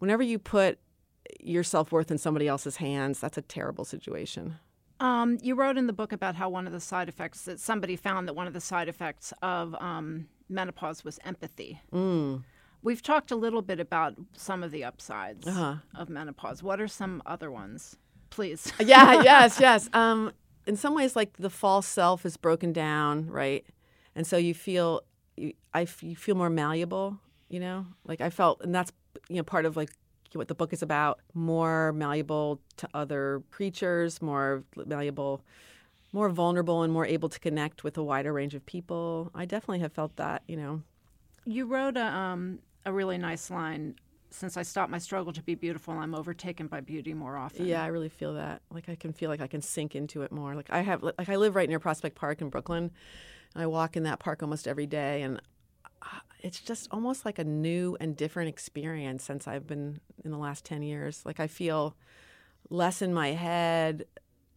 whenever 0.01 0.23
you 0.23 0.39
put 0.39 0.79
your 1.39 1.63
self 1.63 1.91
worth 1.91 2.09
in 2.11 2.17
somebody 2.17 2.47
else's 2.47 2.77
hands, 2.77 3.19
that's 3.19 3.37
a 3.37 3.41
terrible 3.41 3.85
situation. 3.85 4.55
Um, 4.99 5.37
you 5.41 5.55
wrote 5.55 5.77
in 5.77 5.87
the 5.87 5.93
book 5.93 6.11
about 6.11 6.35
how 6.35 6.49
one 6.49 6.67
of 6.67 6.73
the 6.73 6.79
side 6.79 7.07
effects 7.09 7.43
that 7.43 7.59
somebody 7.59 7.95
found 7.95 8.27
that 8.27 8.33
one 8.33 8.45
of 8.47 8.53
the 8.53 8.61
side 8.61 8.87
effects 8.87 9.33
of 9.41 9.73
um, 9.75 10.27
menopause 10.49 11.03
was 11.03 11.19
empathy. 11.25 11.79
Mm. 11.93 12.43
We've 12.83 13.01
talked 13.01 13.31
a 13.31 13.35
little 13.35 13.61
bit 13.61 13.79
about 13.79 14.15
some 14.33 14.63
of 14.63 14.71
the 14.71 14.83
upsides 14.83 15.47
Uh-huh. 15.47 15.75
of 15.95 16.09
menopause. 16.09 16.61
What 16.63 16.81
are 16.81 16.87
some 16.87 17.21
other 17.25 17.49
ones, 17.51 17.95
please? 18.31 18.71
yeah, 18.79 19.21
yes, 19.23 19.59
yes. 19.59 19.89
Um, 19.93 20.33
in 20.67 20.75
some 20.75 20.93
ways, 20.95 21.15
like 21.15 21.37
the 21.37 21.49
false 21.49 21.87
self 21.87 22.25
is 22.25 22.37
broken 22.37 22.71
down, 22.73 23.27
right? 23.27 23.65
And 24.15 24.25
so 24.27 24.37
you 24.37 24.53
feel, 24.53 25.01
you, 25.37 25.53
I 25.73 25.83
f- 25.83 26.03
you 26.03 26.15
feel 26.15 26.35
more 26.35 26.49
malleable. 26.49 27.17
You 27.49 27.59
know, 27.59 27.85
like 28.05 28.21
I 28.21 28.29
felt, 28.29 28.61
and 28.63 28.73
that's 28.73 28.91
you 29.31 29.37
know 29.37 29.43
part 29.43 29.65
of 29.65 29.75
like 29.77 29.91
what 30.33 30.47
the 30.47 30.55
book 30.55 30.73
is 30.73 30.81
about. 30.81 31.19
More 31.33 31.93
malleable 31.93 32.59
to 32.77 32.87
other 32.93 33.43
creatures, 33.51 34.21
more 34.21 34.63
malleable, 34.75 35.41
more 36.13 36.29
vulnerable, 36.29 36.83
and 36.83 36.91
more 36.93 37.05
able 37.05 37.29
to 37.29 37.39
connect 37.39 37.83
with 37.83 37.97
a 37.97 38.03
wider 38.03 38.33
range 38.33 38.55
of 38.55 38.65
people. 38.65 39.31
I 39.33 39.45
definitely 39.45 39.79
have 39.79 39.93
felt 39.93 40.15
that. 40.17 40.43
You 40.47 40.57
know, 40.57 40.81
You 41.45 41.65
wrote 41.65 41.97
a, 41.97 42.05
um, 42.05 42.59
a 42.85 42.93
really 42.93 43.17
nice 43.17 43.49
line. 43.49 43.95
Since 44.33 44.55
I 44.55 44.61
stopped 44.61 44.89
my 44.89 44.97
struggle 44.97 45.33
to 45.33 45.43
be 45.43 45.55
beautiful, 45.55 45.93
I'm 45.93 46.15
overtaken 46.15 46.67
by 46.67 46.79
beauty 46.79 47.13
more 47.13 47.35
often. 47.35 47.65
Yeah, 47.65 47.83
I 47.83 47.87
really 47.87 48.07
feel 48.07 48.35
that. 48.35 48.61
Like 48.71 48.87
I 48.87 48.95
can 48.95 49.11
feel 49.11 49.29
like 49.29 49.41
I 49.41 49.47
can 49.47 49.61
sink 49.61 49.93
into 49.93 50.21
it 50.21 50.31
more. 50.31 50.55
Like 50.55 50.69
I 50.69 50.81
have 50.81 51.03
like 51.03 51.27
I 51.27 51.35
live 51.35 51.55
right 51.55 51.67
near 51.67 51.79
Prospect 51.79 52.15
Park 52.15 52.41
in 52.41 52.49
Brooklyn. 52.49 52.91
And 53.53 53.63
I 53.63 53.67
walk 53.67 53.97
in 53.97 54.03
that 54.03 54.19
park 54.19 54.41
almost 54.41 54.67
every 54.67 54.87
day 54.87 55.23
and 55.23 55.41
it's 56.41 56.59
just 56.59 56.87
almost 56.91 57.25
like 57.25 57.39
a 57.39 57.43
new 57.43 57.95
and 57.99 58.15
different 58.17 58.49
experience 58.49 59.23
since 59.23 59.47
I've 59.47 59.67
been 59.67 59.99
in 60.23 60.31
the 60.31 60.37
last 60.37 60.65
10 60.65 60.81
years. 60.81 61.21
Like 61.25 61.39
I 61.39 61.47
feel 61.47 61.95
less 62.69 63.01
in 63.01 63.13
my 63.13 63.29
head, 63.29 64.05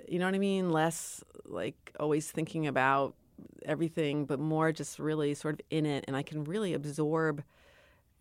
you 0.09 0.19
know 0.19 0.27
what 0.27 0.35
I 0.35 0.39
mean? 0.39 0.71
Less 0.71 1.23
like 1.45 1.93
always 2.01 2.31
thinking 2.31 2.67
about 2.67 3.15
everything, 3.65 4.25
but 4.25 4.39
more 4.39 4.73
just 4.73 4.99
really 4.99 5.35
sort 5.35 5.55
of 5.55 5.61
in 5.71 5.87
it 5.87 6.05
and 6.07 6.17
I 6.17 6.23
can 6.23 6.45
really 6.45 6.73
absorb 6.75 7.43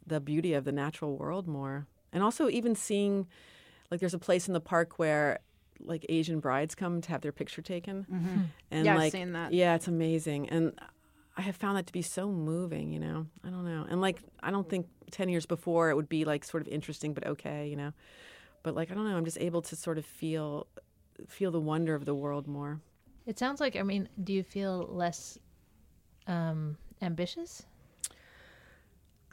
the 0.05 0.19
beauty 0.19 0.53
of 0.53 0.65
the 0.65 0.71
natural 0.71 1.15
world 1.17 1.47
more. 1.47 1.87
And 2.11 2.23
also 2.23 2.49
even 2.49 2.75
seeing 2.75 3.27
like 3.89 3.99
there's 3.99 4.13
a 4.13 4.19
place 4.19 4.47
in 4.47 4.53
the 4.53 4.59
park 4.59 4.99
where 4.99 5.39
like 5.79 6.05
Asian 6.09 6.39
brides 6.39 6.75
come 6.75 7.01
to 7.01 7.09
have 7.09 7.21
their 7.21 7.31
picture 7.31 7.61
taken. 7.61 8.05
Mhm. 8.11 8.49
And 8.71 8.85
Yeah, 8.85 8.93
I've 8.93 8.97
like 8.99 9.11
seen 9.11 9.33
that. 9.33 9.53
Yeah, 9.53 9.75
it's 9.75 9.87
amazing. 9.87 10.49
And 10.49 10.79
I 11.35 11.41
have 11.41 11.55
found 11.55 11.77
that 11.77 11.87
to 11.87 11.93
be 11.93 12.01
so 12.01 12.29
moving, 12.29 12.91
you 12.91 12.99
know. 12.99 13.25
I 13.43 13.49
don't 13.49 13.65
know. 13.65 13.85
And 13.89 14.01
like 14.01 14.21
I 14.41 14.51
don't 14.51 14.69
think 14.69 14.87
10 15.11 15.29
years 15.29 15.45
before 15.45 15.89
it 15.89 15.95
would 15.95 16.09
be 16.09 16.25
like 16.25 16.43
sort 16.43 16.61
of 16.61 16.67
interesting 16.67 17.13
but 17.13 17.25
okay, 17.25 17.67
you 17.67 17.75
know. 17.75 17.93
But 18.61 18.75
like 18.75 18.91
I 18.91 18.93
don't 18.93 19.09
know, 19.09 19.17
I'm 19.17 19.25
just 19.25 19.39
able 19.39 19.61
to 19.63 19.75
sort 19.75 19.97
of 19.97 20.05
feel 20.05 20.67
feel 21.27 21.51
the 21.51 21.59
wonder 21.59 21.95
of 21.95 22.05
the 22.05 22.15
world 22.15 22.47
more. 22.47 22.79
It 23.25 23.39
sounds 23.39 23.59
like. 23.59 23.75
I 23.75 23.83
mean, 23.83 24.09
do 24.23 24.33
you 24.33 24.43
feel 24.43 24.87
less 24.89 25.37
um, 26.27 26.77
ambitious? 27.01 27.65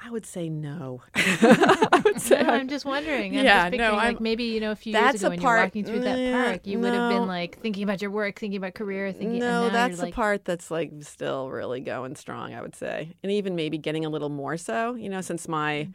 I 0.02 0.10
would 0.10 0.24
say 0.24 0.48
no. 0.48 1.02
I 1.14 2.00
would 2.04 2.20
say 2.22 2.42
no, 2.42 2.48
I- 2.50 2.56
I'm 2.56 2.68
just 2.68 2.86
wondering. 2.86 3.36
I'm 3.36 3.44
yeah, 3.44 3.64
just 3.64 3.72
picturing, 3.72 3.92
no, 3.92 3.98
I'm, 3.98 4.16
maybe 4.20 4.44
you 4.44 4.58
know 4.60 4.70
a 4.70 4.76
few 4.76 4.92
years 4.92 5.14
ago 5.16 5.28
when 5.28 5.40
part- 5.40 5.58
you're 5.58 5.64
walking 5.66 5.84
through 5.84 6.00
that 6.00 6.32
park, 6.32 6.66
you 6.66 6.78
would 6.78 6.92
have 6.94 7.10
been 7.10 7.26
like 7.26 7.60
thinking 7.60 7.82
about 7.82 8.00
your 8.00 8.10
work, 8.10 8.38
thinking 8.38 8.56
about 8.56 8.74
career, 8.74 9.12
thinking. 9.12 9.32
and 9.32 9.38
No, 9.40 9.68
that's 9.68 9.98
the 9.98 10.04
like, 10.06 10.14
part 10.14 10.44
that's 10.46 10.70
like 10.70 10.90
still 11.02 11.50
really 11.50 11.80
going 11.80 12.16
strong, 12.16 12.54
I 12.54 12.62
would 12.62 12.74
say. 12.74 13.14
And 13.22 13.30
even 13.30 13.54
maybe 13.56 13.76
getting 13.76 14.06
a 14.06 14.08
little 14.08 14.30
more 14.30 14.56
so, 14.56 14.94
you 14.94 15.10
know, 15.10 15.20
since 15.20 15.46
my 15.48 15.88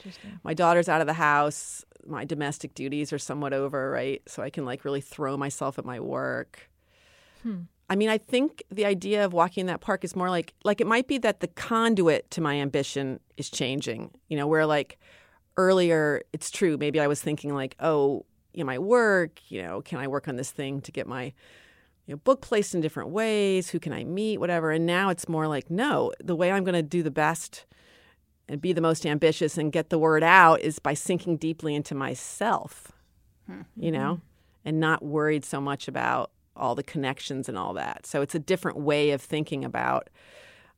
my 0.43 0.53
daughter's 0.53 0.87
out 0.87 1.01
of 1.01 1.07
the 1.07 1.13
house, 1.13 1.83
my 2.05 2.25
domestic 2.25 2.75
duties 2.75 3.11
are 3.11 3.17
somewhat 3.19 3.53
over, 3.53 3.89
right? 3.89 4.21
So 4.27 4.43
I 4.43 4.51
can 4.51 4.65
like 4.65 4.85
really 4.85 5.01
throw 5.01 5.35
myself 5.35 5.79
at 5.79 5.85
my 5.85 5.99
work. 5.99 6.69
Hmm. 7.41 7.61
I 7.89 7.95
mean, 7.95 8.09
I 8.09 8.17
think 8.17 8.63
the 8.71 8.85
idea 8.85 9.23
of 9.23 9.33
walking 9.33 9.61
in 9.61 9.67
that 9.67 9.81
park 9.81 10.03
is 10.03 10.15
more 10.15 10.29
like 10.29 10.53
like 10.63 10.81
it 10.81 10.87
might 10.87 11.07
be 11.07 11.17
that 11.19 11.39
the 11.39 11.47
conduit 11.47 12.29
to 12.31 12.41
my 12.41 12.55
ambition 12.55 13.19
is 13.37 13.49
changing. 13.49 14.11
You 14.27 14.37
know, 14.37 14.47
where 14.47 14.65
like 14.65 14.99
earlier, 15.57 16.21
it's 16.33 16.49
true. 16.49 16.77
Maybe 16.77 16.99
I 16.99 17.07
was 17.07 17.21
thinking 17.21 17.53
like, 17.53 17.75
oh, 17.79 18.25
you 18.53 18.63
know, 18.63 18.65
my 18.65 18.79
work. 18.79 19.39
You 19.49 19.61
know, 19.61 19.81
can 19.81 19.99
I 19.99 20.07
work 20.07 20.27
on 20.27 20.35
this 20.35 20.51
thing 20.51 20.81
to 20.81 20.91
get 20.91 21.07
my 21.07 21.33
you 22.07 22.13
know, 22.13 22.17
book 22.17 22.41
placed 22.41 22.73
in 22.73 22.81
different 22.81 23.09
ways? 23.09 23.69
Who 23.69 23.79
can 23.79 23.93
I 23.93 24.03
meet? 24.03 24.39
Whatever. 24.39 24.71
And 24.71 24.85
now 24.85 25.09
it's 25.09 25.29
more 25.29 25.47
like, 25.47 25.69
no, 25.69 26.11
the 26.23 26.35
way 26.35 26.51
I'm 26.51 26.63
going 26.63 26.73
to 26.73 26.83
do 26.83 27.03
the 27.03 27.11
best 27.11 27.65
and 28.47 28.61
be 28.61 28.73
the 28.73 28.81
most 28.81 29.05
ambitious 29.05 29.57
and 29.57 29.71
get 29.71 29.89
the 29.89 29.97
word 29.97 30.23
out 30.23 30.61
is 30.61 30.77
by 30.79 30.93
sinking 30.93 31.37
deeply 31.37 31.73
into 31.73 31.95
myself. 31.95 32.91
Hmm. 33.47 33.61
You 33.75 33.91
know, 33.91 34.15
hmm. 34.15 34.21
and 34.65 34.79
not 34.79 35.03
worried 35.03 35.45
so 35.45 35.61
much 35.61 35.87
about 35.87 36.31
all 36.55 36.75
the 36.75 36.83
connections 36.83 37.49
and 37.49 37.57
all 37.57 37.73
that. 37.73 38.05
So 38.05 38.21
it's 38.21 38.35
a 38.35 38.39
different 38.39 38.77
way 38.79 39.11
of 39.11 39.21
thinking 39.21 39.63
about 39.65 40.09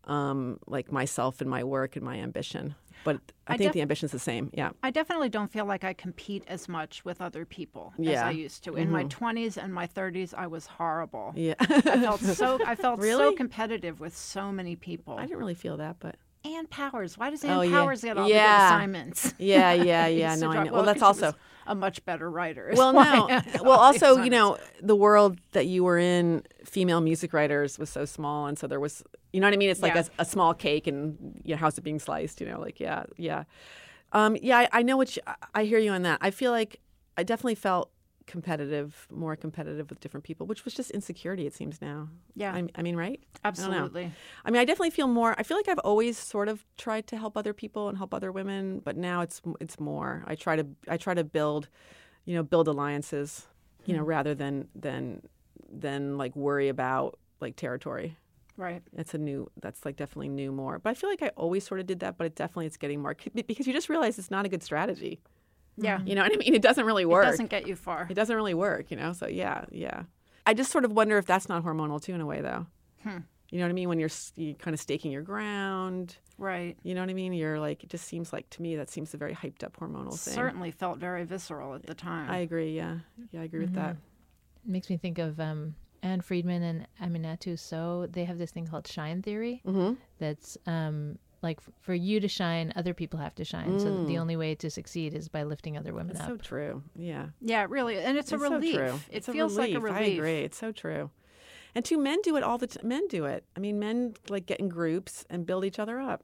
um, 0.05 0.59
like 0.67 0.91
myself 0.91 1.41
and 1.41 1.49
my 1.49 1.63
work 1.63 1.95
and 1.95 2.05
my 2.05 2.17
ambition. 2.17 2.75
But 3.03 3.17
I, 3.47 3.53
I 3.53 3.57
think 3.57 3.69
def- 3.69 3.73
the 3.73 3.81
ambition's 3.81 4.11
the 4.11 4.19
same. 4.19 4.49
Yeah. 4.53 4.71
I 4.83 4.89
definitely 4.91 5.29
don't 5.29 5.51
feel 5.51 5.65
like 5.65 5.83
I 5.83 5.93
compete 5.93 6.43
as 6.47 6.67
much 6.67 7.05
with 7.05 7.21
other 7.21 7.45
people 7.45 7.93
as 8.03 8.17
I 8.17 8.31
used 8.31 8.63
to. 8.65 8.75
In 8.75 8.89
my 8.91 9.03
Mhm. 9.03 9.09
20s 9.09 9.57
and 9.63 9.73
my 9.73 9.87
30s, 9.87 10.33
I 10.33 10.47
was 10.47 10.65
horrible. 10.65 11.31
Yeah. 11.35 11.53
I 11.59 11.81
felt 11.81 12.21
so 12.21 12.59
I 12.65 12.75
felt 12.75 13.01
so 13.01 13.33
competitive 13.33 13.99
with 13.99 14.17
so 14.17 14.51
many 14.51 14.75
people. 14.75 15.17
I 15.17 15.21
didn't 15.21 15.37
really 15.37 15.53
feel 15.55 15.77
that, 15.77 15.97
but 15.99 16.15
Ann 16.43 16.65
Powers. 16.67 17.17
Why 17.17 17.29
does 17.29 17.43
Oh, 17.45 17.61
Ann 17.61 17.69
yeah. 17.69 17.77
Powers 17.77 18.01
get 18.01 18.17
all 18.17 18.27
the 18.27 18.33
Yeah. 18.33 18.57
good 18.69 18.75
assignments? 18.75 19.33
Yeah, 19.37 19.73
yeah, 19.73 20.07
yeah. 20.21 20.35
No, 20.35 20.49
I 20.51 20.63
know. 20.63 20.73
Well, 20.73 20.83
that's 20.83 20.99
she 20.99 21.05
was 21.05 21.23
also- 21.23 21.37
a 21.67 21.75
much 21.75 22.03
better 22.05 22.29
writer. 22.31 22.71
Well, 22.75 22.93
no. 22.93 23.27
Well, 23.63 23.79
also, 23.79 24.21
you 24.23 24.29
know, 24.29 24.57
the 24.81 24.95
world 24.95 25.39
that 25.51 25.65
you 25.67 25.83
were 25.83 25.97
in, 25.99 26.43
female 26.65 27.01
music 27.01 27.33
writers, 27.33 27.77
was 27.77 27.89
so 27.89 28.05
small, 28.05 28.47
and 28.47 28.57
so 28.57 28.65
there 28.67 28.79
was, 28.79 29.03
you 29.33 29.39
know 29.39 29.47
what 29.47 29.53
I 29.53 29.57
mean? 29.57 29.69
It's 29.69 29.81
like 29.81 29.93
Yeah. 29.95 30.03
a, 30.19 30.21
a 30.23 30.25
small 30.25 30.53
cake, 30.53 30.87
and 30.87 31.39
you 31.43 31.53
know, 31.55 31.59
how's 31.59 31.77
it 31.77 31.81
being 31.81 31.99
sliced? 31.99 32.39
You 32.41 32.47
know, 32.47 32.59
like 32.59 32.79
yeah, 32.79 33.03
yeah, 33.17 33.43
um, 34.13 34.37
yeah. 34.41 34.59
I, 34.59 34.69
I 34.71 34.81
know 34.83 34.97
what 34.97 35.15
you, 35.15 35.21
I- 35.27 35.35
I 35.53 35.63
hear 35.65 35.79
you 35.79 35.91
on 35.91 36.01
that. 36.03 36.19
I 36.21 36.31
feel 36.31 36.51
like 36.51 36.79
I 37.17 37.23
definitely 37.23 37.55
felt 37.55 37.91
competitive, 38.27 39.07
more 39.09 39.35
competitive 39.35 39.89
with 39.89 39.99
different 39.99 40.23
people, 40.23 40.45
which 40.45 40.65
was 40.65 40.73
just 40.73 40.91
insecurity. 40.91 41.47
It 41.47 41.55
seems 41.55 41.81
now. 41.81 42.09
Yeah. 42.35 42.53
I, 42.53 42.67
I 42.75 42.81
mean, 42.83 42.95
right? 42.95 43.19
I. 43.43 43.47
Absolutely. 43.47 44.11
I 44.45 44.51
mean, 44.51 44.61
I 44.61 44.65
definitely 44.65 44.91
feel 44.91 45.07
more. 45.07 45.33
I 45.37 45.43
feel 45.43 45.57
like 45.57 45.67
I've 45.67 45.79
always 45.79 46.17
sort 46.17 46.49
of 46.49 46.63
tried 46.77 47.07
to 47.07 47.17
help 47.17 47.35
other 47.37 47.53
people 47.53 47.89
and 47.89 47.97
help 47.97 48.13
other 48.13 48.31
women, 48.31 48.81
but 48.83 48.97
now 48.97 49.21
it's 49.21 49.41
it's 49.59 49.79
more. 49.79 50.23
I 50.27 50.35
try 50.35 50.57
to 50.57 50.67
I 50.87 50.97
try 50.97 51.13
to 51.15 51.23
build, 51.23 51.69
you 52.25 52.35
know, 52.35 52.43
build 52.43 52.67
alliances, 52.67 53.47
you 53.85 53.93
know, 53.93 54.01
mm-hmm. 54.01 54.09
rather 54.09 54.35
than 54.35 54.67
than 54.75 55.23
than 55.71 56.17
like 56.17 56.35
worry 56.35 56.67
about 56.67 57.17
like 57.39 57.55
territory. 57.55 58.17
Right. 58.57 58.81
That's 58.93 59.13
a 59.13 59.17
new. 59.17 59.49
That's 59.61 59.85
like 59.85 59.95
definitely 59.95 60.29
new 60.29 60.51
more. 60.51 60.79
But 60.79 60.89
I 60.89 60.93
feel 60.95 61.09
like 61.09 61.21
I 61.21 61.29
always 61.37 61.65
sort 61.65 61.79
of 61.79 61.87
did 61.87 62.01
that. 62.01 62.17
But 62.17 62.27
it 62.27 62.35
definitely 62.35 62.65
it's 62.65 62.77
getting 62.77 63.01
more 63.01 63.15
because 63.45 63.67
you 63.67 63.73
just 63.73 63.87
realize 63.87 64.19
it's 64.19 64.31
not 64.31 64.45
a 64.45 64.49
good 64.49 64.63
strategy. 64.63 65.21
Yeah. 65.77 65.99
You 66.05 66.15
know 66.15 66.23
what 66.23 66.33
I 66.33 66.37
mean? 66.37 66.53
It 66.55 66.61
doesn't 66.61 66.85
really 66.85 67.05
work. 67.05 67.25
It 67.25 67.31
doesn't 67.31 67.49
get 67.49 67.67
you 67.67 67.75
far. 67.75 68.07
It 68.09 68.13
doesn't 68.15 68.35
really 68.35 68.53
work. 68.53 68.89
You 68.91 68.97
know. 68.97 69.13
So 69.13 69.27
yeah, 69.27 69.65
yeah. 69.71 70.03
I 70.45 70.53
just 70.53 70.71
sort 70.71 70.85
of 70.85 70.91
wonder 70.91 71.17
if 71.17 71.25
that's 71.25 71.47
not 71.49 71.63
hormonal 71.63 72.01
too 72.01 72.13
in 72.13 72.21
a 72.21 72.25
way 72.25 72.41
though. 72.41 72.65
Hmm. 73.03 73.17
You 73.49 73.59
know 73.59 73.65
what 73.65 73.69
I 73.69 73.73
mean? 73.73 73.87
When 73.87 73.97
you're, 73.99 74.09
s- 74.09 74.33
you 74.35 74.55
kind 74.55 74.73
of 74.73 74.79
staking 74.81 75.09
your 75.11 75.21
ground. 75.21 76.17
Right. 76.37 76.75
You 76.83 76.93
know 76.95 77.01
what 77.01 77.09
I 77.09 77.13
mean? 77.13 77.31
You're 77.31 77.59
like, 77.61 77.81
it 77.83 77.89
just 77.89 78.05
seems 78.05 78.33
like 78.33 78.49
to 78.51 78.61
me 78.61 78.75
that 78.75 78.89
seems 78.89 79.13
a 79.13 79.17
very 79.17 79.33
hyped 79.33 79.63
up 79.63 79.77
hormonal 79.77 80.17
thing. 80.19 80.33
Certainly 80.33 80.71
felt 80.71 80.97
very 80.99 81.23
visceral 81.23 81.73
at 81.73 81.85
the 81.85 81.93
time. 81.93 82.29
I 82.29 82.39
agree. 82.39 82.75
Yeah. 82.75 82.97
Yeah, 83.31 83.41
I 83.41 83.43
agree 83.45 83.61
with 83.61 83.73
that. 83.75 83.91
It 84.65 84.69
makes 84.69 84.89
me 84.89 84.97
think 84.97 85.17
of 85.17 85.39
um, 85.39 85.75
Ann 86.03 86.19
Friedman 86.21 86.61
and 86.61 86.87
Aminatou 87.01 87.57
Sow. 87.57 88.05
They 88.07 88.25
have 88.25 88.37
this 88.37 88.51
thing 88.51 88.67
called 88.67 88.85
shine 88.85 89.21
theory. 89.21 89.61
Mm-hmm. 89.65 89.93
That's 90.19 90.57
um, 90.67 91.17
like 91.47 91.59
f- 91.59 91.73
for 91.79 91.93
you 91.93 92.19
to 92.19 92.27
shine, 92.27 92.71
other 92.75 92.93
people 92.93 93.19
have 93.19 93.33
to 93.35 93.43
shine. 93.45 93.79
So 93.79 93.89
the 93.89 94.15
Mm. 94.15 94.21
only 94.21 94.35
way 94.37 94.55
to 94.55 94.69
succeed 94.69 95.13
is 95.13 95.29
by 95.29 95.43
lifting 95.43 95.77
other 95.77 95.93
women 95.93 96.11
It's 96.11 96.21
up. 96.21 96.27
so 96.27 96.37
true. 96.37 96.83
Yeah. 96.95 97.27
Yeah, 97.41 97.65
really, 97.69 97.97
and 97.97 98.17
it's, 98.17 98.31
a 98.31 98.37
relief. 98.37 98.75
So 98.75 98.79
true. 98.79 98.95
It 99.09 99.17
It's 99.17 99.27
a 99.27 99.31
feels 99.31 99.57
like 99.57 99.73
a 99.73 99.79
relief. 99.79 99.97
I 99.97 100.03
agree. 100.17 100.39
It's 100.47 100.57
so 100.57 100.71
true. 100.71 101.09
And 101.75 101.83
two 101.85 101.97
men 101.97 102.19
do 102.23 102.35
it 102.37 102.43
all 102.43 102.57
the 102.57 102.67
time. 102.67 102.87
Men 102.87 103.07
do 103.07 103.25
it. 103.25 103.45
I 103.55 103.59
mean, 103.59 103.79
men 103.79 104.13
like 104.29 104.45
get 104.45 104.59
in 104.59 104.67
groups 104.69 105.25
and 105.29 105.45
build 105.45 105.63
each 105.65 105.79
other 105.79 105.99
up. 105.99 106.23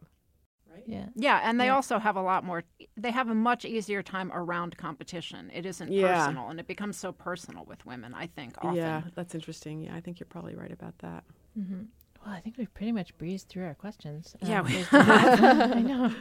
Right? 0.71 0.83
Yeah. 0.87 1.07
Yeah, 1.15 1.39
and 1.47 1.59
they 1.59 1.65
Yeah. 1.67 1.75
also 1.75 1.99
have 1.99 2.15
a 2.15 2.21
lot 2.21 2.43
more. 2.43 2.63
They 2.97 3.11
have 3.11 3.29
a 3.29 3.35
much 3.35 3.63
easier 3.63 4.01
time 4.01 4.31
around 4.33 4.75
competition. 4.77 5.51
It 5.53 5.65
isn't 5.65 5.91
Yeah. 5.91 6.25
personal, 6.25 6.49
and 6.49 6.59
it 6.59 6.67
becomes 6.67 6.97
so 6.97 7.11
personal 7.11 7.65
with 7.65 7.85
women. 7.85 8.13
I 8.15 8.25
think 8.27 8.57
often. 8.57 8.75
Yeah, 8.75 9.03
that's 9.15 9.35
interesting. 9.35 9.81
Yeah, 9.81 9.95
I 9.95 10.01
think 10.01 10.19
you're 10.19 10.27
probably 10.35 10.55
right 10.55 10.71
about 10.79 10.97
that. 10.99 11.23
hmm 11.55 11.83
Well, 12.25 12.33
I 12.33 12.39
think 12.39 12.57
we've 12.57 12.73
pretty 12.73 12.91
much 12.91 13.17
breezed 13.17 13.49
through 13.49 13.65
our 13.65 13.73
questions. 13.75 14.35
Yeah, 14.41 14.59
Um, 14.61 14.65
we- 14.67 14.73
there's 14.73 14.87
I 14.93 15.81
know. 15.81 16.13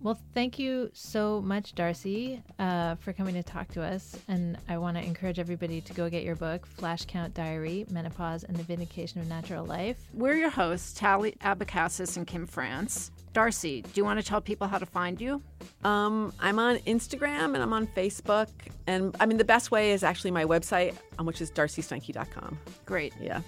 Well, 0.00 0.16
thank 0.32 0.60
you 0.60 0.90
so 0.94 1.42
much, 1.42 1.74
Darcey, 1.74 2.40
uh, 2.60 2.94
for 2.94 3.12
coming 3.12 3.34
to 3.34 3.42
talk 3.42 3.66
to 3.72 3.82
us. 3.82 4.16
And 4.28 4.56
I 4.68 4.78
want 4.78 4.96
to 4.96 5.02
encourage 5.02 5.40
everybody 5.40 5.80
to 5.80 5.92
go 5.92 6.08
get 6.08 6.22
your 6.22 6.36
book, 6.36 6.66
Flash 6.66 7.04
Count 7.06 7.34
Diary 7.34 7.84
Menopause 7.90 8.44
and 8.44 8.56
the 8.56 8.62
Vindication 8.62 9.20
of 9.20 9.26
Natural 9.26 9.64
Life. 9.64 9.98
We're 10.14 10.34
your 10.36 10.50
hosts, 10.50 10.92
Tally 10.94 11.32
Abecassis 11.40 12.16
and 12.16 12.28
Kim 12.28 12.46
France. 12.46 13.10
Darcey, 13.34 13.82
do 13.82 13.90
you 13.94 14.04
want 14.04 14.20
to 14.20 14.24
tell 14.24 14.40
people 14.40 14.68
how 14.68 14.78
to 14.78 14.86
find 14.86 15.20
you? 15.20 15.42
Um, 15.82 16.32
I'm 16.38 16.60
on 16.60 16.76
Instagram 16.78 17.54
and 17.54 17.58
I'm 17.58 17.72
on 17.72 17.88
Facebook. 17.88 18.48
And 18.86 19.16
I 19.18 19.26
mean, 19.26 19.36
the 19.36 19.44
best 19.44 19.72
way 19.72 19.90
is 19.90 20.04
actually 20.04 20.30
my 20.30 20.44
website, 20.44 20.94
um, 21.18 21.26
which 21.26 21.40
is 21.40 21.50
darceysteinke.com. 21.50 22.56
Great. 22.86 23.14
Yeah. 23.20 23.40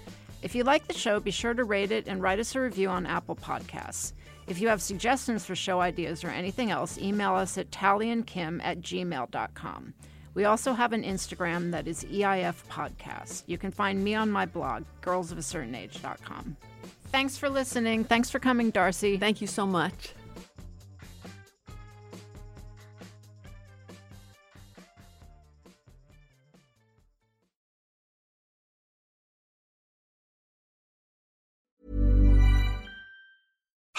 If 0.42 0.54
you 0.54 0.64
like 0.64 0.86
the 0.86 0.94
show, 0.94 1.20
be 1.20 1.30
sure 1.30 1.54
to 1.54 1.64
rate 1.64 1.92
it 1.92 2.06
and 2.06 2.22
write 2.22 2.38
us 2.38 2.54
a 2.54 2.60
review 2.60 2.88
on 2.88 3.06
Apple 3.06 3.36
Podcasts. 3.36 4.12
If 4.46 4.60
you 4.60 4.68
have 4.68 4.82
suggestions 4.82 5.44
for 5.44 5.54
show 5.54 5.80
ideas 5.80 6.24
or 6.24 6.28
anything 6.28 6.70
else, 6.70 6.98
email 6.98 7.34
us 7.34 7.58
at 7.58 7.70
tallyandkim 7.70 8.60
at 8.64 8.80
gmail.com. 8.80 9.94
We 10.34 10.44
also 10.44 10.72
have 10.72 10.92
an 10.92 11.02
Instagram 11.02 11.72
that 11.72 11.86
is 11.86 12.04
EIF 12.04 12.66
Podcast. 12.68 13.44
You 13.46 13.58
can 13.58 13.70
find 13.70 14.02
me 14.02 14.14
on 14.14 14.30
my 14.30 14.46
blog, 14.46 14.84
girlsofacertainage.com. 15.02 16.56
Thanks 17.12 17.36
for 17.36 17.48
listening. 17.48 18.04
Thanks 18.04 18.30
for 18.30 18.38
coming, 18.38 18.72
Darcey. 18.72 19.18
Thank 19.18 19.40
you 19.40 19.46
so 19.46 19.66
much. 19.66 20.14